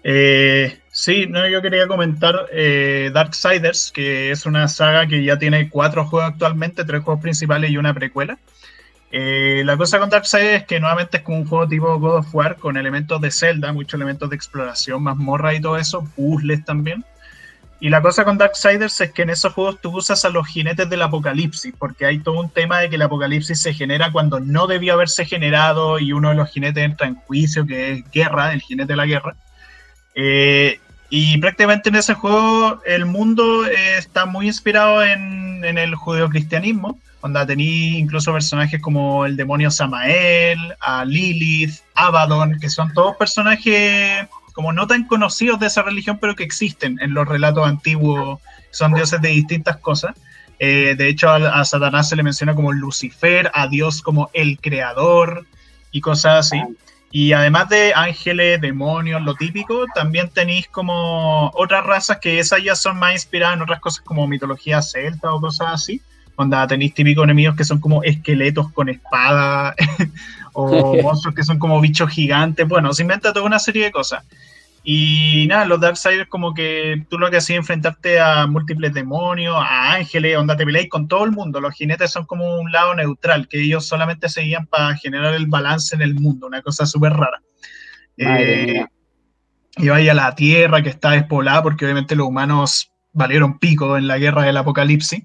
Eh, 0.02 0.78
sí, 0.90 1.26
no, 1.28 1.48
yo 1.48 1.62
quería 1.62 1.86
comentar 1.86 2.46
eh, 2.52 3.10
Darksiders, 3.12 3.92
que 3.92 4.30
es 4.30 4.44
una 4.46 4.68
saga 4.68 5.06
que 5.06 5.22
ya 5.22 5.38
tiene 5.38 5.68
cuatro 5.68 6.04
juegos 6.04 6.32
actualmente, 6.32 6.84
tres 6.84 7.02
juegos 7.02 7.22
principales 7.22 7.70
y 7.70 7.76
una 7.76 7.94
precuela. 7.94 8.38
Eh, 9.10 9.62
la 9.64 9.76
cosa 9.76 9.98
con 9.98 10.10
Darksiders 10.10 10.62
es 10.62 10.66
que 10.66 10.80
nuevamente 10.80 11.18
es 11.18 11.22
como 11.22 11.38
un 11.38 11.46
juego 11.46 11.66
tipo 11.66 11.98
God 11.98 12.18
of 12.18 12.34
War 12.34 12.56
con 12.56 12.76
elementos 12.76 13.20
de 13.20 13.30
Zelda, 13.30 13.72
muchos 13.72 13.94
elementos 13.94 14.28
de 14.28 14.36
exploración, 14.36 15.02
mazmorra 15.02 15.54
y 15.54 15.60
todo 15.60 15.78
eso, 15.78 16.04
puzzles 16.14 16.64
también. 16.64 17.04
Y 17.80 17.90
la 17.90 18.02
cosa 18.02 18.24
con 18.24 18.38
Darksiders 18.38 19.00
es 19.00 19.12
que 19.12 19.22
en 19.22 19.30
esos 19.30 19.52
juegos 19.52 19.80
tú 19.80 19.96
usas 19.96 20.24
a 20.24 20.30
los 20.30 20.46
jinetes 20.48 20.90
del 20.90 21.00
apocalipsis, 21.00 21.72
porque 21.78 22.06
hay 22.06 22.18
todo 22.18 22.40
un 22.40 22.50
tema 22.50 22.80
de 22.80 22.90
que 22.90 22.96
el 22.96 23.02
apocalipsis 23.02 23.60
se 23.60 23.72
genera 23.72 24.10
cuando 24.10 24.40
no 24.40 24.66
debió 24.66 24.94
haberse 24.94 25.24
generado 25.24 25.98
y 25.98 26.12
uno 26.12 26.30
de 26.30 26.34
los 26.34 26.50
jinetes 26.50 26.84
entra 26.84 27.06
en 27.06 27.14
juicio, 27.14 27.64
que 27.66 27.92
es 27.92 28.10
guerra, 28.10 28.52
el 28.52 28.60
jinete 28.60 28.92
de 28.92 28.96
la 28.96 29.06
guerra. 29.06 29.36
Eh, 30.16 30.80
y 31.08 31.38
prácticamente 31.38 31.88
en 31.88 31.94
ese 31.94 32.14
juego 32.14 32.82
el 32.84 33.06
mundo 33.06 33.64
eh, 33.64 33.96
está 33.96 34.26
muy 34.26 34.48
inspirado 34.48 35.02
en, 35.02 35.64
en 35.64 35.78
el 35.78 35.94
judeocristianismo 35.94 36.98
Onda, 37.20 37.44
tení 37.44 37.98
incluso 37.98 38.32
personajes 38.32 38.80
como 38.80 39.26
el 39.26 39.36
demonio 39.36 39.70
Samael, 39.70 40.58
a 40.80 41.04
Lilith, 41.04 41.80
Abaddon, 41.94 42.58
que 42.60 42.70
son 42.70 42.92
todos 42.92 43.16
personajes 43.16 44.28
como 44.52 44.72
no 44.72 44.86
tan 44.86 45.04
conocidos 45.04 45.58
de 45.60 45.66
esa 45.66 45.82
religión, 45.82 46.18
pero 46.20 46.34
que 46.34 46.44
existen 46.44 46.98
en 47.00 47.14
los 47.14 47.26
relatos 47.28 47.66
antiguos, 47.66 48.40
son 48.70 48.94
dioses 48.94 49.20
de 49.20 49.28
distintas 49.30 49.76
cosas. 49.78 50.14
Eh, 50.58 50.94
de 50.96 51.08
hecho, 51.08 51.30
a, 51.30 51.64
Satanás 51.64 52.08
se 52.08 52.16
le 52.16 52.22
menciona 52.22 52.54
como 52.54 52.72
Lucifer, 52.72 53.50
a 53.54 53.68
Dios 53.68 54.02
como 54.02 54.30
el 54.32 54.58
creador 54.60 55.46
y 55.92 56.00
cosas 56.00 56.46
así. 56.52 56.62
Y 57.10 57.32
además 57.32 57.68
de 57.68 57.92
ángeles, 57.94 58.60
demonios, 58.60 59.22
lo 59.22 59.34
típico, 59.34 59.86
también 59.94 60.28
tenéis 60.28 60.68
como 60.68 61.50
otras 61.54 61.84
razas 61.84 62.18
que 62.20 62.38
esas 62.38 62.62
ya 62.62 62.74
son 62.74 62.98
más 62.98 63.14
inspiradas 63.14 63.56
en 63.56 63.62
otras 63.62 63.80
cosas 63.80 64.04
como 64.04 64.26
mitología 64.26 64.82
celta 64.82 65.32
o 65.32 65.40
cosas 65.40 65.68
así. 65.72 66.02
Onda, 66.40 66.68
tenéis 66.68 66.94
típicos 66.94 67.24
enemigos 67.24 67.56
que 67.56 67.64
son 67.64 67.80
como 67.80 68.00
esqueletos 68.04 68.70
con 68.70 68.88
espada, 68.88 69.74
o 70.52 70.96
monstruos 71.02 71.34
que 71.34 71.42
son 71.42 71.58
como 71.58 71.80
bichos 71.80 72.10
gigantes. 72.10 72.66
Bueno, 72.68 72.94
se 72.94 73.02
inventa 73.02 73.32
toda 73.32 73.44
una 73.44 73.58
serie 73.58 73.86
de 73.86 73.90
cosas. 73.90 74.24
Y 74.84 75.46
nada, 75.48 75.64
los 75.64 75.80
Darksiders 75.80 76.28
como 76.28 76.54
que 76.54 77.04
tú 77.10 77.18
lo 77.18 77.28
que 77.28 77.38
hacías 77.38 77.56
es 77.56 77.58
enfrentarte 77.58 78.20
a 78.20 78.46
múltiples 78.46 78.94
demonios, 78.94 79.56
a 79.56 79.94
ángeles, 79.94 80.36
onda 80.36 80.56
te 80.56 80.64
peleáis 80.64 80.88
con 80.88 81.08
todo 81.08 81.24
el 81.24 81.32
mundo. 81.32 81.60
Los 81.60 81.74
jinetes 81.74 82.12
son 82.12 82.24
como 82.24 82.60
un 82.60 82.70
lado 82.70 82.94
neutral, 82.94 83.48
que 83.48 83.60
ellos 83.60 83.84
solamente 83.84 84.28
seguían 84.28 84.66
para 84.66 84.94
generar 84.96 85.34
el 85.34 85.48
balance 85.48 85.96
en 85.96 86.02
el 86.02 86.14
mundo, 86.14 86.46
una 86.46 86.62
cosa 86.62 86.86
súper 86.86 87.14
rara. 87.14 87.42
Eh, 88.16 88.84
y 89.76 89.88
vaya 89.88 90.12
a 90.12 90.14
la 90.14 90.34
tierra 90.36 90.82
que 90.82 90.90
está 90.90 91.10
despoblada 91.10 91.64
porque 91.64 91.84
obviamente 91.84 92.14
los 92.14 92.28
humanos 92.28 92.92
valieron 93.12 93.58
pico 93.58 93.96
en 93.96 94.06
la 94.06 94.18
guerra 94.18 94.44
del 94.44 94.56
apocalipsis. 94.56 95.24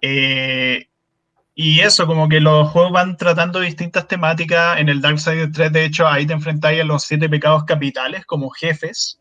Eh, 0.00 0.86
y 1.54 1.80
eso, 1.80 2.06
como 2.06 2.28
que 2.28 2.40
los 2.40 2.68
juegos 2.70 2.92
van 2.92 3.16
tratando 3.16 3.60
distintas 3.60 4.08
temáticas. 4.08 4.78
En 4.78 4.88
el 4.88 5.00
Darksiders 5.00 5.52
3, 5.52 5.72
de 5.72 5.84
hecho, 5.84 6.06
ahí 6.06 6.26
te 6.26 6.32
enfrentáis 6.32 6.80
a 6.80 6.84
los 6.84 7.04
siete 7.04 7.28
pecados 7.28 7.64
capitales 7.64 8.24
como 8.24 8.50
jefes. 8.50 9.20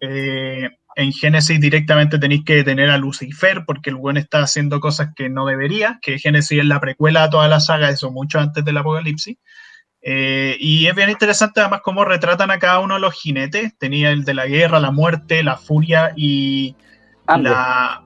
Eh, 0.00 0.68
en 0.96 1.12
Génesis 1.12 1.60
directamente 1.60 2.18
tenéis 2.18 2.44
que 2.44 2.56
detener 2.56 2.90
a 2.90 2.98
Lucifer 2.98 3.64
porque 3.64 3.90
el 3.90 3.96
buen 3.96 4.16
está 4.16 4.42
haciendo 4.42 4.80
cosas 4.80 5.10
que 5.14 5.28
no 5.28 5.46
debería, 5.46 6.00
que 6.02 6.18
Génesis 6.18 6.58
es 6.58 6.64
la 6.64 6.80
precuela 6.80 7.22
a 7.22 7.30
toda 7.30 7.46
la 7.46 7.60
saga, 7.60 7.90
eso 7.90 8.10
mucho 8.10 8.40
antes 8.40 8.64
del 8.64 8.78
apocalipsis. 8.78 9.36
Eh, 10.02 10.56
y 10.58 10.86
es 10.86 10.94
bien 10.96 11.10
interesante 11.10 11.60
además 11.60 11.82
cómo 11.84 12.04
retratan 12.04 12.50
a 12.50 12.58
cada 12.58 12.80
uno 12.80 12.94
de 12.94 13.00
los 13.00 13.14
jinetes. 13.14 13.78
Tenía 13.78 14.10
el 14.10 14.24
de 14.24 14.34
la 14.34 14.46
guerra, 14.46 14.80
la 14.80 14.90
muerte, 14.90 15.44
la 15.44 15.56
furia 15.56 16.12
y 16.16 16.74
la 17.28 18.02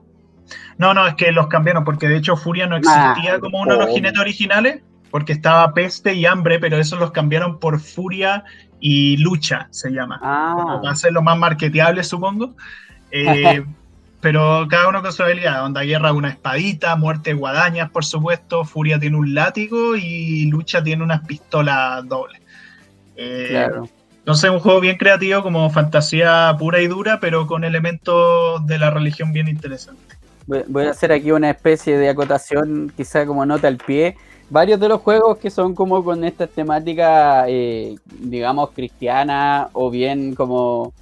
no, 0.77 0.93
no, 0.93 1.07
es 1.07 1.15
que 1.15 1.31
los 1.31 1.47
cambiaron, 1.47 1.83
porque 1.83 2.07
de 2.07 2.17
hecho 2.17 2.35
Furia 2.35 2.67
no 2.67 2.77
existía 2.77 3.35
ah, 3.35 3.39
como 3.39 3.61
uno 3.61 3.73
de 3.77 3.85
los 3.85 3.93
jinetes 3.93 4.19
originales, 4.19 4.81
porque 5.11 5.33
estaba 5.33 5.73
Peste 5.73 6.13
y 6.13 6.25
Hambre, 6.25 6.59
pero 6.59 6.77
eso 6.77 6.95
los 6.97 7.11
cambiaron 7.11 7.59
por 7.59 7.79
Furia 7.79 8.43
y 8.79 9.17
Lucha, 9.17 9.67
se 9.71 9.91
llama. 9.91 10.19
Ah. 10.21 10.81
Va 10.83 10.91
a 10.91 10.95
ser 10.95 11.13
lo 11.13 11.21
más 11.21 11.37
marketeable, 11.37 12.03
supongo. 12.03 12.55
Eh, 13.11 13.63
pero 14.21 14.67
cada 14.69 14.87
uno 14.89 15.01
con 15.01 15.13
su 15.13 15.21
habilidad. 15.21 15.63
Onda 15.65 15.83
Guerra 15.83 16.13
una 16.13 16.29
espadita, 16.29 16.95
Muerte 16.95 17.33
guadañas, 17.33 17.91
por 17.91 18.05
supuesto. 18.05 18.65
Furia 18.65 18.99
tiene 18.99 19.17
un 19.17 19.33
látigo 19.33 19.95
y 19.95 20.45
Lucha 20.47 20.83
tiene 20.83 21.03
unas 21.03 21.25
pistolas 21.25 22.07
dobles. 22.07 22.41
Eh, 23.15 23.47
claro. 23.49 23.87
Entonces, 24.17 24.49
un 24.49 24.59
juego 24.59 24.79
bien 24.79 24.97
creativo, 24.97 25.43
como 25.43 25.69
fantasía 25.69 26.55
pura 26.57 26.81
y 26.81 26.87
dura, 26.87 27.19
pero 27.19 27.45
con 27.45 27.65
elementos 27.65 28.65
de 28.65 28.79
la 28.79 28.89
religión 28.89 29.33
bien 29.33 29.49
interesantes. 29.49 30.17
Voy 30.45 30.85
a 30.85 30.91
hacer 30.91 31.11
aquí 31.11 31.31
una 31.31 31.49
especie 31.49 31.97
de 31.97 32.09
acotación, 32.09 32.91
quizá 32.95 33.25
como 33.25 33.45
nota 33.45 33.67
al 33.67 33.77
pie. 33.77 34.17
Varios 34.49 34.79
de 34.79 34.89
los 34.89 35.01
juegos 35.01 35.37
que 35.37 35.49
son 35.49 35.73
como 35.73 36.03
con 36.03 36.23
esta 36.23 36.47
temática, 36.47 37.45
eh, 37.47 37.95
digamos, 38.05 38.71
cristiana 38.71 39.69
o 39.73 39.89
bien 39.89 40.35
como 40.35 40.93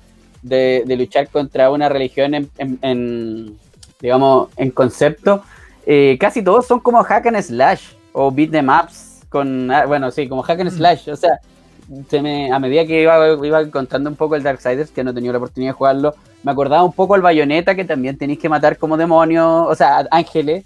de, 0.42 0.84
luchar 0.98 1.28
contra 1.30 1.72
una 1.72 1.90
religión 1.90 2.50
en, 2.58 3.58
digamos, 4.00 4.50
en 4.58 4.72
concepto, 4.72 5.44
eh, 5.86 6.18
casi 6.20 6.44
todos 6.44 6.68
son 6.68 6.80
como 6.80 7.04
hack 7.04 7.26
and 7.28 7.42
slash 7.42 7.94
o 8.14 8.32
beat 8.32 8.52
them 8.52 8.70
ups 8.70 9.22
con, 9.30 9.72
ah, 9.72 9.86
bueno, 9.86 10.12
sí, 10.12 10.28
como 10.28 10.44
hack 10.44 10.60
and 10.60 10.72
mm. 10.72 10.76
slash. 10.76 11.10
O 11.10 11.16
sea, 11.16 11.40
se 12.10 12.22
me, 12.22 12.52
a 12.52 12.60
medida 12.60 12.86
que 12.86 13.02
iba, 13.02 13.46
iba 13.46 13.72
contando 13.72 14.10
un 14.10 14.16
poco 14.16 14.36
el 14.36 14.44
Darksiders, 14.44 14.92
que 14.92 15.04
no 15.04 15.12
he 15.12 15.14
tenido 15.14 15.34
la 15.34 15.40
oportunidad 15.40 15.72
de 15.72 15.78
jugarlo, 15.78 16.16
me 16.44 16.52
acordaba 16.52 16.84
un 16.84 16.94
poco 16.94 17.16
el 17.16 17.22
Bayonetta, 17.22 17.76
que 17.76 17.86
también 17.86 18.18
tenéis 18.18 18.40
que 18.40 18.50
matar 18.50 18.78
como 18.78 18.98
demonios, 18.98 19.68
o 19.68 19.76
sea, 19.76 20.08
ángeles. 20.12 20.66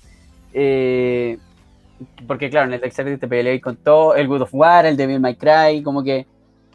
Eh, 0.54 1.38
porque 2.28 2.50
claro, 2.50 2.68
en 2.68 2.74
el 2.74 2.82
Darksiders 2.82 3.20
te 3.20 3.28
peleáis 3.28 3.62
con 3.62 3.76
todo, 3.76 4.16
el 4.16 4.28
God 4.28 4.44
of 4.44 4.54
War, 4.54 4.86
el 4.86 4.98
Devil 4.98 5.20
May 5.20 5.36
Cry, 5.36 5.82
como 5.84 6.04
que, 6.04 6.26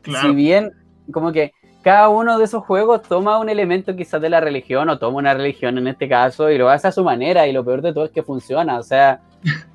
si 0.04 0.34
bien, 0.34 0.72
como 1.12 1.32
que 1.32 1.52
cada 1.82 2.08
uno 2.08 2.38
de 2.38 2.44
esos 2.44 2.64
juegos 2.64 3.02
toma 3.02 3.38
un 3.38 3.48
elemento 3.48 3.96
quizás 3.96 4.20
de 4.20 4.28
la 4.28 4.40
religión, 4.40 4.88
o 4.88 4.98
toma 4.98 5.18
una 5.18 5.34
religión 5.34 5.78
en 5.78 5.88
este 5.88 6.08
caso, 6.08 6.50
y 6.50 6.58
lo 6.58 6.68
hace 6.68 6.88
a 6.88 6.92
su 6.92 7.04
manera, 7.04 7.46
y 7.46 7.52
lo 7.52 7.64
peor 7.64 7.82
de 7.82 7.92
todo 7.92 8.04
es 8.04 8.10
que 8.10 8.22
funciona, 8.22 8.78
o 8.78 8.82
sea, 8.82 9.20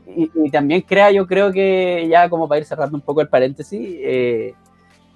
y, 0.07 0.49
también 0.49 0.82
crea, 0.82 1.11
yo 1.11 1.28
creo 1.28 1.51
que 1.51 2.07
ya 2.09 2.30
como 2.30 2.47
para 2.47 2.59
ir 2.59 2.65
cerrando 2.65 2.95
un 2.95 3.01
poco 3.01 3.21
el 3.21 3.28
paréntesis, 3.28 3.80
eh, 3.99 4.53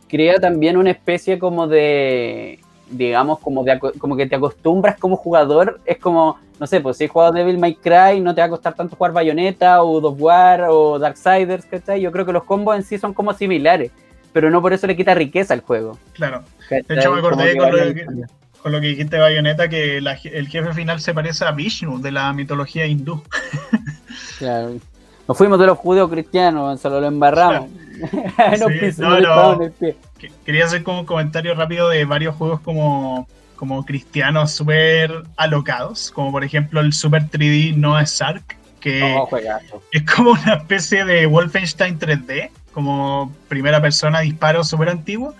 crea 0.07 0.39
también 0.39 0.77
una 0.77 0.91
especie 0.91 1.37
como 1.37 1.67
de, 1.67 2.59
digamos, 2.89 3.39
como, 3.39 3.63
de, 3.63 3.79
como 3.97 4.15
que 4.15 4.27
te 4.27 4.35
acostumbras 4.35 4.97
como 4.97 5.15
jugador, 5.15 5.79
es 5.85 5.97
como, 5.97 6.39
no 6.59 6.67
sé, 6.67 6.81
pues 6.81 6.97
si 6.97 7.05
has 7.05 7.11
jugado 7.11 7.31
Devil 7.31 7.57
May 7.57 7.75
Cry, 7.75 8.19
no 8.21 8.33
te 8.33 8.41
va 8.41 8.47
a 8.47 8.49
costar 8.49 8.73
tanto 8.73 8.95
jugar 8.95 9.13
Bayonetta 9.13 9.83
o 9.83 10.01
God 10.01 10.19
War 10.19 10.65
o 10.69 10.99
Darksiders, 10.99 11.65
¿cachai? 11.65 12.01
Yo 12.01 12.11
creo 12.11 12.25
que 12.25 12.33
los 12.33 12.43
combos 12.43 12.75
en 12.75 12.83
sí 12.83 12.97
son 12.97 13.13
como 13.13 13.33
similares, 13.33 13.91
pero 14.33 14.49
no 14.49 14.61
por 14.61 14.73
eso 14.73 14.87
le 14.87 14.95
quita 14.95 15.13
riqueza 15.13 15.53
al 15.53 15.61
juego. 15.61 15.97
Claro. 16.13 16.43
De 16.69 16.95
hecho, 16.95 17.11
me 17.11 17.19
acordé 17.19 17.55
con 18.61 18.71
lo, 18.73 18.81
que, 18.81 18.87
dijiste 18.87 19.17
Bayonetta 19.17 19.69
que 19.69 19.97
el 19.97 20.47
jefe 20.47 20.73
final 20.73 20.99
se 20.99 21.13
parece 21.13 21.45
a 21.45 21.51
Vishnu 21.51 22.01
de 22.01 22.11
la 22.11 22.33
mitología 22.33 22.85
hindú. 22.85 23.21
claro. 24.37 24.73
Nos 25.27 25.37
fuimos 25.37 25.59
de 25.59 25.67
los 25.67 25.77
judíos 25.77 26.09
cristianos, 26.09 26.81
solo 26.81 26.99
lo 26.99 27.07
embarramos. 27.07 27.69
Quería 30.45 30.65
hacer 30.65 30.83
como 30.83 31.01
un 31.01 31.05
comentario 31.05 31.53
rápido 31.55 31.89
de 31.89 32.05
varios 32.05 32.35
juegos 32.35 32.59
como, 32.61 33.27
como 33.55 33.85
cristianos 33.85 34.51
súper 34.51 35.23
alocados, 35.37 36.11
como 36.11 36.31
por 36.31 36.43
ejemplo 36.43 36.81
el 36.81 36.93
Super 36.93 37.29
3D 37.29 37.75
Noah's 37.75 38.21
Ark, 38.21 38.57
que 38.79 39.15
es 39.91 40.03
como 40.03 40.31
una 40.31 40.55
especie 40.55 41.05
de 41.05 41.25
Wolfenstein 41.25 41.99
3D, 41.99 42.49
como 42.73 43.33
primera 43.47 43.81
persona 43.81 44.21
disparo 44.21 44.63
súper 44.63 44.89
antiguo. 44.89 45.35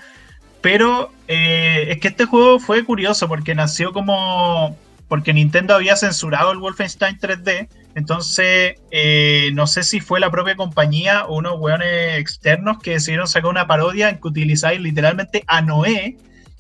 Pero 0.62 1.12
eh, 1.28 1.86
es 1.90 2.00
que 2.00 2.10
este 2.10 2.26
juego 2.26 2.60
fue 2.60 2.84
curioso 2.84 3.28
porque 3.28 3.56
nació 3.56 3.94
como. 3.94 4.76
Porque 5.10 5.34
Nintendo 5.34 5.76
había 5.76 5.98
censurado 5.98 6.54
el 6.54 6.60
Wolfenstein 6.60 7.20
3D 7.20 7.68
entonces, 7.96 8.76
eh, 8.92 9.50
no 9.54 9.68
sé 9.68 9.84
si 9.84 10.00
fue 10.00 10.20
la 10.20 10.32
propia 10.32 10.56
compañía 10.56 11.26
o 11.26 11.38
unos 11.38 11.60
weones 11.60 12.18
externos 12.18 12.80
que 12.80 12.92
decidieron 12.92 13.28
sacar 13.28 13.50
una 13.50 13.68
parodia 13.68 14.10
en 14.10 14.22
que 14.22 14.28
utilizáis 14.28 14.80
literalmente 14.80 15.44
a 15.48 15.62
Noé. 15.62 16.18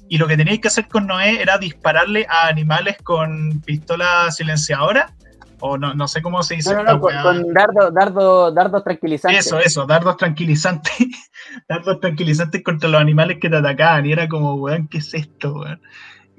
Y 0.09 0.17
lo 0.17 0.27
que 0.27 0.35
teníais 0.35 0.59
que 0.59 0.69
hacer 0.69 0.87
con 0.87 1.05
Noé 1.05 1.41
era 1.41 1.57
dispararle 1.57 2.25
a 2.29 2.47
animales 2.47 2.97
con 3.03 3.61
pistola 3.61 4.29
silenciadora. 4.31 5.13
O 5.61 5.77
no, 5.77 5.93
no 5.93 6.07
sé 6.07 6.21
cómo 6.21 6.41
se 6.41 6.55
dice. 6.55 6.73
No, 6.73 6.83
no, 6.83 6.99
con, 6.99 7.53
dardo, 7.53 8.51
dardos 8.51 8.83
tranquilizantes. 8.83 9.45
Eso, 9.45 9.59
eso, 9.59 9.85
dardos 9.85 10.17
tranquilizantes. 10.17 10.93
dardos 11.69 11.99
tranquilizantes 11.99 12.63
contra 12.63 12.89
los 12.89 12.99
animales 12.99 13.37
que 13.39 13.49
te 13.49 13.57
atacaban. 13.57 14.05
Y 14.05 14.11
era 14.11 14.27
como, 14.27 14.55
weón, 14.55 14.87
¿qué 14.87 14.97
es 14.97 15.13
esto, 15.13 15.53
weón? 15.53 15.81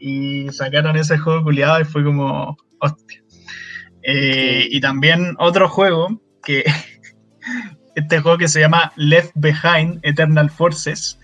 Y 0.00 0.48
sacaron 0.50 0.96
ese 0.96 1.18
juego 1.18 1.44
culiado 1.44 1.80
y 1.80 1.84
fue 1.84 2.02
como, 2.02 2.56
hostia. 2.80 3.22
Eh, 4.02 4.66
y 4.70 4.80
también 4.80 5.36
otro 5.38 5.68
juego 5.68 6.20
que 6.42 6.64
este 7.94 8.20
juego 8.20 8.38
que 8.38 8.48
se 8.48 8.60
llama 8.60 8.92
Left 8.96 9.32
Behind 9.34 10.00
Eternal 10.02 10.50
Forces. 10.50 11.18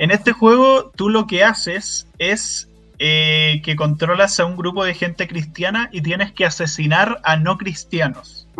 En 0.00 0.10
este 0.10 0.32
juego 0.32 0.92
tú 0.96 1.08
lo 1.08 1.26
que 1.26 1.44
haces 1.44 2.08
es 2.18 2.68
eh, 2.98 3.60
que 3.64 3.76
controlas 3.76 4.38
a 4.38 4.44
un 4.44 4.56
grupo 4.56 4.84
de 4.84 4.94
gente 4.94 5.26
cristiana 5.26 5.88
y 5.92 6.02
tienes 6.02 6.32
que 6.32 6.44
asesinar 6.44 7.20
a 7.24 7.36
no 7.36 7.58
cristianos. 7.58 8.48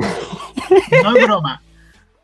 No 1.03 1.17
es 1.17 1.27
broma. 1.27 1.63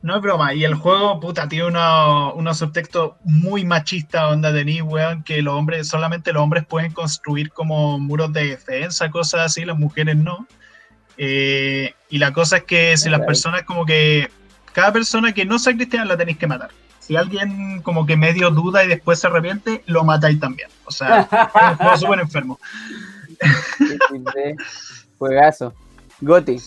No 0.02 0.16
es 0.16 0.22
broma. 0.22 0.54
Y 0.54 0.64
el 0.64 0.74
juego, 0.74 1.20
puta, 1.20 1.48
tiene 1.48 1.66
unos 1.66 2.58
subtextos 2.58 3.12
muy 3.24 3.64
machistas, 3.64 4.24
onda 4.30 4.50
de 4.50 4.82
weón, 4.82 5.22
que 5.22 5.42
los 5.42 5.54
hombres, 5.54 5.88
solamente 5.88 6.32
los 6.32 6.42
hombres 6.42 6.64
pueden 6.66 6.92
construir 6.92 7.50
como 7.50 7.98
muros 7.98 8.32
de 8.32 8.48
defensa, 8.48 9.10
cosas 9.10 9.42
así, 9.42 9.64
las 9.64 9.78
mujeres 9.78 10.16
no. 10.16 10.46
Eh, 11.18 11.94
y 12.08 12.18
la 12.18 12.32
cosa 12.32 12.58
es 12.58 12.64
que 12.64 12.96
si 12.96 13.10
las 13.10 13.20
personas 13.20 13.64
como 13.64 13.84
que, 13.84 14.30
cada 14.72 14.92
persona 14.92 15.32
que 15.32 15.44
no 15.44 15.58
sea 15.58 15.74
cristiana 15.74 16.06
la 16.06 16.16
tenéis 16.16 16.38
que 16.38 16.46
matar. 16.46 16.70
Si 16.98 17.16
alguien 17.16 17.82
como 17.82 18.06
que 18.06 18.16
medio 18.16 18.50
duda 18.50 18.84
y 18.84 18.88
después 18.88 19.18
se 19.18 19.26
arrepiente, 19.26 19.82
lo 19.86 20.04
matáis 20.04 20.40
también. 20.40 20.70
O 20.84 20.92
sea, 20.92 21.22
es 21.22 21.28
un 21.32 21.76
juego 21.76 21.96
súper 21.98 22.20
enfermo. 22.20 22.58
Juegazo. 25.18 25.74
Goti. 26.20 26.58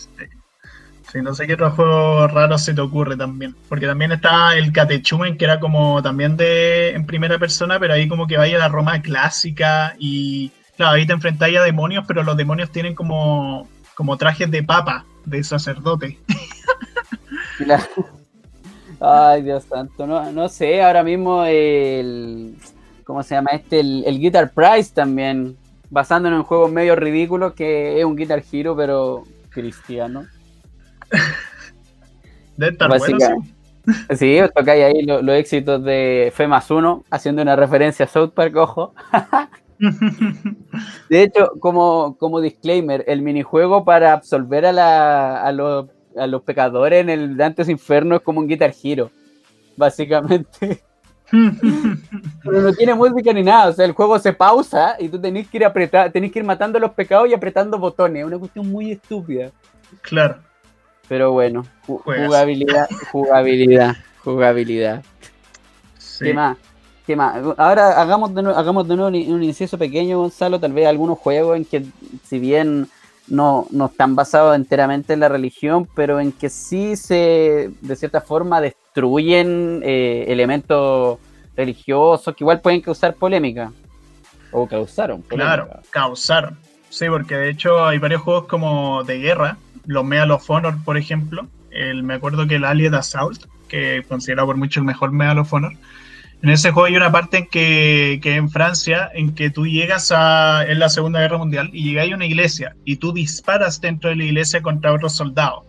No 1.22 1.34
sé 1.34 1.46
qué 1.46 1.54
otro 1.54 1.70
juego 1.70 2.26
raro 2.28 2.58
se 2.58 2.74
te 2.74 2.80
ocurre 2.80 3.16
también. 3.16 3.54
Porque 3.68 3.86
también 3.86 4.12
está 4.12 4.56
el 4.56 4.72
Catechumen, 4.72 5.36
que 5.36 5.44
era 5.44 5.60
como 5.60 6.02
también 6.02 6.36
de 6.36 6.90
en 6.90 7.06
primera 7.06 7.38
persona, 7.38 7.78
pero 7.78 7.94
ahí 7.94 8.08
como 8.08 8.26
que 8.26 8.36
vaya 8.36 8.56
a 8.56 8.60
la 8.60 8.68
Roma 8.68 9.00
clásica 9.00 9.94
y 9.98 10.50
claro, 10.76 10.96
ahí 10.96 11.06
te 11.06 11.12
enfrentáis 11.12 11.56
a 11.58 11.62
demonios, 11.62 12.04
pero 12.06 12.22
los 12.22 12.36
demonios 12.36 12.70
tienen 12.70 12.94
como 12.94 13.68
como 13.94 14.16
trajes 14.16 14.50
de 14.50 14.62
papa, 14.62 15.04
de 15.24 15.42
sacerdote. 15.44 16.18
Ay, 19.00 19.42
Dios 19.42 19.64
santo, 19.64 20.06
no, 20.06 20.30
no 20.32 20.48
sé, 20.48 20.82
ahora 20.82 21.02
mismo 21.02 21.44
el... 21.44 22.56
¿Cómo 23.04 23.22
se 23.22 23.34
llama 23.34 23.50
este? 23.50 23.80
El, 23.80 24.18
Guitar 24.18 24.52
Prize 24.52 24.94
también, 24.94 25.58
basándonos 25.90 26.40
en 26.40 26.44
juegos 26.44 26.72
medio 26.72 26.96
ridículos, 26.96 27.52
que 27.52 27.98
es 27.98 28.04
un 28.04 28.16
Guitar 28.16 28.42
Hero, 28.50 28.74
pero 28.74 29.24
cristiano. 29.50 30.24
De 32.56 32.68
estar 32.68 32.88
bueno, 32.88 33.04
sí. 33.04 33.54
Sí, 34.16 34.38
tocáis 34.54 34.84
ahí 34.84 35.02
los, 35.02 35.28
éxitos 35.28 35.82
de 35.84 36.32
Fe 36.34 36.46
más 36.46 36.70
uno, 36.70 37.04
haciendo 37.10 37.42
una 37.42 37.56
referencia 37.56 38.06
a 38.06 38.08
South 38.08 38.30
Park, 38.30 38.56
ojo. 38.56 38.94
De 41.10 41.22
hecho, 41.22 41.50
como, 41.60 42.16
como 42.18 42.40
disclaimer, 42.40 43.04
el 43.06 43.20
minijuego 43.22 43.84
para 43.84 44.12
absolver 44.12 44.64
a, 44.66 44.72
la, 44.72 45.42
a, 45.42 45.52
los, 45.52 45.86
a 46.16 46.26
los 46.26 46.42
pecadores 46.42 47.02
en 47.02 47.10
el 47.10 47.36
Dante's 47.36 47.68
Inferno 47.68 48.16
es 48.16 48.22
como 48.22 48.40
un 48.40 48.48
Guitar 48.48 48.72
Hero, 48.82 49.10
básicamente. 49.76 50.82
Pero 51.30 52.60
no 52.60 52.72
tiene 52.72 52.94
música 52.94 53.32
ni 53.32 53.42
nada, 53.42 53.68
o 53.68 53.72
sea, 53.72 53.84
el 53.84 53.92
juego 53.92 54.18
se 54.18 54.32
pausa 54.32 54.96
y 54.98 55.08
tú 55.08 55.20
tenés 55.20 55.48
que 55.48 55.58
ir 55.58 55.64
apretar, 55.64 56.10
tenés 56.12 56.32
que 56.32 56.38
ir 56.38 56.44
matando 56.44 56.78
a 56.78 56.80
los 56.80 56.92
pecados 56.92 57.28
y 57.28 57.34
apretando 57.34 57.78
botones, 57.78 58.24
una 58.24 58.38
cuestión 58.38 58.70
muy 58.70 58.92
estúpida. 58.92 59.50
Claro. 60.02 60.38
Pero 61.08 61.32
bueno, 61.32 61.64
jugabilidad, 61.86 62.88
jugabilidad, 63.12 63.96
jugabilidad. 64.22 65.04
¿Qué 66.18 66.32
más? 66.32 66.56
¿Qué 67.06 67.16
más? 67.16 67.36
Ahora 67.58 68.00
hagamos 68.00 68.34
de 68.34 68.42
nuevo, 68.42 68.58
hagamos 68.58 68.88
de 68.88 68.96
nuevo 68.96 69.08
un, 69.08 69.42
inciso 69.42 69.76
pequeño, 69.76 70.18
Gonzalo, 70.18 70.58
tal 70.58 70.72
vez 70.72 70.86
algunos 70.86 71.18
juegos 71.18 71.56
en 71.58 71.64
que, 71.66 71.84
si 72.24 72.38
bien 72.38 72.88
no, 73.28 73.66
no 73.70 73.86
están 73.86 74.16
basados 74.16 74.56
enteramente 74.56 75.12
en 75.12 75.20
la 75.20 75.28
religión, 75.28 75.86
pero 75.94 76.18
en 76.20 76.32
que 76.32 76.48
sí 76.48 76.96
se, 76.96 77.70
de 77.80 77.96
cierta 77.96 78.22
forma, 78.22 78.62
destruyen 78.62 79.82
eh, 79.84 80.24
elementos 80.28 81.18
religiosos 81.56 82.34
que 82.34 82.42
igual 82.44 82.60
pueden 82.60 82.80
causar 82.80 83.14
polémica. 83.14 83.70
O 84.50 84.66
causaron. 84.66 85.20
Polémica. 85.22 85.56
Claro, 85.56 85.80
causaron. 85.90 86.58
Sí, 86.88 87.06
porque 87.08 87.34
de 87.36 87.50
hecho 87.50 87.84
hay 87.84 87.98
varios 87.98 88.22
juegos 88.22 88.46
como 88.46 89.02
de 89.02 89.18
guerra, 89.18 89.58
los 89.86 90.04
Medal 90.04 90.30
of 90.30 90.48
Honor, 90.48 90.76
por 90.84 90.96
ejemplo. 90.96 91.48
El, 91.70 92.02
me 92.02 92.14
acuerdo 92.14 92.46
que 92.46 92.56
el 92.56 92.64
Allied 92.64 92.94
Assault, 92.94 93.46
que 93.68 94.04
considerado 94.08 94.46
por 94.46 94.56
mucho 94.56 94.80
el 94.80 94.86
mejor 94.86 95.12
Medal 95.12 95.38
of 95.38 95.52
Honor, 95.52 95.72
en 96.42 96.50
ese 96.50 96.72
juego 96.72 96.86
hay 96.86 96.96
una 96.96 97.10
parte 97.10 97.38
en 97.38 97.46
que, 97.46 98.20
que, 98.22 98.36
en 98.36 98.50
Francia, 98.50 99.10
en 99.14 99.34
que 99.34 99.48
tú 99.48 99.66
llegas 99.66 100.12
a 100.12 100.62
en 100.68 100.78
la 100.78 100.90
Segunda 100.90 101.20
Guerra 101.20 101.38
Mundial 101.38 101.70
y 101.72 101.84
llegas 101.84 102.12
a 102.12 102.14
una 102.14 102.26
iglesia 102.26 102.76
y 102.84 102.96
tú 102.96 103.14
disparas 103.14 103.80
dentro 103.80 104.10
de 104.10 104.16
la 104.16 104.24
iglesia 104.24 104.60
contra 104.60 104.92
otros 104.92 105.16
soldados. 105.16 105.64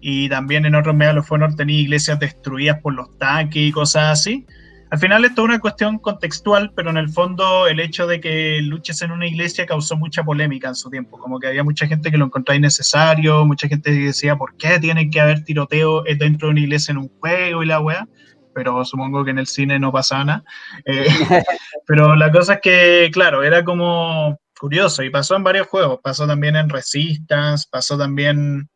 Y 0.00 0.28
también 0.28 0.66
en 0.66 0.74
otros 0.74 0.94
Medal 0.94 1.18
of 1.18 1.32
Honor 1.32 1.56
tenía 1.56 1.80
iglesias 1.80 2.20
destruidas 2.20 2.78
por 2.80 2.92
los 2.92 3.16
tanques 3.18 3.62
y 3.62 3.72
cosas 3.72 4.20
así. 4.20 4.46
Al 4.90 4.98
final 4.98 5.24
es 5.24 5.36
una 5.36 5.58
cuestión 5.58 5.98
contextual, 5.98 6.72
pero 6.74 6.90
en 6.90 6.96
el 6.96 7.08
fondo 7.08 7.66
el 7.66 7.80
hecho 7.80 8.06
de 8.06 8.20
que 8.20 8.60
luches 8.62 9.02
en 9.02 9.12
una 9.12 9.26
iglesia 9.26 9.66
causó 9.66 9.96
mucha 9.96 10.24
polémica 10.24 10.68
en 10.68 10.74
su 10.74 10.88
tiempo, 10.88 11.18
como 11.18 11.38
que 11.38 11.48
había 11.48 11.62
mucha 11.62 11.86
gente 11.86 12.10
que 12.10 12.16
lo 12.16 12.24
encontraba 12.24 12.56
innecesario, 12.56 13.44
mucha 13.44 13.68
gente 13.68 13.90
que 13.90 14.06
decía, 14.06 14.36
¿por 14.36 14.56
qué 14.56 14.78
tiene 14.78 15.10
que 15.10 15.20
haber 15.20 15.44
tiroteo 15.44 16.02
dentro 16.02 16.48
de 16.48 16.52
una 16.52 16.60
iglesia 16.60 16.92
en 16.92 16.98
un 16.98 17.08
juego 17.20 17.62
y 17.62 17.66
la 17.66 17.80
weá? 17.80 18.08
Pero 18.54 18.84
supongo 18.84 19.24
que 19.24 19.30
en 19.30 19.38
el 19.38 19.46
cine 19.46 19.78
no 19.78 19.92
pasa 19.92 20.24
nada. 20.24 20.42
Eh, 20.84 21.06
pero 21.86 22.16
la 22.16 22.32
cosa 22.32 22.54
es 22.54 22.60
que, 22.62 23.10
claro, 23.12 23.42
era 23.42 23.62
como 23.64 24.38
curioso 24.58 25.02
y 25.02 25.10
pasó 25.10 25.36
en 25.36 25.44
varios 25.44 25.68
juegos, 25.68 26.00
pasó 26.02 26.26
también 26.26 26.56
en 26.56 26.68
Resistance, 26.68 27.66
pasó 27.70 27.96
también 27.96 28.68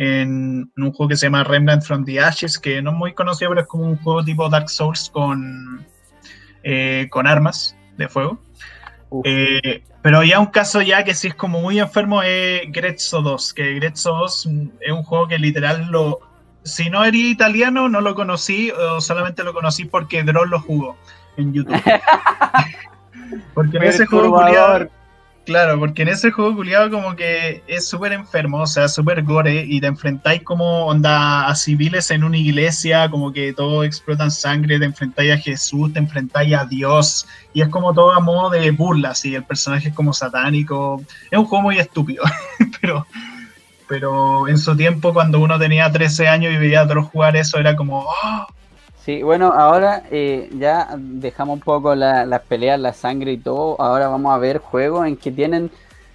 en, 0.00 0.70
un 0.76 0.92
juego 0.92 1.08
que 1.08 1.16
se 1.16 1.26
llama 1.26 1.42
Remnant 1.42 1.82
from 1.82 2.04
the 2.04 2.20
Ashes, 2.20 2.56
que 2.56 2.80
no 2.80 2.92
es 2.92 2.96
muy 2.96 3.14
conocido, 3.14 3.50
pero 3.50 3.62
es 3.62 3.66
como 3.66 3.84
un 3.84 3.96
juego 3.96 4.24
tipo 4.24 4.48
Dark 4.48 4.70
Souls 4.70 5.10
con, 5.12 5.84
eh, 6.62 7.08
con 7.10 7.26
armas 7.26 7.76
de 7.96 8.08
fuego. 8.08 8.38
Eh, 9.24 9.82
pero 10.00 10.22
ya 10.22 10.38
un 10.38 10.46
caso 10.46 10.82
ya 10.82 11.02
que 11.02 11.14
sí 11.14 11.28
es 11.28 11.34
como 11.34 11.60
muy 11.60 11.80
enfermo 11.80 12.22
es 12.22 12.62
Grezzo 12.70 13.22
2, 13.22 13.54
que 13.54 13.74
Grezzo 13.74 14.14
2 14.14 14.48
es 14.80 14.92
un 14.92 15.02
juego 15.02 15.26
que 15.26 15.38
literal 15.38 15.88
lo... 15.90 16.20
Si 16.62 16.90
no 16.90 17.04
eres 17.04 17.20
italiano, 17.20 17.88
no 17.88 18.00
lo 18.00 18.14
conocí, 18.14 18.70
o 18.70 19.00
solamente 19.00 19.42
lo 19.42 19.52
conocí 19.52 19.84
porque 19.84 20.22
Droll 20.22 20.50
lo 20.50 20.60
jugó 20.60 20.96
en 21.36 21.52
YouTube. 21.52 21.82
porque 23.54 23.78
en 23.78 23.82
ese 23.82 24.06
juego 24.06 24.38
Claro, 25.48 25.78
porque 25.78 26.02
en 26.02 26.08
ese 26.08 26.30
juego 26.30 26.56
culiado 26.56 26.90
como 26.90 27.16
que 27.16 27.62
es 27.66 27.88
súper 27.88 28.12
enfermo, 28.12 28.60
o 28.60 28.66
sea, 28.66 28.86
súper 28.86 29.22
gore, 29.22 29.64
y 29.66 29.80
te 29.80 29.86
enfrentáis 29.86 30.42
como 30.42 30.84
onda 30.84 31.46
a 31.46 31.54
civiles 31.54 32.10
en 32.10 32.22
una 32.22 32.36
iglesia, 32.36 33.08
como 33.08 33.32
que 33.32 33.54
todo 33.54 33.82
explota 33.82 34.24
en 34.24 34.30
sangre, 34.30 34.78
te 34.78 34.84
enfrentáis 34.84 35.32
a 35.32 35.38
Jesús, 35.38 35.90
te 35.94 36.00
enfrentáis 36.00 36.54
a 36.54 36.66
Dios, 36.66 37.26
y 37.54 37.62
es 37.62 37.68
como 37.70 37.94
todo 37.94 38.12
a 38.12 38.20
modo 38.20 38.50
de 38.50 38.70
burla, 38.72 39.14
y 39.24 39.36
el 39.36 39.44
personaje 39.44 39.88
es 39.88 39.94
como 39.94 40.12
satánico. 40.12 41.02
Es 41.30 41.38
un 41.38 41.46
juego 41.46 41.62
muy 41.62 41.78
estúpido, 41.78 42.24
pero, 42.82 43.06
pero 43.88 44.48
en 44.48 44.58
su 44.58 44.76
tiempo, 44.76 45.14
cuando 45.14 45.40
uno 45.40 45.58
tenía 45.58 45.90
13 45.90 46.28
años 46.28 46.52
y 46.52 46.58
veía 46.58 46.80
a 46.80 46.84
otros 46.84 47.06
jugar 47.06 47.38
eso, 47.38 47.58
era 47.58 47.74
como, 47.74 48.00
oh, 48.00 48.46
Sí, 49.04 49.22
bueno, 49.22 49.52
ahora 49.52 50.02
eh, 50.10 50.50
ya 50.58 50.94
dejamos 50.98 51.54
un 51.54 51.60
poco 51.60 51.94
las 51.94 52.42
peleas, 52.42 52.78
la 52.78 52.92
sangre 52.92 53.32
y 53.32 53.38
todo. 53.38 53.80
Ahora 53.80 54.08
vamos 54.08 54.34
a 54.34 54.38
ver 54.38 54.58
juegos 54.58 55.06
en 55.06 55.16
que 55.16 55.30
tienen, 55.30 55.70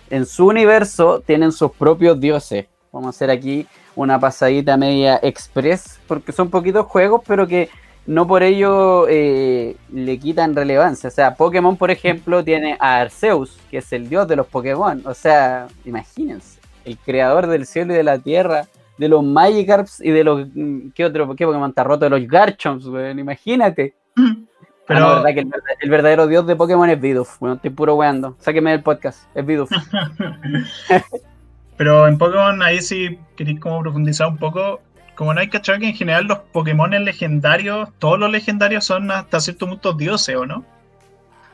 en 0.09 0.25
su 0.25 0.47
universo, 0.47 1.21
tienen 1.25 1.51
sus 1.51 1.71
propios 1.71 2.19
dioses. 2.19 2.67
Vamos 2.91 3.07
a 3.07 3.09
hacer 3.09 3.31
aquí 3.31 3.65
una 3.95 4.19
pasadita 4.19 4.77
media 4.77 5.19
express, 5.23 5.99
porque 6.07 6.31
son 6.31 6.49
poquitos 6.49 6.85
juegos, 6.85 7.21
pero 7.25 7.47
que 7.47 7.69
no 8.05 8.27
por 8.27 8.43
ello 8.43 9.07
eh, 9.07 9.75
le 9.91 10.19
quitan 10.19 10.55
relevancia. 10.55 11.07
O 11.07 11.11
sea, 11.11 11.35
Pokémon, 11.35 11.77
por 11.77 11.89
ejemplo, 11.89 12.43
tiene 12.43 12.77
a 12.79 12.97
Arceus, 12.97 13.57
que 13.71 13.77
es 13.77 13.93
el 13.93 14.09
dios 14.09 14.27
de 14.27 14.35
los 14.35 14.47
Pokémon. 14.47 15.01
O 15.05 15.13
sea, 15.13 15.67
imagínense, 15.85 16.59
el 16.85 16.97
creador 16.97 17.47
del 17.47 17.65
cielo 17.65 17.93
y 17.93 17.97
de 17.97 18.03
la 18.03 18.19
tierra 18.19 18.67
de 18.97 19.07
los 19.07 19.23
Magikarps 19.23 20.01
y 20.01 20.11
de 20.11 20.23
los. 20.23 20.47
Mm, 20.53 20.89
¿Qué 20.93 21.05
otro? 21.05 21.35
¿Qué 21.35 21.45
Pokémon 21.45 21.69
está 21.69 21.83
roto? 21.83 22.05
De 22.05 22.09
los 22.09 22.27
Garchomps, 22.27 22.85
weón. 22.85 23.19
Imagínate. 23.19 23.95
Pero 24.85 24.99
la 24.99 25.21
verdad 25.21 25.33
que 25.33 25.47
el, 25.79 25.89
verdadero 25.89 26.27
dios 26.27 26.45
de 26.45 26.57
Pokémon 26.57 26.89
es 26.89 26.99
Bidoof, 26.99 27.41
weón. 27.41 27.55
Estoy 27.55 27.71
puro 27.71 27.95
weando. 27.95 28.35
Sáqueme 28.39 28.71
del 28.71 28.83
podcast. 28.83 29.25
Es 29.35 29.45
Bidoof. 29.45 29.71
Pero 31.77 32.07
en 32.07 32.17
Pokémon, 32.17 32.61
ahí 32.61 32.81
sí 32.81 33.17
queréis 33.35 33.59
como 33.59 33.81
profundizar 33.81 34.27
un 34.27 34.37
poco. 34.37 34.81
Como 35.15 35.33
no 35.33 35.39
hay 35.39 35.49
que 35.49 35.61
que 35.61 35.73
en 35.73 35.93
general 35.93 36.25
los 36.25 36.39
Pokémon 36.39 36.89
legendarios, 36.89 37.89
todos 37.99 38.19
los 38.19 38.31
legendarios 38.31 38.83
son 38.83 39.11
hasta 39.11 39.39
cierto 39.39 39.67
punto 39.67 39.93
dioses, 39.93 40.35
¿o 40.35 40.45
no? 40.45 40.65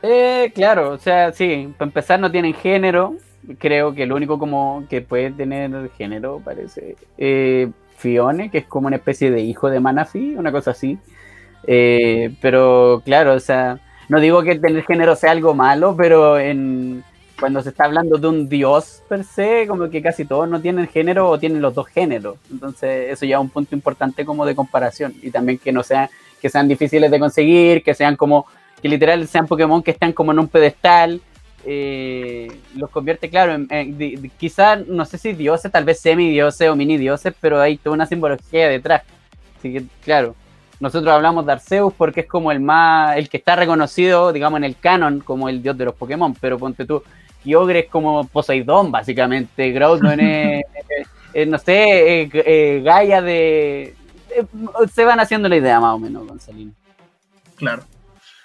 Eh, 0.02 0.50
claro, 0.54 0.92
o 0.92 0.98
sea, 0.98 1.30
sí, 1.32 1.72
para 1.76 1.88
empezar 1.88 2.18
no 2.18 2.30
tienen 2.30 2.54
género, 2.54 3.16
creo 3.58 3.94
que 3.94 4.04
el 4.04 4.12
único 4.12 4.38
como 4.38 4.84
que 4.88 5.00
puede 5.00 5.30
tener 5.30 5.90
género 5.96 6.40
parece 6.44 6.96
eh, 7.18 7.70
Fione, 7.96 8.50
que 8.50 8.58
es 8.58 8.64
como 8.66 8.86
una 8.86 8.96
especie 8.96 9.30
de 9.30 9.40
hijo 9.40 9.70
de 9.70 9.80
Manafi, 9.80 10.34
una 10.36 10.52
cosa 10.52 10.72
así. 10.72 10.98
Eh, 11.66 12.34
pero 12.40 13.02
claro, 13.04 13.34
o 13.34 13.40
sea, 13.40 13.78
no 14.08 14.20
digo 14.20 14.42
que 14.42 14.58
tener 14.58 14.84
género 14.84 15.16
sea 15.16 15.32
algo 15.32 15.54
malo, 15.54 15.94
pero 15.96 16.38
en 16.38 17.04
cuando 17.38 17.62
se 17.62 17.70
está 17.70 17.84
hablando 17.84 18.18
de 18.18 18.26
un 18.28 18.48
dios 18.48 19.02
per 19.08 19.24
se, 19.24 19.66
como 19.66 19.88
que 19.88 20.02
casi 20.02 20.26
todos 20.26 20.48
no 20.48 20.60
tienen 20.60 20.86
género 20.86 21.28
o 21.28 21.38
tienen 21.38 21.62
los 21.62 21.74
dos 21.74 21.88
géneros. 21.88 22.36
Entonces, 22.50 23.10
eso 23.10 23.24
ya 23.24 23.36
es 23.36 23.40
un 23.40 23.48
punto 23.48 23.74
importante 23.74 24.26
como 24.26 24.44
de 24.44 24.54
comparación. 24.54 25.14
Y 25.22 25.30
también 25.30 25.58
que 25.58 25.72
no 25.72 25.82
sean, 25.82 26.08
que 26.40 26.50
sean 26.50 26.68
difíciles 26.68 27.10
de 27.10 27.18
conseguir, 27.18 27.82
que 27.82 27.94
sean 27.94 28.16
como, 28.16 28.46
que 28.82 28.88
literal 28.88 29.26
sean 29.26 29.46
Pokémon 29.46 29.82
que 29.82 29.90
están 29.90 30.12
como 30.12 30.32
en 30.32 30.38
un 30.38 30.48
pedestal 30.48 31.22
eh, 31.64 32.48
los 32.74 32.90
convierte, 32.90 33.28
claro, 33.28 33.54
en, 33.54 34.30
quizás, 34.38 34.86
no 34.86 35.04
sé 35.04 35.18
si 35.18 35.32
dioses, 35.32 35.70
tal 35.70 35.84
vez 35.84 36.00
semidioses 36.00 36.68
o 36.68 36.76
mini 36.76 36.96
dioses, 36.96 37.34
pero 37.40 37.60
hay 37.60 37.76
toda 37.76 37.94
una 37.94 38.06
simbología 38.06 38.68
detrás. 38.68 39.02
Así 39.58 39.72
que, 39.72 39.84
claro, 40.02 40.34
nosotros 40.78 41.12
hablamos 41.12 41.44
de 41.44 41.52
Arceus 41.52 41.92
porque 41.92 42.20
es 42.20 42.26
como 42.26 42.50
el 42.50 42.60
más, 42.60 43.16
el 43.16 43.28
que 43.28 43.36
está 43.36 43.56
reconocido, 43.56 44.32
digamos, 44.32 44.58
en 44.58 44.64
el 44.64 44.76
canon 44.78 45.20
como 45.20 45.48
el 45.48 45.62
dios 45.62 45.76
de 45.76 45.84
los 45.84 45.94
Pokémon, 45.94 46.34
pero 46.40 46.58
ponte 46.58 46.86
tú, 46.86 47.02
Kyogre 47.42 47.80
es 47.80 47.88
como 47.88 48.26
Poseidón, 48.26 48.90
básicamente, 48.90 49.70
Groudon 49.72 50.20
es, 50.20 50.64
no 51.46 51.58
sé, 51.58 52.30
eh, 52.32 52.82
Gaia 52.82 53.20
de... 53.20 53.94
se 54.92 55.04
van 55.04 55.20
haciendo 55.20 55.48
la 55.48 55.56
idea 55.56 55.78
más 55.80 55.94
o 55.94 55.98
menos, 55.98 56.26
Gonzalino. 56.26 56.72
Claro. 57.56 57.82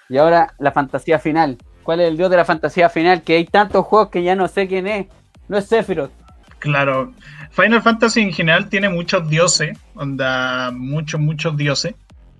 Y 0.08 0.18
ahora 0.18 0.54
la 0.58 0.72
fantasía 0.72 1.18
final 1.18 1.56
cuál 1.86 2.00
es 2.00 2.08
el 2.08 2.16
dios 2.16 2.28
de 2.28 2.36
la 2.36 2.44
fantasía 2.44 2.90
final, 2.90 3.22
que 3.22 3.36
hay 3.36 3.46
tantos 3.46 3.86
juegos 3.86 4.10
que 4.10 4.22
ya 4.24 4.34
no 4.34 4.48
sé 4.48 4.66
quién 4.66 4.88
es. 4.88 5.06
No 5.48 5.56
es 5.56 5.66
Sephiroth. 5.66 6.10
Claro. 6.58 7.12
Final 7.52 7.80
Fantasy 7.80 8.20
en 8.20 8.32
general 8.32 8.68
tiene 8.68 8.88
muchos 8.88 9.28
dioses, 9.28 9.78
onda, 9.94 10.72
muchos, 10.72 11.20
muchos 11.20 11.56
dioses. 11.56 11.94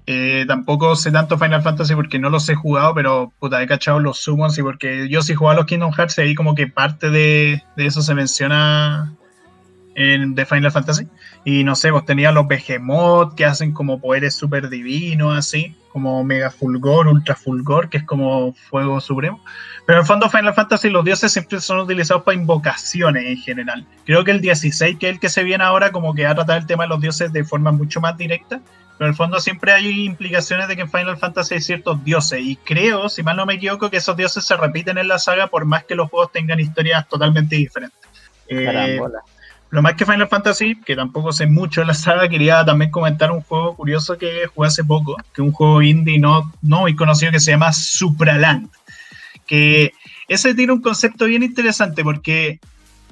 Eh, 0.09 0.45
tampoco 0.47 0.95
sé 0.97 1.13
tanto 1.13 1.39
Final 1.39 1.63
Fantasy 1.63 1.95
porque 1.95 2.19
no 2.19 2.29
los 2.29 2.49
he 2.49 2.57
jugado, 2.57 2.93
pero 2.93 3.33
puta, 3.39 3.63
he 3.63 3.67
cachado 3.67 4.01
los 4.01 4.19
summons 4.19 4.59
y 4.59 4.63
porque 4.63 5.09
yo 5.09 5.23
sí 5.23 5.35
jugaba 5.35 5.57
los 5.57 5.67
Kingdom 5.67 5.93
Hearts 5.93 6.19
y 6.19 6.23
ahí 6.23 6.35
como 6.35 6.55
que 6.55 6.67
parte 6.67 7.11
de, 7.11 7.63
de 7.77 7.87
eso 7.87 8.03
se 8.03 8.15
menciona 8.15 9.15
en, 9.97 10.35
de 10.35 10.47
Final 10.47 10.71
Fantasy. 10.71 11.09
Y 11.45 11.65
no 11.65 11.75
sé, 11.75 11.91
vos 11.91 12.05
tenías 12.05 12.33
los 12.33 12.47
Behemoth 12.47 13.35
que 13.35 13.45
hacen 13.45 13.73
como 13.73 13.99
poderes 13.99 14.35
super 14.35 14.69
divinos, 14.69 15.37
así, 15.37 15.75
como 15.89 16.23
Mega 16.23 16.51
Fulgor, 16.51 17.09
Ultra 17.09 17.35
Fulgor, 17.35 17.89
que 17.89 17.99
es 17.99 18.05
como 18.05 18.53
fuego 18.53 19.01
supremo. 19.01 19.43
Pero 19.87 19.99
en 19.99 20.03
el 20.03 20.07
fondo 20.07 20.29
Final 20.29 20.55
Fantasy 20.55 20.91
los 20.91 21.05
dioses 21.05 21.33
siempre 21.33 21.61
son 21.61 21.81
utilizados 21.81 22.23
para 22.23 22.37
invocaciones 22.37 23.25
en 23.25 23.39
general. 23.39 23.87
Creo 24.05 24.23
que 24.23 24.33
el 24.33 24.41
16, 24.41 24.99
que 24.99 25.09
es 25.09 25.15
el 25.15 25.21
que 25.21 25.31
se 25.31 25.43
viene 25.43 25.65
ahora, 25.65 25.91
como 25.91 26.15
que 26.15 26.25
va 26.25 26.31
a 26.31 26.35
tratar 26.35 26.59
el 26.59 26.67
tema 26.67 26.85
de 26.85 26.91
los 26.91 27.01
dioses 27.01 27.33
de 27.33 27.45
forma 27.45 27.73
mucho 27.73 28.01
más 28.01 28.17
directa. 28.19 28.61
Pero 28.99 29.09
en 29.09 29.13
el 29.13 29.17
fondo 29.17 29.41
siempre 29.41 29.73
hay 29.73 30.05
implicaciones 30.05 30.69
de 30.69 30.77
que 30.77 30.83
en 30.83 30.91
Final 30.91 31.19
Fantasy 31.19 31.55
hay 31.55 31.61
ciertos 31.61 32.03
dioses. 32.05 32.41
Y 32.43 32.57
creo, 32.57 33.09
si 33.09 33.23
mal 33.23 33.37
no 33.37 33.47
me 33.47 33.55
equivoco, 33.55 33.91
que 33.91 33.99
esos 33.99 34.17
dioses 34.17 34.45
se 34.45 34.57
repiten 34.57 34.99
en 34.99 35.09
la 35.09 35.19
saga 35.19 35.49
por 35.49 35.65
más 35.65 35.85
que 35.85 35.95
los 35.95 36.11
juegos 36.11 36.33
tengan 36.33 36.61
historias 36.61 37.07
totalmente 37.09 37.57
diferentes. 37.57 37.99
Eh, 38.49 39.01
lo 39.71 39.83
más 39.83 39.95
que 39.95 40.07
Final 40.07 40.29
Fantasy, 40.29 40.77
que 40.85 40.95
tampoco 40.95 41.33
sé 41.33 41.47
mucho 41.47 41.81
de 41.81 41.89
la 41.89 41.95
saga, 41.95 42.29
quería 42.29 42.65
también 42.65 42.91
comentar 42.91 43.31
un 43.31 43.41
juego 43.43 43.75
curioso 43.75 44.17
que 44.17 44.47
jugué 44.47 44.69
hace 44.69 44.85
poco, 44.85 45.17
que 45.17 45.43
es 45.43 45.47
un 45.47 45.53
juego 45.53 45.83
indie 45.83 46.19
no, 46.19 46.53
no 46.63 46.81
muy 46.81 46.95
conocido 46.95 47.33
que 47.33 47.41
se 47.41 47.51
llama 47.51 47.73
Supraland. 47.73 48.69
Que 49.47 49.93
ese 50.29 50.55
tiene 50.55 50.73
un 50.73 50.83
concepto 50.83 51.27
bien 51.27 51.43
interesante 51.43 52.03
porque 52.03 52.61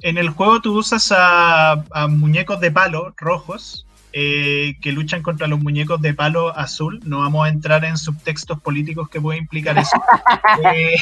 en 0.01 0.17
el 0.17 0.29
juego 0.29 0.61
tú 0.61 0.77
usas 0.77 1.13
a, 1.15 1.83
muñecos 2.09 2.59
de 2.59 2.71
palo 2.71 3.13
rojos 3.17 3.85
eh, 4.13 4.75
que 4.81 4.91
luchan 4.91 5.21
contra 5.21 5.47
los 5.47 5.59
muñecos 5.59 6.01
de 6.01 6.13
palo 6.13 6.57
azul. 6.57 7.01
No 7.05 7.19
vamos 7.19 7.45
a 7.45 7.49
entrar 7.49 7.83
en 7.83 7.97
subtextos 7.97 8.61
políticos 8.61 9.09
que 9.09 9.19
puede 9.19 9.39
implicar 9.39 9.77
eso. 9.77 10.01
eh, 10.73 10.95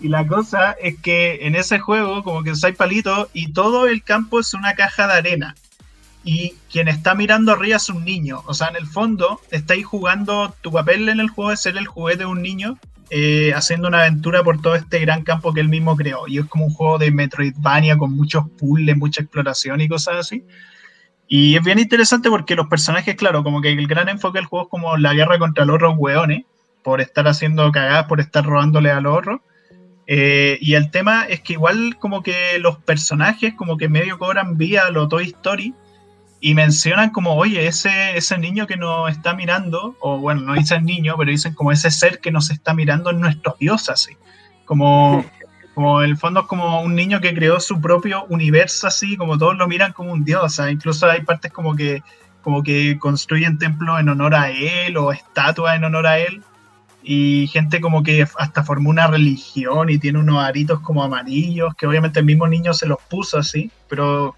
y 0.00 0.08
la 0.08 0.26
cosa 0.26 0.72
es 0.72 0.98
que 0.98 1.46
en 1.46 1.54
ese 1.54 1.78
juego, 1.78 2.22
como 2.22 2.42
que 2.42 2.52
hay 2.62 2.72
palitos 2.72 3.28
y 3.32 3.52
todo 3.52 3.86
el 3.86 4.02
campo 4.02 4.40
es 4.40 4.54
una 4.54 4.74
caja 4.74 5.06
de 5.06 5.14
arena. 5.14 5.54
Y 6.24 6.54
quien 6.70 6.88
está 6.88 7.14
mirando 7.14 7.52
arriba 7.52 7.76
es 7.76 7.88
un 7.88 8.04
niño. 8.04 8.42
O 8.46 8.54
sea, 8.54 8.68
en 8.68 8.76
el 8.76 8.86
fondo, 8.86 9.40
estáis 9.50 9.86
jugando. 9.86 10.54
Tu 10.60 10.70
papel 10.70 11.08
en 11.08 11.20
el 11.20 11.30
juego 11.30 11.52
es 11.52 11.60
ser 11.60 11.76
el 11.76 11.86
juguete 11.86 12.18
de 12.20 12.26
un 12.26 12.42
niño 12.42 12.78
eh, 13.10 13.54
haciendo 13.54 13.88
una 13.88 14.00
aventura 14.00 14.42
por 14.42 14.60
todo 14.60 14.74
este 14.74 14.98
gran 14.98 15.22
campo 15.22 15.54
que 15.54 15.60
él 15.60 15.68
mismo 15.68 15.96
creó. 15.96 16.28
Y 16.28 16.38
es 16.38 16.44
como 16.46 16.66
un 16.66 16.72
juego 16.72 16.98
de 16.98 17.10
Metroidvania 17.10 17.96
con 17.96 18.14
muchos 18.14 18.44
puzzles, 18.58 18.96
mucha 18.96 19.22
exploración 19.22 19.80
y 19.80 19.88
cosas 19.88 20.16
así. 20.16 20.44
Y 21.26 21.56
es 21.56 21.62
bien 21.62 21.78
interesante 21.78 22.28
porque 22.30 22.54
los 22.54 22.68
personajes, 22.68 23.14
claro, 23.16 23.42
como 23.42 23.60
que 23.60 23.70
el 23.70 23.86
gran 23.86 24.08
enfoque 24.08 24.38
del 24.38 24.46
juego 24.46 24.66
es 24.66 24.70
como 24.70 24.96
la 24.96 25.14
guerra 25.14 25.38
contra 25.38 25.64
los 25.64 25.76
otros 25.76 25.94
hueones, 25.96 26.44
por 26.82 27.00
estar 27.00 27.26
haciendo 27.28 27.70
cagadas, 27.72 28.06
por 28.06 28.20
estar 28.20 28.44
robándole 28.44 28.90
a 28.90 29.00
los. 29.00 29.24
Eh, 30.10 30.56
y 30.62 30.72
el 30.72 30.90
tema 30.90 31.24
es 31.28 31.40
que 31.42 31.52
igual 31.52 31.98
como 31.98 32.22
que 32.22 32.58
los 32.58 32.78
personajes 32.78 33.52
como 33.52 33.76
que 33.76 33.90
medio 33.90 34.18
cobran 34.18 34.56
vía 34.56 34.86
a 34.86 34.90
lo 34.90 35.06
Toy 35.06 35.24
Story 35.24 35.74
y 36.40 36.54
mencionan 36.54 37.10
como, 37.10 37.34
oye, 37.34 37.66
ese, 37.66 38.16
ese 38.16 38.38
niño 38.38 38.66
que 38.66 38.78
nos 38.78 39.10
está 39.10 39.34
mirando, 39.34 39.96
o 40.00 40.18
bueno, 40.18 40.40
no 40.40 40.54
dicen 40.54 40.84
niño, 40.84 41.14
pero 41.18 41.30
dicen 41.30 41.52
como 41.52 41.72
ese 41.72 41.90
ser 41.90 42.20
que 42.20 42.30
nos 42.30 42.50
está 42.50 42.72
mirando 42.72 43.10
en 43.10 43.20
nuestros 43.20 43.58
dioses, 43.58 43.88
así. 43.90 44.16
Como, 44.64 45.24
como 45.74 46.00
el 46.00 46.16
fondo 46.16 46.40
es 46.40 46.46
como 46.46 46.80
un 46.80 46.94
niño 46.94 47.20
que 47.20 47.34
creó 47.34 47.60
su 47.60 47.78
propio 47.78 48.24
universo, 48.30 48.86
así, 48.86 49.16
como 49.16 49.36
todos 49.36 49.58
lo 49.58 49.68
miran 49.68 49.92
como 49.92 50.12
un 50.12 50.24
dios, 50.24 50.42
o 50.42 50.48
sea, 50.48 50.70
incluso 50.70 51.06
hay 51.06 51.22
partes 51.22 51.52
como 51.52 51.76
que, 51.76 52.02
como 52.40 52.62
que 52.62 52.98
construyen 52.98 53.58
templos 53.58 54.00
en 54.00 54.08
honor 54.08 54.34
a 54.34 54.50
él 54.50 54.96
o 54.96 55.12
estatuas 55.12 55.76
en 55.76 55.84
honor 55.84 56.06
a 56.06 56.18
él. 56.18 56.42
Y 57.10 57.46
gente 57.46 57.80
como 57.80 58.02
que 58.02 58.26
hasta 58.36 58.62
formó 58.62 58.90
una 58.90 59.06
religión 59.06 59.88
y 59.88 59.98
tiene 59.98 60.18
unos 60.18 60.44
aritos 60.44 60.80
como 60.80 61.02
amarillos, 61.02 61.74
que 61.74 61.86
obviamente 61.86 62.18
el 62.18 62.26
mismo 62.26 62.46
niño 62.46 62.74
se 62.74 62.84
los 62.84 62.98
puso 63.08 63.38
así, 63.38 63.70
pero 63.88 64.36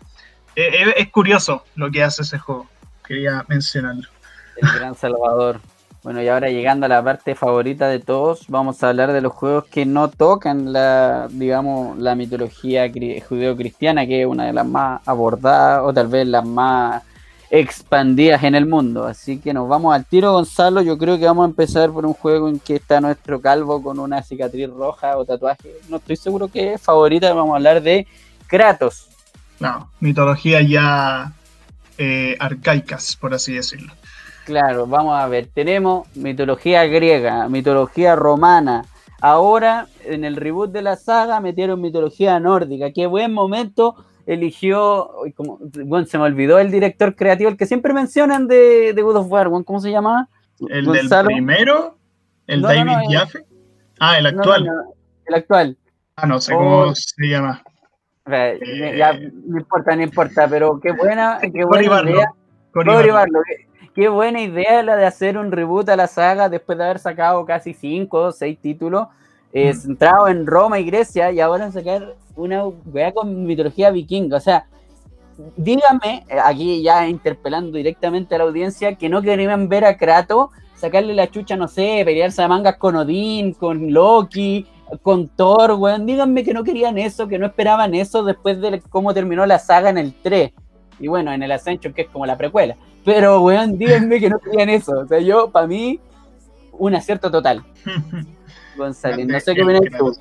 es, 0.54 1.08
curioso 1.08 1.64
lo 1.74 1.90
que 1.90 2.04
hace 2.04 2.22
ese 2.22 2.38
juego. 2.38 2.68
Quería 3.04 3.44
mencionarlo. 3.48 4.08
El 4.56 4.68
gran 4.78 4.94
Salvador. 4.94 5.60
Bueno, 6.04 6.22
y 6.22 6.28
ahora 6.28 6.48
llegando 6.48 6.86
a 6.86 6.88
la 6.88 7.02
parte 7.02 7.34
favorita 7.34 7.88
de 7.88 7.98
todos, 7.98 8.44
vamos 8.46 8.80
a 8.84 8.90
hablar 8.90 9.12
de 9.12 9.20
los 9.20 9.32
juegos 9.32 9.64
que 9.64 9.84
no 9.84 10.08
tocan 10.08 10.72
la, 10.72 11.26
digamos, 11.28 11.98
la 11.98 12.14
mitología 12.14 12.88
judeo-cristiana, 12.88 14.06
que 14.06 14.20
es 14.20 14.26
una 14.28 14.46
de 14.46 14.52
las 14.52 14.66
más 14.66 15.00
abordadas 15.08 15.82
o 15.84 15.92
tal 15.92 16.06
vez 16.06 16.24
las 16.28 16.46
más 16.46 17.02
expandidas 17.50 18.44
en 18.44 18.54
el 18.54 18.66
mundo. 18.66 19.04
Así 19.04 19.38
que 19.38 19.52
nos 19.52 19.68
vamos 19.68 19.94
al 19.94 20.04
tiro, 20.04 20.32
Gonzalo. 20.32 20.82
Yo 20.82 20.96
creo 20.96 21.18
que 21.18 21.26
vamos 21.26 21.44
a 21.44 21.48
empezar 21.48 21.90
por 21.90 22.06
un 22.06 22.14
juego 22.14 22.48
en 22.48 22.60
que 22.60 22.76
está 22.76 23.00
nuestro 23.00 23.40
calvo 23.40 23.82
con 23.82 23.98
una 23.98 24.22
cicatriz 24.22 24.70
roja 24.70 25.18
o 25.18 25.24
tatuaje. 25.24 25.74
No 25.88 25.96
estoy 25.96 26.16
seguro 26.16 26.48
que 26.48 26.74
es 26.74 26.80
favorita. 26.80 27.32
Vamos 27.34 27.52
a 27.52 27.56
hablar 27.56 27.82
de 27.82 28.06
Kratos. 28.46 29.08
No, 29.58 29.90
mitología 30.00 30.62
ya 30.62 31.32
eh, 31.98 32.36
arcaicas, 32.38 33.16
por 33.16 33.34
así 33.34 33.52
decirlo. 33.52 33.92
Claro, 34.44 34.86
vamos 34.86 35.20
a 35.20 35.26
ver. 35.26 35.48
Tenemos 35.52 36.08
mitología 36.16 36.84
griega, 36.86 37.48
mitología 37.48 38.16
romana. 38.16 38.86
Ahora, 39.20 39.86
en 40.04 40.24
el 40.24 40.36
reboot 40.36 40.72
de 40.72 40.82
la 40.82 40.96
saga, 40.96 41.40
metieron 41.40 41.80
mitología 41.80 42.40
nórdica. 42.40 42.90
Qué 42.92 43.06
buen 43.06 43.34
momento 43.34 43.96
eligió. 44.26 45.10
Como, 45.36 45.58
bueno, 45.84 46.06
se 46.06 46.18
me 46.18 46.24
olvidó 46.24 46.58
el 46.58 46.70
director 46.70 47.14
creativo, 47.14 47.50
el 47.50 47.56
que 47.56 47.66
siempre 47.66 47.92
mencionan 47.92 48.46
de, 48.46 48.92
de 48.94 49.02
God 49.02 49.16
of 49.16 49.30
War. 49.30 49.50
¿Cómo 49.64 49.80
se 49.80 49.90
llama? 49.90 50.28
¿El 50.68 50.86
del 50.86 51.08
primero? 51.24 51.96
¿El 52.46 52.62
David 52.62 52.92
Jaffe? 53.10 53.44
Ah, 53.98 54.18
el 54.18 54.26
actual. 54.26 54.68
el 55.26 55.34
actual. 55.34 55.76
Ah, 56.16 56.26
no 56.26 56.40
sé 56.40 56.52
cómo 56.52 56.80
oh. 56.80 56.94
se 56.94 57.26
llama. 57.26 57.62
Eh, 58.30 58.94
ya, 58.96 59.12
no 59.12 59.58
importa, 59.58 59.96
no 59.96 60.02
importa, 60.02 60.48
pero 60.48 60.78
qué 60.80 60.92
buena, 60.92 61.38
qué 61.40 61.64
buena 61.64 62.02
idea. 62.02 62.32
Qué, 63.94 64.08
buena 64.08 64.40
idea 64.40 64.82
la 64.82 64.96
de 64.96 65.04
hacer 65.04 65.36
un 65.36 65.50
reboot 65.50 65.88
a 65.88 65.96
la 65.96 66.06
saga 66.06 66.48
después 66.48 66.78
de 66.78 66.84
haber 66.84 66.98
sacado 66.98 67.44
casi 67.44 67.74
cinco 67.74 68.18
o 68.18 68.32
seis 68.32 68.58
títulos 68.60 69.08
eh, 69.52 69.74
centrados 69.74 70.30
en 70.30 70.46
Roma 70.46 70.78
y 70.78 70.84
Grecia 70.84 71.32
y 71.32 71.40
ahora 71.40 71.72
sacar 71.72 72.14
una 72.36 72.66
wea 72.66 73.12
con 73.12 73.44
mitología 73.44 73.90
vikinga. 73.90 74.36
O 74.36 74.40
sea, 74.40 74.66
díganme, 75.56 76.24
eh, 76.28 76.38
aquí 76.42 76.82
ya 76.82 77.08
interpelando 77.08 77.76
directamente 77.76 78.34
a 78.34 78.38
la 78.38 78.44
audiencia, 78.44 78.94
que 78.94 79.08
no 79.08 79.22
querían 79.22 79.68
ver 79.68 79.84
a 79.84 79.96
Kratos 79.96 80.50
sacarle 80.80 81.14
la 81.14 81.30
chucha, 81.30 81.56
no 81.56 81.68
sé, 81.68 82.02
pelearse 82.06 82.42
a 82.42 82.48
mangas 82.48 82.76
con 82.76 82.96
Odín, 82.96 83.52
con 83.52 83.92
Loki, 83.92 84.66
con 85.02 85.28
Thor, 85.28 85.72
weón. 85.72 86.06
Díganme 86.06 86.42
que 86.42 86.54
no 86.54 86.64
querían 86.64 86.96
eso, 86.96 87.28
que 87.28 87.38
no 87.38 87.46
esperaban 87.46 87.94
eso 87.94 88.24
después 88.24 88.60
de 88.60 88.80
cómo 88.88 89.12
terminó 89.12 89.44
la 89.44 89.58
saga 89.58 89.90
en 89.90 89.98
el 89.98 90.14
3. 90.14 90.52
Y 90.98 91.08
bueno, 91.08 91.32
en 91.32 91.42
el 91.42 91.52
Ascension, 91.52 91.92
que 91.92 92.02
es 92.02 92.08
como 92.08 92.24
la 92.24 92.38
precuela. 92.38 92.76
Pero, 93.04 93.42
weón, 93.42 93.76
díganme 93.76 94.20
que 94.20 94.30
no 94.30 94.38
querían 94.38 94.70
eso. 94.70 95.00
O 95.00 95.06
sea, 95.06 95.20
yo, 95.20 95.50
para 95.50 95.66
mí, 95.66 96.00
un 96.72 96.94
acierto 96.94 97.30
total. 97.30 97.62
González, 98.80 99.26
no 99.26 99.40
sé 99.40 99.54
qué 99.54 99.62
opinas 99.62 99.82
tú. 99.98 100.16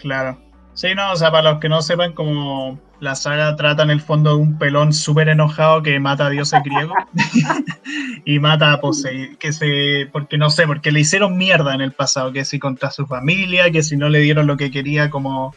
Claro. 0.00 0.38
Sí, 0.74 0.88
no, 0.94 1.12
o 1.12 1.16
sea, 1.16 1.30
para 1.30 1.52
los 1.52 1.60
que 1.60 1.68
no 1.68 1.80
sepan, 1.80 2.12
como 2.12 2.78
la 3.00 3.14
saga 3.14 3.56
trata 3.56 3.82
en 3.82 3.90
el 3.90 4.00
fondo 4.00 4.30
de 4.30 4.36
un 4.36 4.58
pelón 4.58 4.92
súper 4.92 5.28
enojado 5.28 5.82
que 5.82 5.98
mata 6.00 6.26
a 6.26 6.30
dioses 6.30 6.60
griegos 6.64 6.96
y 8.24 8.38
mata 8.38 8.72
a 8.72 8.80
Poseidón, 8.80 9.36
que 9.36 9.52
se, 9.52 10.08
porque 10.12 10.38
no 10.38 10.50
sé, 10.50 10.66
porque 10.66 10.92
le 10.92 11.00
hicieron 11.00 11.36
mierda 11.36 11.74
en 11.74 11.80
el 11.80 11.92
pasado, 11.92 12.32
que 12.32 12.44
si 12.44 12.58
contra 12.58 12.90
su 12.90 13.06
familia, 13.06 13.70
que 13.70 13.82
si 13.82 13.96
no 13.96 14.08
le 14.08 14.20
dieron 14.20 14.46
lo 14.46 14.56
que 14.56 14.70
quería 14.70 15.10
como, 15.10 15.54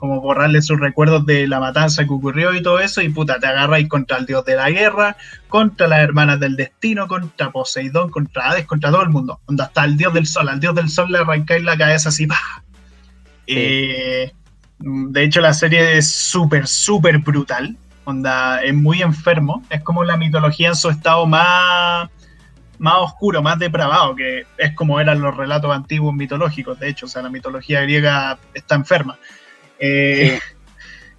como 0.00 0.20
borrarle 0.20 0.62
sus 0.62 0.80
recuerdos 0.80 1.24
de 1.26 1.46
la 1.46 1.60
matanza 1.60 2.04
que 2.04 2.12
ocurrió 2.12 2.52
y 2.54 2.62
todo 2.62 2.80
eso, 2.80 3.02
y 3.02 3.10
puta, 3.10 3.38
te 3.38 3.46
agarras 3.46 3.86
contra 3.88 4.16
el 4.16 4.26
dios 4.26 4.44
de 4.44 4.56
la 4.56 4.70
guerra, 4.70 5.16
contra 5.48 5.86
las 5.86 6.00
hermanas 6.00 6.40
del 6.40 6.56
destino, 6.56 7.06
contra 7.06 7.50
Poseidón, 7.50 8.10
contra 8.10 8.50
Hades, 8.50 8.66
contra 8.66 8.90
todo 8.90 9.02
el 9.02 9.10
mundo, 9.10 9.40
donde 9.46 9.62
hasta 9.62 9.84
el 9.84 9.96
dios 9.96 10.12
del 10.12 10.26
sol, 10.26 10.48
al 10.48 10.58
dios 10.58 10.74
del 10.74 10.88
sol 10.88 11.12
le 11.12 11.18
arrancáis 11.18 11.62
la 11.62 11.76
cabeza 11.76 12.08
así, 12.08 12.26
¡pah! 12.26 12.64
Eh, 13.46 14.32
de 14.78 15.24
hecho, 15.24 15.40
la 15.40 15.52
serie 15.52 15.98
es 15.98 16.10
súper, 16.10 16.66
súper 16.66 17.18
brutal. 17.18 17.76
Onda, 18.04 18.62
es 18.62 18.74
muy 18.74 19.02
enfermo. 19.02 19.62
Es 19.70 19.82
como 19.82 20.04
la 20.04 20.16
mitología 20.16 20.68
en 20.68 20.76
su 20.76 20.88
estado 20.88 21.26
más, 21.26 22.08
más 22.78 22.94
oscuro, 22.98 23.42
más 23.42 23.58
depravado, 23.58 24.14
que 24.16 24.46
es 24.56 24.74
como 24.74 25.00
eran 25.00 25.20
los 25.20 25.36
relatos 25.36 25.74
antiguos 25.74 26.14
mitológicos. 26.14 26.78
De 26.78 26.88
hecho, 26.88 27.06
o 27.06 27.08
sea, 27.08 27.22
la 27.22 27.28
mitología 27.28 27.82
griega 27.82 28.38
está 28.54 28.74
enferma. 28.74 29.18
Eh, 29.80 30.38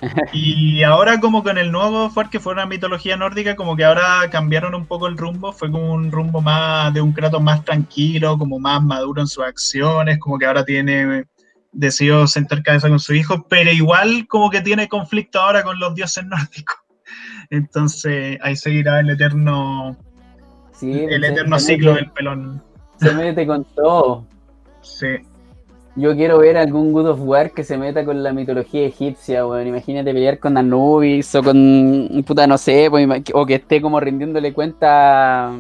y 0.34 0.84
ahora 0.84 1.20
como 1.20 1.44
con 1.44 1.58
el 1.58 1.72
nuevo 1.72 2.10
fue 2.10 2.30
que 2.30 2.40
fue 2.40 2.54
una 2.54 2.66
mitología 2.66 3.18
nórdica, 3.18 3.56
como 3.56 3.76
que 3.76 3.84
ahora 3.84 4.30
cambiaron 4.32 4.74
un 4.76 4.86
poco 4.86 5.08
el 5.08 5.18
rumbo, 5.18 5.52
fue 5.52 5.72
como 5.72 5.94
un 5.94 6.12
rumbo 6.12 6.42
más 6.42 6.94
de 6.94 7.02
un 7.02 7.12
Kratos 7.12 7.42
más 7.42 7.66
tranquilo, 7.66 8.38
como 8.38 8.60
más 8.60 8.82
maduro 8.82 9.22
en 9.22 9.28
sus 9.28 9.44
acciones, 9.44 10.20
como 10.20 10.38
que 10.38 10.46
ahora 10.46 10.64
tiene 10.64 11.26
decidió 11.72 12.28
sentar 12.28 12.64
cabeza 12.64 12.90
con 12.90 13.00
su 13.00 13.14
hijo, 13.14 13.46
pero 13.48 13.72
igual 13.72 14.28
como 14.28 14.50
que 14.50 14.62
tiene 14.62 14.88
conflicto 14.88 15.40
ahora 15.40 15.64
con 15.64 15.80
los 15.80 15.96
dioses 15.96 16.26
nórdicos. 16.26 16.78
Entonces 17.50 18.38
ahí 18.42 18.56
seguirá 18.56 19.00
el 19.00 19.10
eterno, 19.10 19.98
el 20.82 21.24
eterno 21.24 21.60
ciclo 21.60 21.94
del 21.96 22.10
pelón. 22.12 22.64
Se 22.98 23.14
mete 23.14 23.46
con 23.48 23.66
todo. 23.76 24.26
Sí. 24.82 25.08
Yo 25.96 26.16
quiero 26.16 26.40
ver 26.40 26.58
algún 26.58 26.94
God 26.94 27.10
of 27.10 27.20
War 27.22 27.52
que 27.52 27.66
se 27.66 27.78
meta 27.78 28.06
con 28.06 28.24
la 28.24 28.32
mitología 28.32 28.86
egipcia, 28.86 29.46
weón. 29.46 29.68
Imagínate 29.68 30.14
pelear 30.14 30.40
con 30.40 30.58
Anubis 30.58 31.36
o 31.36 31.44
con, 31.44 32.24
puta, 32.26 32.48
no 32.48 32.58
sé, 32.58 32.88
pues, 32.90 33.08
o 33.34 33.46
que 33.46 33.56
esté 33.56 33.82
como 33.82 34.00
rindiéndole 34.00 34.54
cuenta 34.54 35.52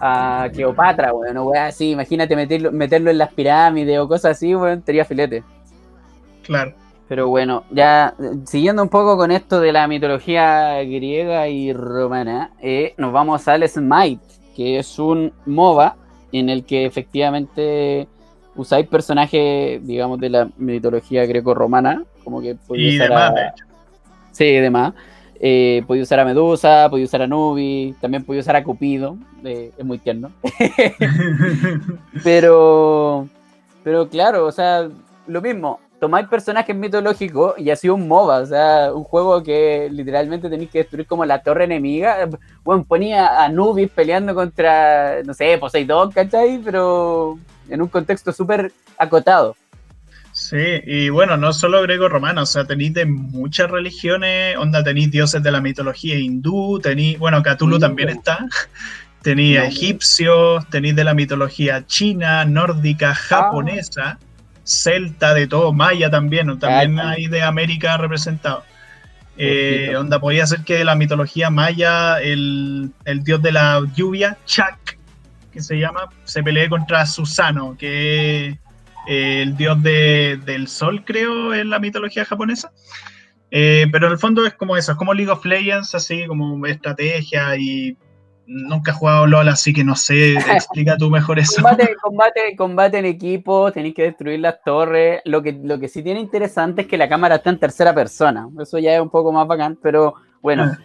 a 0.00 0.48
Cleopatra, 0.52 1.12
weón, 1.12 1.44
bueno, 1.44 1.62
así, 1.66 1.90
imagínate 1.90 2.34
meterlo, 2.34 2.72
meterlo 2.72 3.10
en 3.10 3.18
las 3.18 3.32
pirámides 3.32 3.98
o 3.98 4.08
cosas 4.08 4.32
así, 4.32 4.54
weón, 4.54 4.82
sería 4.84 5.04
filete. 5.04 5.44
Claro. 6.42 6.72
Pero 7.08 7.28
bueno, 7.28 7.64
ya 7.70 8.14
siguiendo 8.44 8.82
un 8.82 8.88
poco 8.90 9.16
con 9.16 9.30
esto 9.30 9.60
de 9.60 9.72
la 9.72 9.88
mitología 9.88 10.82
griega 10.82 11.48
y 11.48 11.72
romana, 11.72 12.50
eh, 12.60 12.92
nos 12.98 13.12
vamos 13.12 13.48
al 13.48 13.66
Smite, 13.66 14.20
que 14.54 14.78
es 14.78 14.98
un 14.98 15.32
MOBA 15.46 15.96
en 16.32 16.50
el 16.50 16.64
que 16.64 16.84
efectivamente 16.84 18.08
usáis 18.58 18.86
personajes, 18.86 19.84
digamos, 19.86 20.18
de 20.20 20.28
la 20.28 20.48
mitología 20.56 21.24
greco-romana, 21.24 22.02
como 22.24 22.40
que 22.40 22.56
y 22.70 22.98
demás, 22.98 23.34
de 23.34 23.42
hecho. 23.42 23.64
Sí, 24.32 24.44
demás. 24.44 24.94
Eh, 25.40 25.84
podía 25.86 26.02
usar 26.02 26.18
a 26.20 26.24
Medusa, 26.24 26.88
podía 26.90 27.04
usar 27.04 27.22
a 27.22 27.26
Nubi, 27.28 27.94
también 28.00 28.24
podía 28.24 28.40
usar 28.40 28.56
a 28.56 28.64
Cupido, 28.64 29.16
eh, 29.44 29.70
es 29.78 29.84
muy 29.84 29.98
tierno. 29.98 30.32
pero, 32.24 33.28
pero 33.84 34.08
claro, 34.08 34.46
o 34.46 34.52
sea, 34.52 34.88
lo 35.28 35.40
mismo, 35.40 35.78
tomáis 36.00 36.28
personajes 36.28 36.74
mitológicos 36.76 37.54
y 37.58 37.70
así 37.70 37.88
un 37.88 38.06
MOBA, 38.06 38.40
o 38.40 38.46
sea, 38.46 38.92
un 38.92 39.04
juego 39.04 39.42
que 39.42 39.88
literalmente 39.90 40.48
tenéis 40.48 40.70
que 40.70 40.78
destruir 40.78 41.06
como 41.06 41.24
la 41.24 41.42
torre 41.42 41.64
enemiga. 41.64 42.28
Bueno, 42.62 42.84
ponía 42.84 43.42
a 43.42 43.48
Nubis 43.48 43.90
peleando 43.90 44.34
contra, 44.34 45.22
no 45.24 45.34
sé, 45.34 45.58
Poseidón, 45.58 46.12
¿cachai? 46.12 46.60
Pero 46.64 47.38
en 47.68 47.82
un 47.82 47.88
contexto 47.88 48.32
súper 48.32 48.72
acotado. 48.96 49.56
Sí, 50.32 50.80
y 50.86 51.08
bueno, 51.08 51.36
no 51.36 51.52
solo 51.52 51.82
greco-romano, 51.82 52.42
o 52.42 52.46
sea, 52.46 52.64
tenéis 52.64 52.94
de 52.94 53.06
muchas 53.06 53.68
religiones, 53.68 54.56
onda, 54.56 54.84
tenéis 54.84 55.10
dioses 55.10 55.42
de 55.42 55.50
la 55.50 55.60
mitología 55.60 56.16
hindú, 56.16 56.78
tenéis, 56.78 57.18
bueno, 57.18 57.42
Cthulhu 57.42 57.80
también 57.80 58.10
está, 58.10 58.46
tenéis 59.22 59.58
egipcios, 59.58 60.64
tenéis 60.70 60.94
de 60.94 61.02
la 61.02 61.14
mitología 61.14 61.84
china, 61.86 62.44
nórdica, 62.44 63.16
japonesa, 63.16 64.20
celta, 64.68 65.32
de 65.32 65.46
todo, 65.46 65.72
maya 65.72 66.10
también, 66.10 66.58
también 66.58 67.00
hay 67.00 67.26
de 67.26 67.42
América 67.42 67.96
representado. 67.96 68.64
Eh, 69.36 69.94
onda, 69.96 70.20
podía 70.20 70.46
ser 70.46 70.60
que 70.64 70.74
de 70.74 70.84
la 70.84 70.94
mitología 70.94 71.48
maya, 71.48 72.20
el, 72.20 72.90
el 73.04 73.22
dios 73.22 73.40
de 73.40 73.52
la 73.52 73.80
lluvia, 73.94 74.36
Chak, 74.44 74.98
que 75.52 75.62
se 75.62 75.78
llama, 75.78 76.08
se 76.24 76.42
pelee 76.42 76.68
contra 76.68 77.06
Susano, 77.06 77.76
que 77.78 78.58
el 79.06 79.56
dios 79.56 79.82
del 79.82 80.68
sol, 80.68 81.02
creo, 81.04 81.54
en 81.54 81.70
la 81.70 81.78
mitología 81.78 82.24
japonesa. 82.24 82.72
Eh, 83.50 83.86
pero 83.90 84.08
en 84.08 84.12
el 84.12 84.18
fondo 84.18 84.44
es 84.44 84.52
como 84.52 84.76
eso, 84.76 84.92
es 84.92 84.98
como 84.98 85.14
League 85.14 85.30
of 85.30 85.44
Legends, 85.46 85.94
así 85.94 86.26
como 86.26 86.66
estrategia 86.66 87.56
y 87.56 87.96
nunca 88.48 88.90
he 88.90 88.94
jugado 88.94 89.26
LOL, 89.26 89.48
así 89.48 89.72
que 89.72 89.84
no 89.84 89.94
sé, 89.94 90.34
explica 90.52 90.96
tú 90.96 91.10
mejor 91.10 91.38
eso. 91.38 91.62
Combate, 91.62 91.94
combate, 92.00 92.56
combate 92.56 92.98
en 92.98 93.04
equipo, 93.04 93.70
tenéis 93.70 93.94
que 93.94 94.02
destruir 94.02 94.40
las 94.40 94.62
torres. 94.64 95.20
Lo 95.24 95.42
que, 95.42 95.52
lo 95.52 95.78
que 95.78 95.88
sí 95.88 96.02
tiene 96.02 96.20
interesante 96.20 96.82
es 96.82 96.88
que 96.88 96.96
la 96.96 97.08
cámara 97.08 97.36
está 97.36 97.50
en 97.50 97.58
tercera 97.58 97.94
persona. 97.94 98.48
Eso 98.60 98.78
ya 98.78 98.94
es 98.94 99.00
un 99.00 99.10
poco 99.10 99.30
más 99.30 99.46
bacán, 99.46 99.78
pero 99.80 100.14
bueno. 100.42 100.64
Ah. 100.64 100.78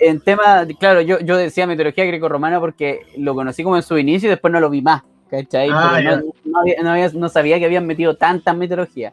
En 0.00 0.20
tema, 0.20 0.66
claro, 0.80 1.00
yo, 1.02 1.20
yo 1.20 1.36
decía 1.36 1.68
mitología 1.68 2.04
greco-romana 2.04 2.58
porque 2.58 3.02
lo 3.16 3.32
conocí 3.32 3.62
como 3.62 3.76
en 3.76 3.84
su 3.84 3.96
inicio 3.96 4.26
y 4.26 4.30
después 4.30 4.52
no 4.52 4.58
lo 4.58 4.68
vi 4.68 4.82
más, 4.82 5.04
¿cachai? 5.30 5.68
Ah, 5.72 6.00
no, 6.82 7.10
no, 7.12 7.28
sabía 7.28 7.60
que 7.60 7.64
habían 7.64 7.86
metido 7.86 8.16
tanta 8.16 8.52
mitología. 8.54 9.12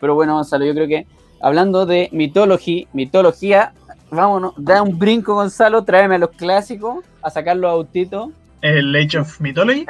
Pero 0.00 0.14
bueno, 0.14 0.34
Gonzalo, 0.36 0.64
yo 0.64 0.74
creo 0.74 0.86
que 0.86 1.08
hablando 1.40 1.86
de 1.86 2.08
mitología, 2.12 2.86
mitología, 2.92 3.72
vámonos, 4.12 4.52
da 4.56 4.82
un 4.82 4.98
brinco, 4.98 5.34
Gonzalo, 5.34 5.82
tráeme 5.84 6.16
a 6.16 6.18
los 6.18 6.30
clásicos, 6.30 7.04
a 7.22 7.30
sacar 7.30 7.56
los 7.56 7.70
autitos. 7.70 8.30
¿El 8.60 8.94
Age 8.94 9.18
of 9.18 9.40
Mythology? 9.40 9.86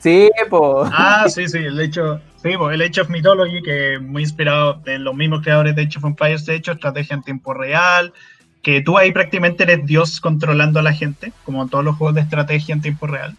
Sí, 0.00 0.30
pues. 0.50 0.90
Ah, 0.92 1.26
sí, 1.28 1.48
sí, 1.48 1.58
el 1.58 1.80
hecho, 1.80 2.20
sí, 2.42 2.50
el 2.50 2.82
Age 2.82 3.00
of 3.00 3.08
Mythology, 3.08 3.62
que 3.62 3.98
muy 4.00 4.22
inspirado 4.22 4.80
en 4.86 5.04
los 5.04 5.14
mismos 5.14 5.42
creadores 5.42 5.76
de 5.76 5.82
Age 5.82 5.98
of 5.98 6.04
Empires, 6.04 6.44
de 6.44 6.56
hecho, 6.56 6.72
estrategia 6.72 7.14
en 7.14 7.22
tiempo 7.22 7.54
real, 7.54 8.12
que 8.62 8.80
tú 8.80 8.98
ahí 8.98 9.12
prácticamente 9.12 9.62
eres 9.62 9.86
Dios 9.86 10.20
controlando 10.20 10.80
a 10.80 10.82
la 10.82 10.92
gente, 10.92 11.32
como 11.44 11.62
en 11.62 11.68
todos 11.68 11.84
los 11.84 11.96
juegos 11.96 12.16
de 12.16 12.22
estrategia 12.22 12.74
en 12.74 12.82
tiempo 12.82 13.06
real. 13.06 13.36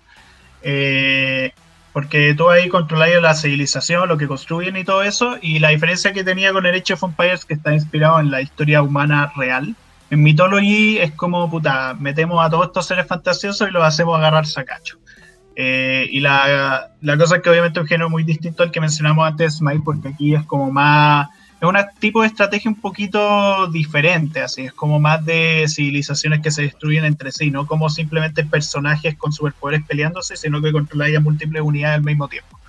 Eh, 0.61 1.51
porque 1.91 2.33
tú 2.33 2.49
ahí 2.49 2.69
controlas 2.69 3.21
la 3.21 3.35
civilización, 3.35 4.07
lo 4.07 4.17
que 4.17 4.27
construyen 4.27 4.75
y 4.77 4.83
todo 4.83 5.03
eso, 5.03 5.37
y 5.41 5.59
la 5.59 5.69
diferencia 5.69 6.13
que 6.13 6.23
tenía 6.23 6.51
con 6.51 6.65
el 6.65 6.75
Age 6.75 6.93
of 6.93 7.03
Empires, 7.03 7.45
que 7.45 7.53
está 7.53 7.73
inspirado 7.73 8.19
en 8.19 8.31
la 8.31 8.41
historia 8.41 8.81
humana 8.81 9.31
real, 9.35 9.75
en 10.13 10.21
Mythology 10.21 10.99
es 10.99 11.11
como, 11.13 11.49
puta, 11.49 11.95
metemos 11.99 12.45
a 12.45 12.47
todos 12.47 12.67
estos 12.67 12.85
seres 12.85 13.07
fantasiosos 13.07 13.67
y 13.67 13.71
los 13.71 13.83
hacemos 13.83 14.15
agarrar 14.15 14.45
sacacho. 14.45 14.99
Eh, 15.55 16.07
y 16.11 16.19
la, 16.19 16.91
cosa 17.17 17.37
es 17.37 17.41
que 17.41 17.49
obviamente 17.49 17.79
es 17.79 17.83
un 17.83 17.87
género 17.87 18.09
muy 18.11 18.23
distinto 18.23 18.61
al 18.61 18.69
que 18.69 18.79
mencionamos 18.79 19.25
antes, 19.25 19.55
Smite, 19.55 19.81
porque 19.83 20.09
aquí 20.09 20.35
es 20.35 20.45
como 20.45 20.71
más, 20.71 21.29
es 21.59 21.67
un 21.67 21.75
tipo 21.99 22.21
de 22.21 22.27
estrategia 22.27 22.69
un 22.69 22.79
poquito 22.79 23.65
diferente, 23.71 24.41
así, 24.41 24.65
es 24.65 24.73
como 24.73 24.99
más 24.99 25.25
de 25.25 25.65
civilizaciones 25.67 26.41
que 26.41 26.51
se 26.51 26.61
destruyen 26.61 27.05
entre 27.05 27.31
sí, 27.31 27.49
no 27.49 27.65
como 27.65 27.89
simplemente 27.89 28.45
personajes 28.45 29.17
con 29.17 29.31
superpoderes 29.33 29.83
peleándose, 29.83 30.37
sino 30.37 30.61
que 30.61 30.71
controláis 30.71 31.17
a 31.17 31.21
múltiples 31.21 31.63
unidades 31.63 31.97
al 31.97 32.03
mismo 32.03 32.27
tiempo. 32.27 32.59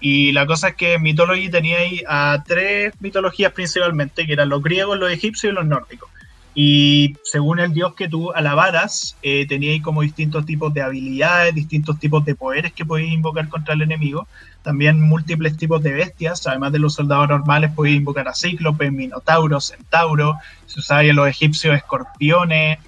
Y 0.00 0.32
la 0.32 0.46
cosa 0.46 0.68
es 0.68 0.76
que 0.76 0.94
en 0.94 1.02
Mythology 1.02 1.50
teníais 1.50 2.04
a 2.08 2.42
tres 2.46 2.94
mitologías 3.00 3.52
principalmente, 3.52 4.26
que 4.26 4.32
eran 4.32 4.48
los 4.48 4.62
griegos, 4.62 4.98
los 4.98 5.12
egipcios 5.12 5.52
y 5.52 5.54
los 5.54 5.66
nórdicos. 5.66 6.09
Y 6.54 7.16
según 7.22 7.60
el 7.60 7.72
dios 7.72 7.94
que 7.94 8.08
tú 8.08 8.32
alabaras, 8.32 9.16
eh, 9.22 9.46
teníais 9.46 9.82
como 9.82 10.02
distintos 10.02 10.44
tipos 10.44 10.74
de 10.74 10.82
habilidades, 10.82 11.54
distintos 11.54 11.98
tipos 11.98 12.24
de 12.24 12.34
poderes 12.34 12.72
que 12.72 12.84
podías 12.84 13.12
invocar 13.12 13.48
contra 13.48 13.74
el 13.74 13.82
enemigo. 13.82 14.26
También 14.62 15.00
múltiples 15.00 15.56
tipos 15.56 15.82
de 15.82 15.92
bestias, 15.92 16.46
además 16.46 16.72
de 16.72 16.80
los 16.80 16.94
soldados 16.94 17.28
normales, 17.28 17.70
podías 17.72 17.98
invocar 17.98 18.26
a 18.26 18.34
cíclopes, 18.34 18.92
minotauros, 18.92 19.68
centauro. 19.68 20.34
Si 20.66 20.80
usáis 20.80 21.12
a 21.12 21.14
los 21.14 21.28
egipcios, 21.28 21.76
escorpiones. 21.76 22.78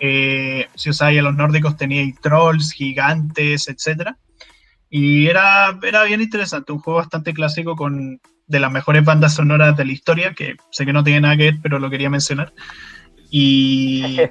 Eh, 0.00 0.66
si 0.74 0.90
usáis 0.90 1.20
a 1.20 1.22
los 1.22 1.36
nórdicos, 1.36 1.76
teníais 1.76 2.20
trolls, 2.20 2.72
gigantes, 2.72 3.68
etc. 3.68 4.10
Y 4.90 5.28
era, 5.28 5.78
era 5.82 6.02
bien 6.04 6.20
interesante, 6.20 6.72
un 6.72 6.80
juego 6.80 6.98
bastante 6.98 7.32
clásico 7.32 7.76
con 7.76 8.20
de 8.48 8.60
las 8.60 8.70
mejores 8.70 9.04
bandas 9.04 9.34
sonoras 9.34 9.76
de 9.76 9.84
la 9.84 9.92
historia, 9.92 10.34
que 10.34 10.56
sé 10.70 10.84
que 10.84 10.92
no 10.92 11.04
tiene 11.04 11.22
nada 11.22 11.36
que 11.36 11.44
ver, 11.44 11.58
pero 11.62 11.78
lo 11.78 11.88
quería 11.88 12.10
mencionar. 12.10 12.52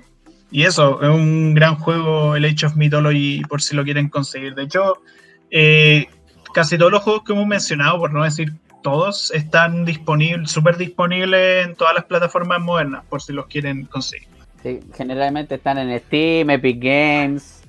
Y, 0.53 0.63
eso, 0.63 1.01
es 1.01 1.09
un 1.09 1.53
gran 1.53 1.75
juego 1.77 2.35
el 2.35 2.43
Age 2.43 2.65
of 2.65 2.75
Mythology 2.75 3.41
por 3.47 3.61
si 3.61 3.73
lo 3.73 3.85
quieren 3.85 4.09
conseguir. 4.09 4.53
De 4.53 4.63
hecho, 4.63 5.01
eh, 5.49 6.07
casi 6.53 6.77
todos 6.77 6.91
los 6.91 7.01
juegos 7.03 7.23
que 7.23 7.31
hemos 7.31 7.47
mencionado, 7.47 7.97
por 7.97 8.11
no 8.11 8.21
decir 8.21 8.53
todos, 8.83 9.31
están 9.31 9.85
disponibles, 9.85 10.51
súper 10.51 10.75
disponibles 10.75 11.65
en 11.65 11.75
todas 11.75 11.95
las 11.95 12.03
plataformas 12.03 12.59
modernas, 12.59 13.03
por 13.09 13.21
si 13.21 13.31
los 13.31 13.47
quieren 13.47 13.85
conseguir. 13.85 14.27
Sí, 14.61 14.81
generalmente 14.93 15.55
están 15.55 15.77
en 15.77 15.97
Steam, 15.99 16.49
Epic 16.49 16.83
Games, 16.83 17.63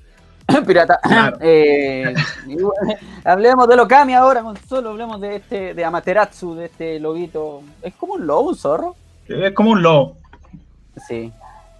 Pirata. 0.67 0.99
Eh, 1.41 2.15
hablemos 3.25 3.69
de 3.69 3.77
Lokami 3.77 4.15
ahora, 4.15 4.43
solo 4.69 4.91
hablemos 4.91 5.21
de 5.21 5.37
este, 5.37 5.75
de 5.75 5.85
Amaterasu, 5.85 6.55
de 6.57 6.67
este 6.67 6.99
lobito. 6.99 7.63
¿Es 7.81 7.95
como 7.95 8.15
un 8.15 8.27
lobo, 8.27 8.51
un 8.51 8.57
zorro? 8.57 8.97
Es 9.29 9.53
como 9.53 9.71
un 9.71 9.83
lobo. 9.83 10.22
Sí. 10.97 11.33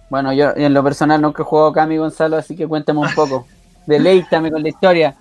Bueno, 0.09 0.31
yo 0.33 0.51
en 0.55 0.73
lo 0.73 0.83
personal 0.83 1.21
nunca 1.21 1.41
he 1.41 1.45
jugado 1.45 1.69
Okami 1.69 1.97
Gonzalo, 1.97 2.37
así 2.37 2.55
que 2.55 2.67
cuéntame 2.67 2.99
un 2.99 3.13
poco. 3.15 3.47
Deleítame 3.87 4.51
con 4.51 4.61
la 4.61 4.69
historia. 4.69 5.15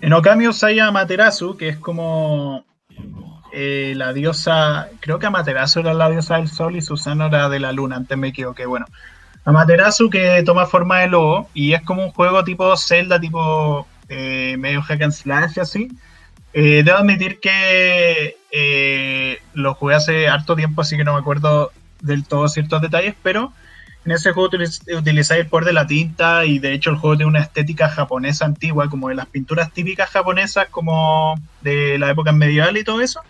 En 0.00 0.12
Okami 0.12 0.48
usai 0.48 0.78
Amaterasu, 0.78 1.56
que 1.56 1.68
es 1.68 1.78
como 1.78 2.64
eh, 3.52 3.94
la 3.96 4.12
diosa, 4.12 4.88
creo 5.00 5.18
que 5.18 5.26
Amaterasu 5.26 5.80
era 5.80 5.94
la 5.94 6.10
diosa 6.10 6.36
del 6.36 6.48
sol 6.48 6.76
y 6.76 6.82
Susano 6.82 7.26
era 7.26 7.48
de 7.48 7.60
la 7.60 7.72
luna, 7.72 7.96
antes 7.96 8.16
me 8.16 8.28
equivoqué. 8.28 8.66
Bueno, 8.66 8.86
Amaterasu 9.44 10.10
que 10.10 10.42
toma 10.44 10.66
forma 10.66 11.00
de 11.00 11.08
lobo 11.08 11.48
y 11.54 11.72
es 11.72 11.82
como 11.82 12.02
un 12.02 12.12
juego 12.12 12.44
tipo 12.44 12.76
Zelda, 12.76 13.20
tipo 13.20 13.86
eh, 14.08 14.56
medio 14.58 14.82
hack 14.82 15.02
and 15.02 15.12
slash 15.12 15.58
así. 15.58 15.88
Eh, 16.52 16.82
debo 16.82 16.98
admitir 16.98 17.40
que 17.40 18.36
lo 19.52 19.74
jugué 19.74 19.94
hace 19.94 20.28
harto 20.28 20.56
tiempo, 20.56 20.80
así 20.80 20.96
que 20.96 21.04
no 21.04 21.12
me 21.12 21.20
acuerdo 21.20 21.72
del 22.02 22.26
todo 22.26 22.48
ciertos 22.48 22.82
detalles, 22.82 23.14
pero 23.22 23.52
en 24.06 24.12
ese 24.12 24.32
juego 24.32 24.50
utilizáis 24.96 25.40
el 25.40 25.48
poder 25.48 25.66
de 25.66 25.72
la 25.72 25.86
tinta 25.86 26.44
y 26.44 26.60
de 26.60 26.72
hecho 26.72 26.90
el 26.90 26.96
juego 26.96 27.16
tiene 27.16 27.28
una 27.28 27.40
estética 27.40 27.88
japonesa 27.88 28.44
antigua, 28.44 28.88
como 28.88 29.08
de 29.08 29.16
las 29.16 29.26
pinturas 29.26 29.72
típicas 29.72 30.10
japonesas, 30.10 30.68
como 30.70 31.34
de 31.62 31.98
la 31.98 32.10
época 32.10 32.30
medieval 32.30 32.76
y 32.76 32.84
todo 32.84 33.00
eso. 33.00 33.20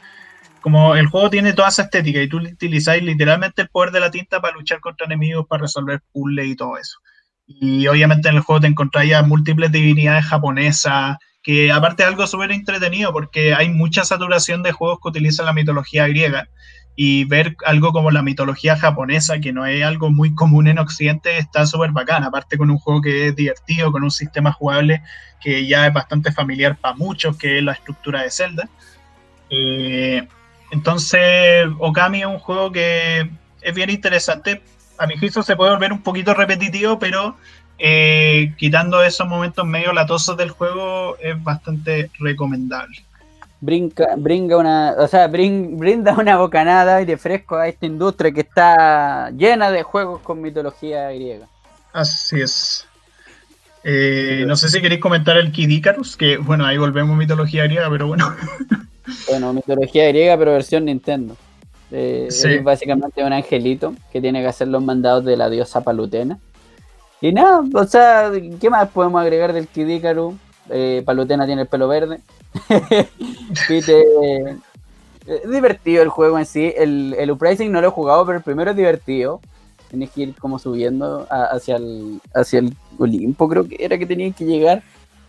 Como 0.61 0.95
el 0.95 1.07
juego 1.07 1.31
tiene 1.31 1.55
toda 1.55 1.69
esa 1.69 1.85
estética 1.85 2.21
y 2.21 2.29
tú 2.29 2.39
utilizáis 2.39 3.03
literalmente 3.03 3.62
el 3.62 3.69
poder 3.69 3.91
de 3.91 4.01
la 4.01 4.11
tinta 4.11 4.41
para 4.43 4.55
luchar 4.55 4.81
contra 4.81 5.07
enemigos, 5.07 5.47
para 5.47 5.62
resolver 5.62 6.03
puzzles 6.12 6.47
y 6.47 6.57
todo 6.57 6.77
eso. 6.77 6.99
Y 7.47 7.87
obviamente 7.87 8.29
en 8.29 8.35
el 8.35 8.41
juego 8.43 8.61
te 8.61 8.67
encontráis 8.67 9.14
a 9.14 9.23
múltiples 9.23 9.73
divinidades 9.73 10.27
japonesas, 10.27 11.17
que 11.43 11.73
aparte 11.73 12.03
es 12.03 12.09
algo 12.11 12.27
súper 12.27 12.53
entretenido 12.53 13.14
porque 13.14 13.55
hay 13.55 13.71
mucha 13.71 14.05
saturación 14.05 14.62
de 14.62 14.73
juegos 14.73 14.99
que 15.01 15.09
utilizan 15.09 15.47
la 15.47 15.55
mitología 15.55 16.07
griega 16.07 16.49
y 16.97 17.24
ver 17.24 17.57
algo 17.66 17.92
como 17.92 18.11
la 18.11 18.22
mitología 18.22 18.76
japonesa, 18.76 19.38
que 19.38 19.53
no 19.53 19.66
es 19.66 19.84
algo 19.84 20.11
muy 20.11 20.34
común 20.34 20.66
en 20.66 20.78
Occidente, 20.78 21.36
está 21.36 21.66
súper 21.66 21.92
bacán. 21.92 22.24
Aparte 22.24 22.57
con 22.57 22.70
un 22.70 22.78
juego 22.78 23.03
que 23.03 23.28
es 23.28 23.36
divertido, 23.36 23.92
con 23.92 24.03
un 24.03 24.11
sistema 24.11 24.51
jugable 24.51 25.03
que 25.40 25.66
ya 25.66 25.86
es 25.86 25.92
bastante 25.92 26.32
familiar 26.32 26.76
para 26.78 26.94
muchos, 26.94 27.36
que 27.36 27.59
es 27.59 27.64
la 27.64 27.72
estructura 27.72 28.22
de 28.22 28.30
Zelda. 28.30 28.68
Eh, 29.51 30.26
entonces, 30.70 31.66
Okami 31.78 32.20
es 32.20 32.26
un 32.26 32.38
juego 32.38 32.72
que 32.72 33.30
es 33.61 33.74
bien 33.74 33.90
interesante. 33.90 34.62
A 34.99 35.07
mi 35.07 35.18
juicio 35.18 35.42
se 35.42 35.55
puede 35.55 35.72
volver 35.72 35.92
un 35.92 36.03
poquito 36.03 36.32
repetitivo, 36.32 36.99
pero 36.99 37.36
eh, 37.78 38.55
quitando 38.57 39.03
esos 39.03 39.28
momentos 39.28 39.66
medio 39.66 39.92
latosos 39.92 40.34
del 40.38 40.51
juego, 40.51 41.18
es 41.18 41.40
bastante 41.44 42.11
recomendable 42.18 43.05
brinca, 43.61 44.14
brinda 44.16 44.57
una, 44.57 44.94
o 44.98 45.09
sea, 45.09 45.28
brinda 45.28 46.14
una 46.18 46.36
bocanada 46.36 47.04
de 47.04 47.16
fresco 47.16 47.57
a 47.57 47.68
esta 47.68 47.86
industria 47.86 48.32
que 48.32 48.40
está 48.40 49.30
llena 49.30 49.70
de 49.70 49.82
juegos 49.82 50.20
con 50.20 50.40
mitología 50.40 51.11
griega. 51.11 51.46
Así 51.92 52.40
es. 52.40 52.86
Eh, 53.84 54.44
no 54.46 54.57
sé 54.57 54.68
si 54.68 54.80
queréis 54.80 55.00
comentar 55.00 55.36
el 55.36 55.52
Kid 55.52 55.70
Icarus, 55.70 56.16
que 56.16 56.38
bueno, 56.38 56.66
ahí 56.66 56.76
volvemos 56.76 57.14
a 57.14 57.18
mitología 57.18 57.64
griega, 57.64 57.88
pero 57.88 58.09
bueno. 58.09 58.34
bueno, 59.28 59.52
mitología 59.52 60.09
griega, 60.09 60.36
pero 60.36 60.52
versión 60.52 60.84
Nintendo. 60.84 61.36
Eh, 61.92 62.26
es 62.28 62.64
básicamente 62.64 63.22
un 63.22 63.32
angelito 63.32 63.94
que 64.12 64.20
tiene 64.20 64.40
que 64.40 64.48
hacer 64.48 64.66
los 64.68 64.82
mandados 64.82 65.24
de 65.24 65.36
la 65.36 65.48
diosa 65.48 65.82
Palutena. 65.82 66.38
Y 67.20 67.32
nada, 67.32 67.62
o 67.72 67.84
sea, 67.84 68.30
¿qué 68.61 68.68
más 68.68 68.88
podemos 68.90 69.22
agregar 69.22 69.52
del 69.52 69.68
Kid 69.68 69.88
Icarus? 69.88 70.34
Eh, 70.71 71.03
Palutena 71.05 71.47
tiene 71.47 71.62
el 71.62 71.69
pelo 71.69 71.89
verde. 71.89 72.21
es 75.27 75.51
divertido 75.51 76.03
el 76.03 76.09
juego 76.09 76.39
en 76.39 76.47
sí. 76.47 76.73
El, 76.77 77.14
el 77.19 77.31
Uprising 77.31 77.71
no 77.71 77.81
lo 77.81 77.89
he 77.89 77.91
jugado, 77.91 78.25
pero 78.27 78.39
el 78.39 78.45
primero 78.45 78.71
es 78.71 78.77
divertido. 78.77 79.41
Tienes 79.89 80.11
que 80.11 80.23
ir 80.23 80.35
como 80.37 80.59
subiendo 80.59 81.27
hacia, 81.31 81.77
el, 81.77 82.21
hacia 82.35 82.59
el 82.59 82.75
Olimpo, 82.99 83.49
creo 83.49 83.69
que 83.69 83.77
era 83.79 83.97
que 83.99 84.07
tenían 84.07 84.33
que 84.33 84.45
llegar. 84.45 84.83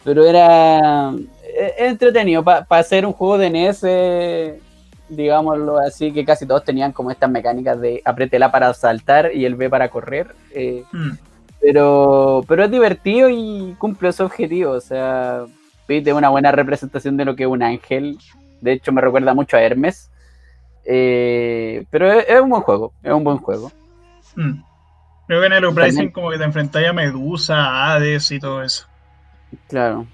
Pero 0.04 0.26
era 0.26 1.14
e, 1.44 1.88
entretenido. 1.88 2.44
Para 2.44 2.66
hacer 2.70 3.06
un 3.06 3.14
juego 3.14 3.38
de 3.38 3.50
NES, 3.50 3.84
eh, 3.84 4.60
digámoslo 5.10 5.78
así, 5.78 6.12
que 6.12 6.26
casi 6.26 6.46
todos 6.46 6.64
tenían 6.64 6.92
como 6.92 7.12
estas 7.12 7.30
mecánicas 7.30 7.80
de 7.80 8.02
apretela 8.04 8.52
para 8.52 8.74
saltar 8.74 9.32
y 9.34 9.46
el 9.46 9.56
B 9.56 9.70
para 9.70 9.90
correr. 9.90 10.36
Eh, 10.52 10.84
hmm. 10.92 11.12
Pero, 11.68 12.46
pero 12.48 12.64
es 12.64 12.72
divertido 12.72 13.30
y 13.30 13.76
cumple 13.78 14.14
su 14.14 14.24
objetivo. 14.24 14.72
O 14.72 14.80
sea, 14.80 15.44
Pete 15.86 16.14
una 16.14 16.30
buena 16.30 16.50
representación 16.50 17.18
de 17.18 17.26
lo 17.26 17.36
que 17.36 17.44
es 17.44 17.50
un 17.50 17.62
ángel. 17.62 18.18
De 18.62 18.72
hecho, 18.72 18.94
me 18.94 19.02
recuerda 19.02 19.34
mucho 19.34 19.58
a 19.58 19.62
Hermes. 19.62 20.10
Eh, 20.86 21.86
pero 21.90 22.10
es, 22.10 22.42
un 22.42 22.50
buen 22.50 22.62
juego, 22.62 22.94
es 23.04 23.12
un 23.12 23.26
buen 23.26 23.40
juego. 23.40 23.70
Mm. 24.38 24.64
Creo 25.28 25.42
que 25.42 25.48
en 25.48 25.54
el 25.54 25.66
Uprising 25.66 26.12
como 26.12 26.32
que 26.32 26.38
te 26.38 26.46
enfrentáis 26.46 26.88
a 26.88 26.94
Medusa, 26.94 27.58
a 27.58 27.96
Hades 27.96 28.32
y 28.32 28.40
todo 28.40 28.64
eso. 28.64 28.88
Claro. 29.68 30.08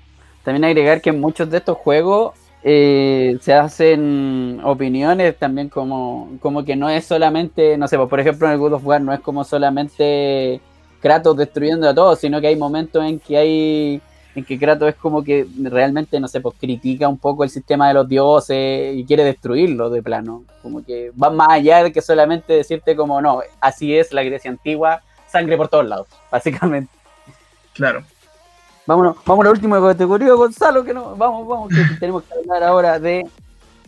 También 0.43 0.63
agregar 0.63 1.01
que 1.01 1.11
en 1.11 1.21
muchos 1.21 1.51
de 1.51 1.57
estos 1.57 1.77
juegos 1.77 2.33
eh, 2.63 3.37
se 3.41 3.53
hacen 3.53 4.59
opiniones 4.63 5.37
también 5.37 5.69
como, 5.69 6.31
como 6.39 6.65
que 6.65 6.75
no 6.75 6.89
es 6.89 7.05
solamente, 7.05 7.77
no 7.77 7.87
sé, 7.87 7.97
pues, 7.97 8.09
por 8.09 8.19
ejemplo 8.19 8.47
en 8.47 8.53
el 8.53 8.59
God 8.59 8.73
of 8.73 8.85
War 8.87 9.01
no 9.01 9.13
es 9.13 9.19
como 9.19 9.43
solamente 9.43 10.59
Kratos 11.03 11.35
destruyendo 11.35 11.89
a 11.89 11.93
todos, 11.93 12.17
sino 12.17 12.39
que 12.39 12.47
hay 12.47 12.55
momentos 12.55 13.03
en 13.03 13.19
que 13.19 13.37
hay 13.37 14.01
en 14.35 14.45
que 14.45 14.57
Kratos 14.57 14.87
es 14.87 14.95
como 14.95 15.21
que 15.21 15.45
realmente, 15.61 16.17
no 16.17 16.29
sé, 16.29 16.39
pues 16.39 16.55
critica 16.57 17.09
un 17.09 17.17
poco 17.17 17.43
el 17.43 17.49
sistema 17.49 17.89
de 17.89 17.93
los 17.93 18.07
dioses 18.07 18.95
y 18.95 19.03
quiere 19.03 19.25
destruirlo 19.25 19.89
de 19.89 20.01
plano. 20.01 20.45
Como 20.61 20.83
que 20.83 21.11
va 21.21 21.29
más 21.29 21.49
allá 21.49 21.83
de 21.83 21.91
que 21.91 22.01
solamente 22.01 22.53
decirte 22.53 22.95
como, 22.95 23.21
no, 23.21 23.41
así 23.59 23.95
es 23.97 24.13
la 24.13 24.23
Grecia 24.23 24.49
antigua, 24.49 25.01
sangre 25.27 25.57
por 25.57 25.67
todos 25.67 25.85
lados, 25.85 26.07
básicamente. 26.31 26.91
Claro. 27.73 28.03
Vámonos, 28.87 29.17
vamos 29.25 29.43
a 29.43 29.47
la 29.47 29.51
última 29.51 29.81
categoría, 29.81 30.33
Gonzalo, 30.33 30.85
que 30.85 30.93
no, 30.93 31.17
vamos, 31.17 31.45
vamos, 31.45 31.69
que 31.69 31.99
tenemos 31.99 32.23
que 32.23 32.33
hablar 32.33 32.63
ahora 32.63 32.97
de 32.97 33.27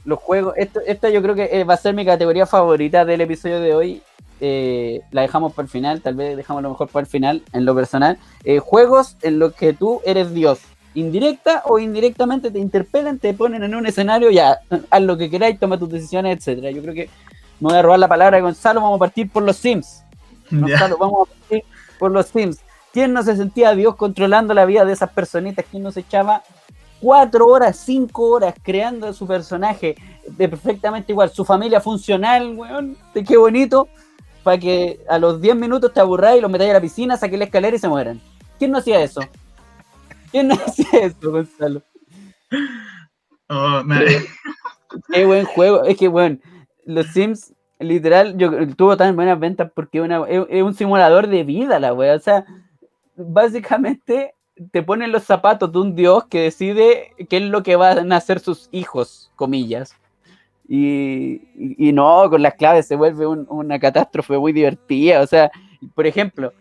los 0.03 0.19
juegos. 0.19 0.53
esta 0.57 1.09
yo 1.09 1.21
creo 1.21 1.33
que 1.33 1.49
eh, 1.49 1.63
va 1.63 1.75
a 1.75 1.77
ser 1.77 1.93
mi 1.93 2.05
categoría 2.05 2.45
favorita 2.45 3.05
del 3.05 3.21
episodio 3.21 3.61
de 3.61 3.73
hoy. 3.73 4.03
Eh, 4.47 5.01
la 5.09 5.23
dejamos 5.23 5.53
para 5.53 5.65
el 5.65 5.71
final, 5.71 6.01
tal 6.01 6.13
vez 6.13 6.37
dejamos 6.37 6.61
lo 6.61 6.69
mejor 6.69 6.87
para 6.89 7.03
el 7.03 7.09
final, 7.09 7.41
en 7.51 7.65
lo 7.65 7.73
personal. 7.73 8.19
Eh, 8.43 8.59
juegos 8.59 9.17
en 9.23 9.39
los 9.39 9.55
que 9.55 9.73
tú 9.73 10.01
eres 10.05 10.35
Dios. 10.35 10.59
Indirecta 10.93 11.63
o 11.65 11.79
indirectamente 11.79 12.51
te 12.51 12.59
interpelan, 12.59 13.17
te 13.17 13.33
ponen 13.33 13.63
en 13.63 13.73
un 13.73 13.87
escenario, 13.87 14.29
ya, 14.29 14.59
haz 14.91 15.01
lo 15.01 15.17
que 15.17 15.31
queráis, 15.31 15.57
toma 15.57 15.79
tus 15.79 15.89
decisiones, 15.89 16.37
etcétera. 16.37 16.69
Yo 16.69 16.83
creo 16.83 16.93
que 16.93 17.09
me 17.59 17.69
voy 17.69 17.73
a 17.75 17.81
robar 17.81 17.97
la 17.97 18.07
palabra 18.07 18.37
de 18.37 18.43
Gonzalo, 18.43 18.81
vamos 18.81 18.97
a 18.97 18.99
partir 18.99 19.31
por 19.31 19.41
los 19.41 19.57
Sims. 19.57 20.03
Gonzalo, 20.51 20.97
vamos 20.99 21.27
a 21.27 21.31
partir 21.33 21.63
por 21.97 22.11
los 22.11 22.27
Sims. 22.27 22.59
¿Quién 22.93 23.13
no 23.13 23.23
se 23.23 23.35
sentía 23.35 23.73
Dios 23.73 23.95
controlando 23.95 24.53
la 24.53 24.65
vida 24.65 24.85
de 24.85 24.93
esas 24.93 25.09
personitas? 25.09 25.65
¿Quién 25.71 25.81
no 25.81 25.91
se 25.91 26.01
echaba 26.01 26.43
cuatro 27.01 27.47
horas, 27.47 27.77
cinco 27.83 28.29
horas 28.29 28.53
creando 28.61 29.11
su 29.11 29.25
personaje 29.25 29.95
de 30.27 30.47
perfectamente 30.47 31.13
igual? 31.13 31.31
Su 31.31 31.43
familia 31.45 31.81
funcional, 31.81 32.53
weón, 32.55 32.95
de 33.15 33.23
qué 33.23 33.37
bonito, 33.37 33.89
para 34.45 34.59
que 34.59 34.99
a 35.09 35.17
los 35.17 35.41
10 35.41 35.55
minutos 35.55 35.91
te 35.91 35.99
aburráis 35.99 36.37
y 36.37 36.41
los 36.41 36.51
metáis 36.51 36.69
a 36.69 36.75
la 36.75 36.81
piscina, 36.81 37.17
saqué 37.17 37.35
la 37.35 37.45
escalera 37.45 37.75
y 37.75 37.79
se 37.79 37.89
mueran. 37.89 38.21
¿Quién 38.59 38.69
no 38.69 38.77
hacía 38.77 39.01
eso? 39.01 39.21
¿Quién 40.29 40.49
no 40.49 40.53
hacía 40.67 40.99
eso, 41.01 41.31
Gonzalo? 41.31 41.81
Oh, 43.49 43.81
qué 45.11 45.25
buen 45.25 45.45
juego. 45.45 45.83
Es 45.83 45.97
que, 45.97 46.07
bueno, 46.07 46.37
los 46.85 47.07
Sims, 47.07 47.55
literal, 47.79 48.37
yo 48.37 48.67
tuvo 48.75 48.95
tan 48.95 49.15
buenas 49.15 49.39
ventas 49.39 49.71
porque 49.73 49.97
es, 50.47 50.61
un 50.61 50.75
simulador 50.75 51.25
de 51.25 51.43
vida, 51.43 51.79
la 51.79 51.91
wea. 51.91 52.13
O 52.13 52.19
sea, 52.19 52.45
básicamente 53.15 54.35
te 54.71 54.83
ponen 54.83 55.11
los 55.11 55.23
zapatos 55.23 55.71
de 55.71 55.79
un 55.79 55.95
dios 55.95 56.25
que 56.25 56.41
decide 56.41 57.13
qué 57.27 57.37
es 57.37 57.43
lo 57.43 57.63
que 57.63 57.77
van 57.77 58.13
a 58.13 58.17
hacer 58.17 58.39
sus 58.39 58.69
hijos, 58.71 59.31
comillas. 59.35 59.95
Y, 60.67 61.41
no, 61.93 62.29
con 62.29 62.41
las 62.41 62.55
claves 62.55 62.87
se 62.87 62.95
vuelve 62.95 63.27
una 63.27 63.79
catástrofe 63.79 64.37
muy 64.37 64.51
divertida. 64.51 65.21
O 65.21 65.27
sea, 65.27 65.51
por 65.93 66.07
ejemplo, 66.07 66.53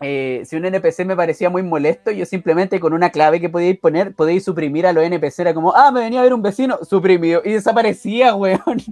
eh, 0.00 0.42
si 0.44 0.56
un 0.56 0.64
NPC 0.64 1.04
me 1.04 1.16
parecía 1.16 1.50
muy 1.50 1.62
molesto, 1.62 2.10
yo 2.10 2.24
simplemente 2.24 2.80
con 2.80 2.92
una 2.92 3.10
clave 3.10 3.40
que 3.40 3.48
podíais 3.48 3.78
poner, 3.78 4.14
podíais 4.14 4.44
suprimir 4.44 4.86
a 4.86 4.92
los 4.92 5.04
NPC. 5.04 5.40
Era 5.40 5.54
como, 5.54 5.74
ah, 5.74 5.90
me 5.90 6.00
venía 6.00 6.20
a 6.20 6.22
ver 6.22 6.34
un 6.34 6.42
vecino, 6.42 6.78
suprimido. 6.88 7.42
Y 7.44 7.52
desaparecía, 7.52 8.34
weón. 8.36 8.82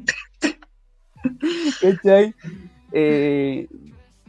Eh, 2.92 3.68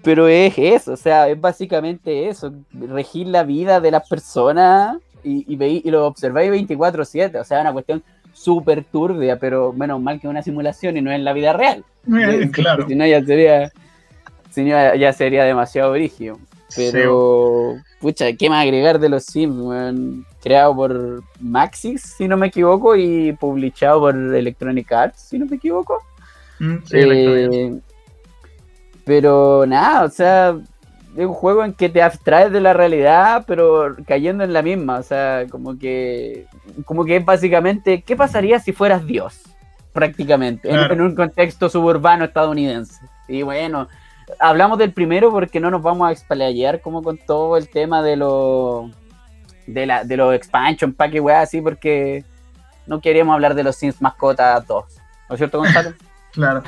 pero 0.01 0.27
es 0.27 0.57
eso, 0.57 0.93
o 0.93 0.97
sea, 0.97 1.27
es 1.30 1.39
básicamente 1.39 2.30
eso, 2.30 2.53
regir 2.73 3.27
la 3.27 3.43
vida 3.43 3.82
de 3.82 3.91
las 3.91 4.07
personas 4.07 4.97
y, 5.23 5.45
y, 5.47 5.91
lo 5.91 6.07
observáis 6.07 6.51
24/7, 6.51 7.39
o 7.39 7.43
sea, 7.43 7.61
una 7.61 7.73
cuestión 7.73 8.03
súper 8.34 8.84
turbia, 8.84 9.38
pero 9.38 9.73
menos 9.73 10.01
mal 10.01 10.19
que 10.19 10.27
es 10.27 10.32
una 10.32 10.43
simulación 10.43 10.97
y 10.97 11.01
no 11.01 11.11
es 11.11 11.19
la 11.19 11.34
vida 11.34 11.53
real. 11.53 11.84
Eh, 12.07 12.49
claro. 12.51 12.88
Si 12.88 12.95
no, 12.95 13.05
ya 13.05 13.23
sería, 13.23 13.71
si 14.49 14.63
no, 14.63 14.95
ya 14.95 15.13
sería 15.13 15.43
demasiado 15.43 15.91
brígido. 15.91 16.39
Pero, 16.75 17.77
pucha, 17.99 18.32
¿qué 18.34 18.49
más 18.49 18.63
agregar 18.63 18.99
de 18.99 19.09
los 19.09 19.25
Sims? 19.25 20.23
creado 20.41 20.75
por 20.75 21.23
Maxis, 21.41 22.01
si 22.01 22.27
no 22.27 22.38
me 22.38 22.47
equivoco, 22.47 22.95
y 22.95 23.34
publicado 23.34 23.99
por 23.99 24.15
Electronic 24.15 24.91
Arts, 24.91 25.21
si 25.30 25.39
no 25.39 25.45
me 25.45 25.57
equivoco. 25.57 26.01
Mm, 26.59 26.75
sí, 26.86 26.97
eh, 26.97 27.80
pero 29.03 29.65
nada, 29.67 30.05
o 30.05 30.09
sea, 30.09 30.57
es 31.20 31.26
un 31.26 31.34
juego 31.34 31.65
en 31.65 31.74
que 31.74 31.89
te 31.89 32.01
abstraes 32.01 32.49
de 32.49 32.61
la 32.61 32.72
realidad, 32.72 33.43
pero 33.45 33.93
cayendo 34.07 34.45
en 34.45 34.53
la 34.53 34.61
misma. 34.61 34.99
O 34.99 35.03
sea, 35.03 35.45
como 35.51 35.78
que, 35.78 36.45
como 36.86 37.03
que 37.03 37.17
es 37.17 37.26
básicamente, 37.26 38.03
¿qué 38.03 38.15
pasaría 38.15 38.57
si 38.59 38.72
fueras 38.72 39.05
Dios? 39.05 39.41
Prácticamente, 39.91 40.70
en, 40.70 41.01
un 41.01 41.15
contexto 41.15 41.67
suburbano 41.67 42.24
estadounidense. 42.24 43.01
Y 43.28 43.41
bueno, 43.41 43.89
hablamos 44.39 44.78
del 44.78 44.93
primero 44.93 45.30
porque 45.30 45.59
no 45.59 45.70
nos 45.70 45.82
vamos 45.82 46.07
a 46.07 46.13
explayar 46.13 46.80
como 46.80 47.03
con 47.03 47.17
todo 47.17 47.57
el 47.57 47.67
tema 47.70 48.01
de 48.01 48.15
los 48.15 48.89
de, 49.67 49.86
la, 49.86 50.05
de 50.05 50.15
los 50.15 50.34
expansion 50.34 50.93
pack 50.93 51.15
y 51.15 51.20
weá 51.20 51.41
así, 51.41 51.59
porque 51.59 52.24
no 52.88 53.01
queríamos 53.01 53.34
hablar 53.34 53.55
de 53.55 53.63
los 53.63 53.76
Sims 53.76 54.01
Mascotas 54.01 54.65
2. 54.65 54.86
¿No 55.28 55.36
es 55.36 55.38
cierto, 55.38 55.57
Gonzalo? 55.57 55.93
claro. 56.32 56.63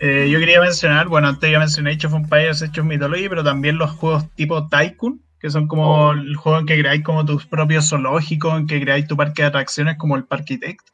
Eh, 0.00 0.28
yo 0.30 0.38
quería 0.38 0.60
mencionar, 0.60 1.08
bueno, 1.08 1.28
antes 1.28 1.50
ya 1.50 1.58
mencioné 1.58 1.92
Age 1.92 2.06
of 2.06 2.14
Empires, 2.14 2.62
Age 2.62 2.80
of 2.80 2.86
Mythology, 2.86 3.28
pero 3.28 3.42
también 3.42 3.78
los 3.78 3.90
juegos 3.90 4.30
tipo 4.34 4.68
Tycoon, 4.68 5.20
que 5.40 5.50
son 5.50 5.66
como 5.66 6.08
oh. 6.08 6.12
el 6.12 6.36
juego 6.36 6.58
en 6.58 6.66
que 6.66 6.78
creáis 6.78 7.02
como 7.02 7.24
tus 7.24 7.46
propios 7.46 7.88
zoológicos, 7.88 8.58
en 8.58 8.66
que 8.66 8.80
creáis 8.80 9.08
tu 9.08 9.16
parque 9.16 9.42
de 9.42 9.48
atracciones 9.48 9.96
como 9.96 10.16
el 10.16 10.24
Parkitect, 10.24 10.86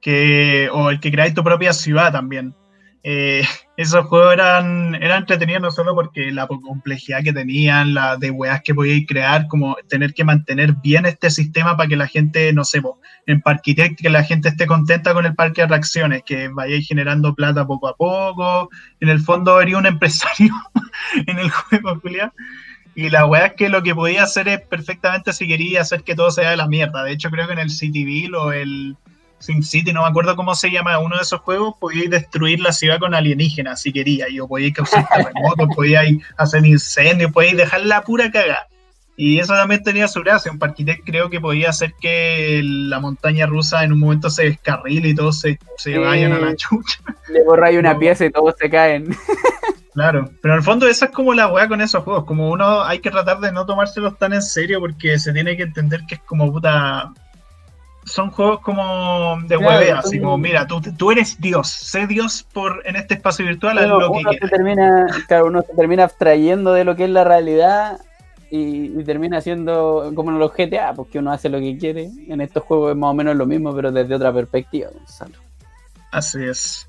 que, 0.00 0.70
o 0.72 0.90
el 0.90 1.00
que 1.00 1.10
creáis 1.10 1.34
tu 1.34 1.44
propia 1.44 1.72
ciudad 1.72 2.12
también. 2.12 2.54
Eh, 3.04 3.42
esos 3.76 4.06
juegos 4.06 4.32
eran, 4.34 4.96
eran 4.96 5.18
entretenidos 5.18 5.62
no 5.62 5.70
solo 5.70 5.94
porque 5.94 6.32
la 6.32 6.46
complejidad 6.48 7.22
que 7.22 7.32
tenían, 7.32 7.94
la 7.94 8.16
de 8.16 8.30
weas 8.30 8.60
que 8.62 8.74
podíais 8.74 9.06
crear, 9.06 9.46
como 9.46 9.76
tener 9.88 10.14
que 10.14 10.24
mantener 10.24 10.74
bien 10.82 11.06
este 11.06 11.30
sistema 11.30 11.76
para 11.76 11.88
que 11.88 11.96
la 11.96 12.08
gente, 12.08 12.52
no 12.52 12.64
sé, 12.64 12.82
en 13.26 13.40
Parkitect, 13.40 14.00
que 14.00 14.10
la 14.10 14.24
gente 14.24 14.48
esté 14.48 14.66
contenta 14.66 15.14
con 15.14 15.26
el 15.26 15.34
parque 15.34 15.60
de 15.60 15.66
atracciones, 15.66 16.22
que 16.24 16.48
vayáis 16.48 16.88
generando 16.88 17.34
plata 17.34 17.66
poco 17.66 17.88
a 17.88 17.96
poco. 17.96 18.68
En 19.00 19.10
el 19.10 19.20
fondo, 19.20 19.58
sería 19.60 19.78
un 19.78 19.86
empresario 19.86 20.52
en 21.26 21.38
el 21.38 21.50
juego, 21.50 22.00
Julia. 22.00 22.32
Y 22.96 23.10
la 23.10 23.26
wea 23.26 23.46
es 23.46 23.52
que 23.52 23.68
lo 23.68 23.84
que 23.84 23.94
podía 23.94 24.24
hacer 24.24 24.48
es 24.48 24.60
perfectamente 24.62 25.32
si 25.32 25.46
quería 25.46 25.82
hacer 25.82 26.02
que 26.02 26.16
todo 26.16 26.32
sea 26.32 26.50
de 26.50 26.56
la 26.56 26.66
mierda. 26.66 27.04
De 27.04 27.12
hecho, 27.12 27.30
creo 27.30 27.46
que 27.46 27.52
en 27.52 27.60
el 27.60 27.70
Cityville 27.70 28.34
o 28.34 28.50
el 28.50 28.96
SimCity, 29.38 29.92
no 29.92 30.02
me 30.02 30.08
acuerdo 30.08 30.36
cómo 30.36 30.54
se 30.54 30.70
llama 30.70 30.98
uno 30.98 31.16
de 31.16 31.22
esos 31.22 31.40
juegos, 31.40 31.74
podíais 31.80 32.10
destruir 32.10 32.60
la 32.60 32.72
ciudad 32.72 32.98
con 32.98 33.14
alienígenas 33.14 33.82
si 33.82 33.92
quería, 33.92 34.28
y 34.28 34.40
o 34.40 34.48
podíais 34.48 34.74
causar 34.74 35.06
terremotos, 35.14 35.68
podíais 35.74 36.18
hacer 36.36 36.64
incendios, 36.66 37.32
podíais 37.32 37.56
dejar 37.56 37.80
la 37.82 38.02
pura 38.02 38.30
caga. 38.30 38.66
Y 39.20 39.40
eso 39.40 39.52
también 39.52 39.82
tenía 39.82 40.06
su 40.06 40.20
gracia. 40.20 40.52
Un 40.52 40.60
parquitect 40.60 41.04
creo 41.04 41.28
que 41.28 41.40
podía 41.40 41.70
hacer 41.70 41.92
que 42.00 42.60
la 42.62 43.00
montaña 43.00 43.46
rusa 43.46 43.82
en 43.82 43.92
un 43.92 43.98
momento 43.98 44.30
se 44.30 44.44
descarrile 44.44 45.08
y 45.08 45.14
todos 45.14 45.40
se, 45.40 45.58
se 45.76 45.98
vayan 45.98 46.32
a 46.32 46.38
la 46.38 46.54
chucha. 46.54 47.00
Le 47.28 47.42
borráis 47.42 47.76
una 47.80 47.98
pieza 47.98 48.24
y 48.24 48.30
todos 48.30 48.54
se 48.58 48.70
caen. 48.70 49.08
Claro, 49.94 50.30
pero 50.40 50.54
en 50.54 50.58
el 50.58 50.64
fondo 50.64 50.86
esa 50.86 51.06
es 51.06 51.10
como 51.10 51.34
la 51.34 51.48
weá 51.48 51.66
con 51.66 51.80
esos 51.80 52.04
juegos. 52.04 52.24
Como 52.24 52.50
uno 52.50 52.84
hay 52.84 53.00
que 53.00 53.10
tratar 53.10 53.40
de 53.40 53.50
no 53.50 53.66
tomárselos 53.66 54.16
tan 54.16 54.32
en 54.32 54.42
serio 54.42 54.78
porque 54.78 55.18
se 55.18 55.32
tiene 55.32 55.56
que 55.56 55.64
entender 55.64 56.02
que 56.06 56.14
es 56.14 56.20
como 56.20 56.52
puta 56.52 57.12
son 58.08 58.30
juegos 58.30 58.60
como 58.60 59.38
de 59.46 59.56
web, 59.56 59.96
así 59.96 60.20
como, 60.20 60.38
mira, 60.38 60.66
tú, 60.66 60.80
tú 60.80 61.10
eres 61.10 61.40
Dios, 61.40 61.68
sé 61.68 62.06
Dios 62.06 62.46
por 62.52 62.82
en 62.86 62.96
este 62.96 63.14
espacio 63.14 63.44
virtual, 63.44 63.76
lo 63.88 64.12
que 64.12 64.18
uno 64.18 64.32
se 64.32 64.48
termina, 64.48 65.06
claro, 65.26 65.46
uno 65.46 65.62
se 65.62 65.74
termina 65.74 66.04
abstrayendo 66.04 66.72
de 66.72 66.84
lo 66.84 66.96
que 66.96 67.04
es 67.04 67.10
la 67.10 67.24
realidad 67.24 67.98
y, 68.50 69.04
termina 69.04 69.40
siendo 69.40 70.10
como 70.14 70.30
en 70.30 70.38
los 70.38 70.52
GTA, 70.52 70.94
porque 70.94 71.18
uno 71.18 71.32
hace 71.32 71.48
lo 71.48 71.58
que 71.58 71.76
quiere. 71.76 72.10
En 72.28 72.40
estos 72.40 72.62
juegos 72.62 72.92
es 72.92 72.96
más 72.96 73.10
o 73.10 73.14
menos 73.14 73.36
lo 73.36 73.46
mismo, 73.46 73.74
pero 73.74 73.92
desde 73.92 74.14
otra 74.14 74.32
perspectiva, 74.32 74.88
Gonzalo. 74.92 75.34
Así 76.10 76.42
es. 76.42 76.88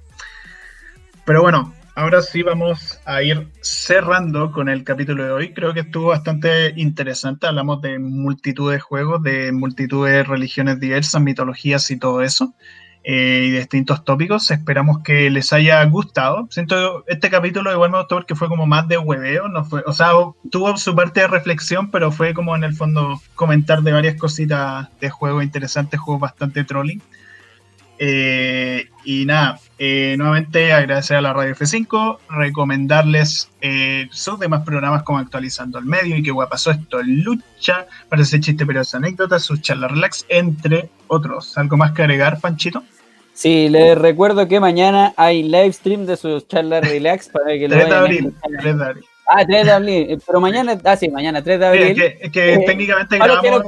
Pero 1.25 1.41
bueno, 1.41 1.73
ahora 1.99 2.21
sí 2.21 2.43
vamos 2.43 3.01
a 3.03 3.21
ir 3.21 3.49
cerrando 3.61 4.53
con 4.53 4.69
el 4.69 4.85
capítulo 4.85 5.25
de 5.25 5.31
hoy. 5.31 5.53
Creo 5.53 5.73
que 5.73 5.81
estuvo 5.81 6.07
bastante 6.07 6.73
interesante. 6.77 7.45
Hablamos 7.45 7.81
de 7.81 7.99
multitud 7.99 8.71
de 8.71 8.79
juegos, 8.79 9.21
de 9.21 9.51
multitud 9.51 10.07
de 10.07 10.23
religiones 10.23 10.79
diversas, 10.79 11.21
mitologías 11.21 11.91
y 11.91 11.97
todo 11.97 12.21
eso. 12.21 12.53
Eh, 13.03 13.43
y 13.47 13.51
distintos 13.51 14.05
tópicos. 14.05 14.49
Esperamos 14.49 14.99
que 15.03 15.29
les 15.29 15.51
haya 15.51 15.83
gustado. 15.85 16.47
Siento 16.49 17.03
este 17.07 17.29
capítulo 17.29 17.71
igual 17.71 17.91
me 17.91 17.97
gustó 17.97 18.15
porque 18.15 18.35
fue 18.35 18.47
como 18.47 18.65
más 18.65 18.87
de 18.87 18.97
hueveo, 18.97 19.49
no 19.49 19.65
fue, 19.65 19.83
o 19.85 19.91
sea, 19.91 20.11
tuvo 20.49 20.77
su 20.77 20.95
parte 20.95 21.21
de 21.21 21.27
reflexión, 21.27 21.91
pero 21.91 22.11
fue 22.11 22.33
como 22.33 22.55
en 22.55 22.63
el 22.63 22.75
fondo 22.75 23.21
comentar 23.35 23.81
de 23.83 23.91
varias 23.91 24.15
cositas 24.15 24.87
de 24.99 25.09
juegos 25.09 25.43
interesantes, 25.43 25.99
juegos 25.99 26.21
bastante 26.21 26.63
trolling. 26.63 27.01
Eh, 28.01 28.87
y 29.03 29.25
nada, 29.25 29.59
eh, 29.77 30.15
nuevamente 30.17 30.71
agradecer 30.71 31.17
a 31.17 31.21
la 31.21 31.33
Radio 31.33 31.53
F5, 31.53 32.17
recomendarles 32.29 33.49
eh, 33.59 34.07
sus 34.11 34.39
demás 34.39 34.63
programas 34.63 35.03
como 35.03 35.19
Actualizando 35.19 35.79
el 35.79 35.85
Medio 35.85 36.15
y 36.15 36.23
que 36.23 36.33
pasó 36.49 36.71
esto, 36.71 37.01
Lucha, 37.03 37.87
para 38.07 38.21
ese 38.21 38.39
chiste 38.39 38.65
pero 38.65 38.81
esa 38.81 38.97
anécdota, 38.97 39.37
sus 39.37 39.61
charlas 39.61 39.91
relax, 39.91 40.25
entre 40.29 40.89
otros. 41.07 41.57
¿Algo 41.57 41.75
más 41.75 41.91
que 41.91 42.03
agregar, 42.03 42.39
Panchito? 42.39 42.83
Sí, 43.33 43.67
les 43.67 43.97
recuerdo 43.97 44.47
que 44.47 44.61
mañana 44.61 45.13
hay 45.17 45.43
live 45.43 45.73
stream 45.73 46.05
de 46.05 46.15
sus 46.15 46.47
charlas 46.47 46.87
relax 46.87 47.27
para 47.29 47.57
que 47.57 47.67
lo 47.67 47.75
3 47.75 47.89
de 47.89 47.95
abril, 47.95 48.33
3 48.59 48.77
de 48.77 48.85
abril. 48.85 49.05
Ah, 49.31 49.45
3 49.45 49.65
de 49.65 49.71
abril, 49.71 50.07
eh, 50.09 50.17
pero 50.25 50.41
mañana, 50.41 50.77
ah 50.83 50.95
sí, 50.95 51.07
mañana 51.09 51.43
3 51.43 51.59
de 51.59 51.65
abril. 51.67 52.01
es 52.19 52.31
que, 52.31 52.53
eh, 52.53 52.63
técnicamente 52.65 53.17
grabamos, 53.17 53.63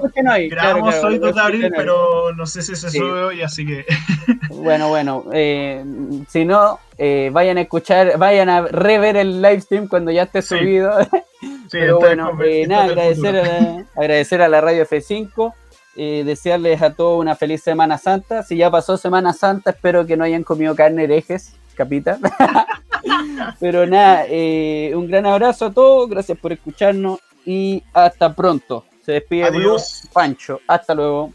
grabamos 0.50 1.04
hoy 1.04 1.20
2 1.20 1.36
de 1.36 1.42
abril, 1.42 1.74
pero 1.76 2.34
no 2.34 2.46
sé 2.46 2.62
si 2.62 2.76
se 2.76 2.90
sube 2.90 3.24
hoy, 3.24 3.42
así 3.42 3.66
que... 3.66 3.86
Bueno, 4.50 4.90
bueno, 4.90 5.26
eh, 5.34 5.84
si 6.28 6.46
no, 6.46 6.80
eh, 7.04 7.32
vayan 7.34 7.58
a 7.58 7.62
escuchar, 7.62 8.18
vayan 8.20 8.48
a 8.48 8.62
rever 8.62 9.18
el 9.18 9.42
live 9.42 9.62
stream 9.62 9.88
cuando 9.88 10.12
ya 10.12 10.24
esté 10.24 10.44
subido. 10.44 10.92
pero 11.72 11.98
bueno, 11.98 12.38
eh, 12.44 12.68
nada, 12.68 12.84
agradecer 12.84 13.36
a, 13.36 13.42
la, 13.42 13.86
agradecer 13.96 14.42
a 14.44 14.48
la 14.48 14.62
Radio 14.62 14.86
F5. 14.86 15.54
Eh, 15.96 16.22
desearles 16.24 16.80
a 16.82 16.94
todos 16.94 17.20
una 17.20 17.36
feliz 17.36 17.64
Semana 17.64 17.98
Santa. 17.98 18.44
Si 18.44 18.56
ya 18.56 18.70
pasó 18.70 18.98
Semana 18.98 19.34
Santa, 19.34 19.72
espero 19.72 20.06
que 20.06 20.16
no 20.16 20.24
hayan 20.24 20.44
comido 20.44 20.76
carne 20.76 21.06
herejes, 21.06 21.56
capita. 21.74 22.20
Pero 23.60 23.86
nada, 23.86 24.26
eh, 24.28 24.92
un 24.96 25.08
gran 25.08 25.26
abrazo 25.26 25.66
a 25.66 25.72
todos, 25.72 26.10
gracias 26.10 26.38
por 26.38 26.52
escucharnos 26.52 27.20
y 27.46 27.84
hasta 27.94 28.34
pronto. 28.34 28.86
Se 29.04 29.14
despide 29.14 29.50
Blue, 29.50 29.78
Pancho. 30.14 30.60
Hasta 30.68 30.94
luego. 30.94 31.32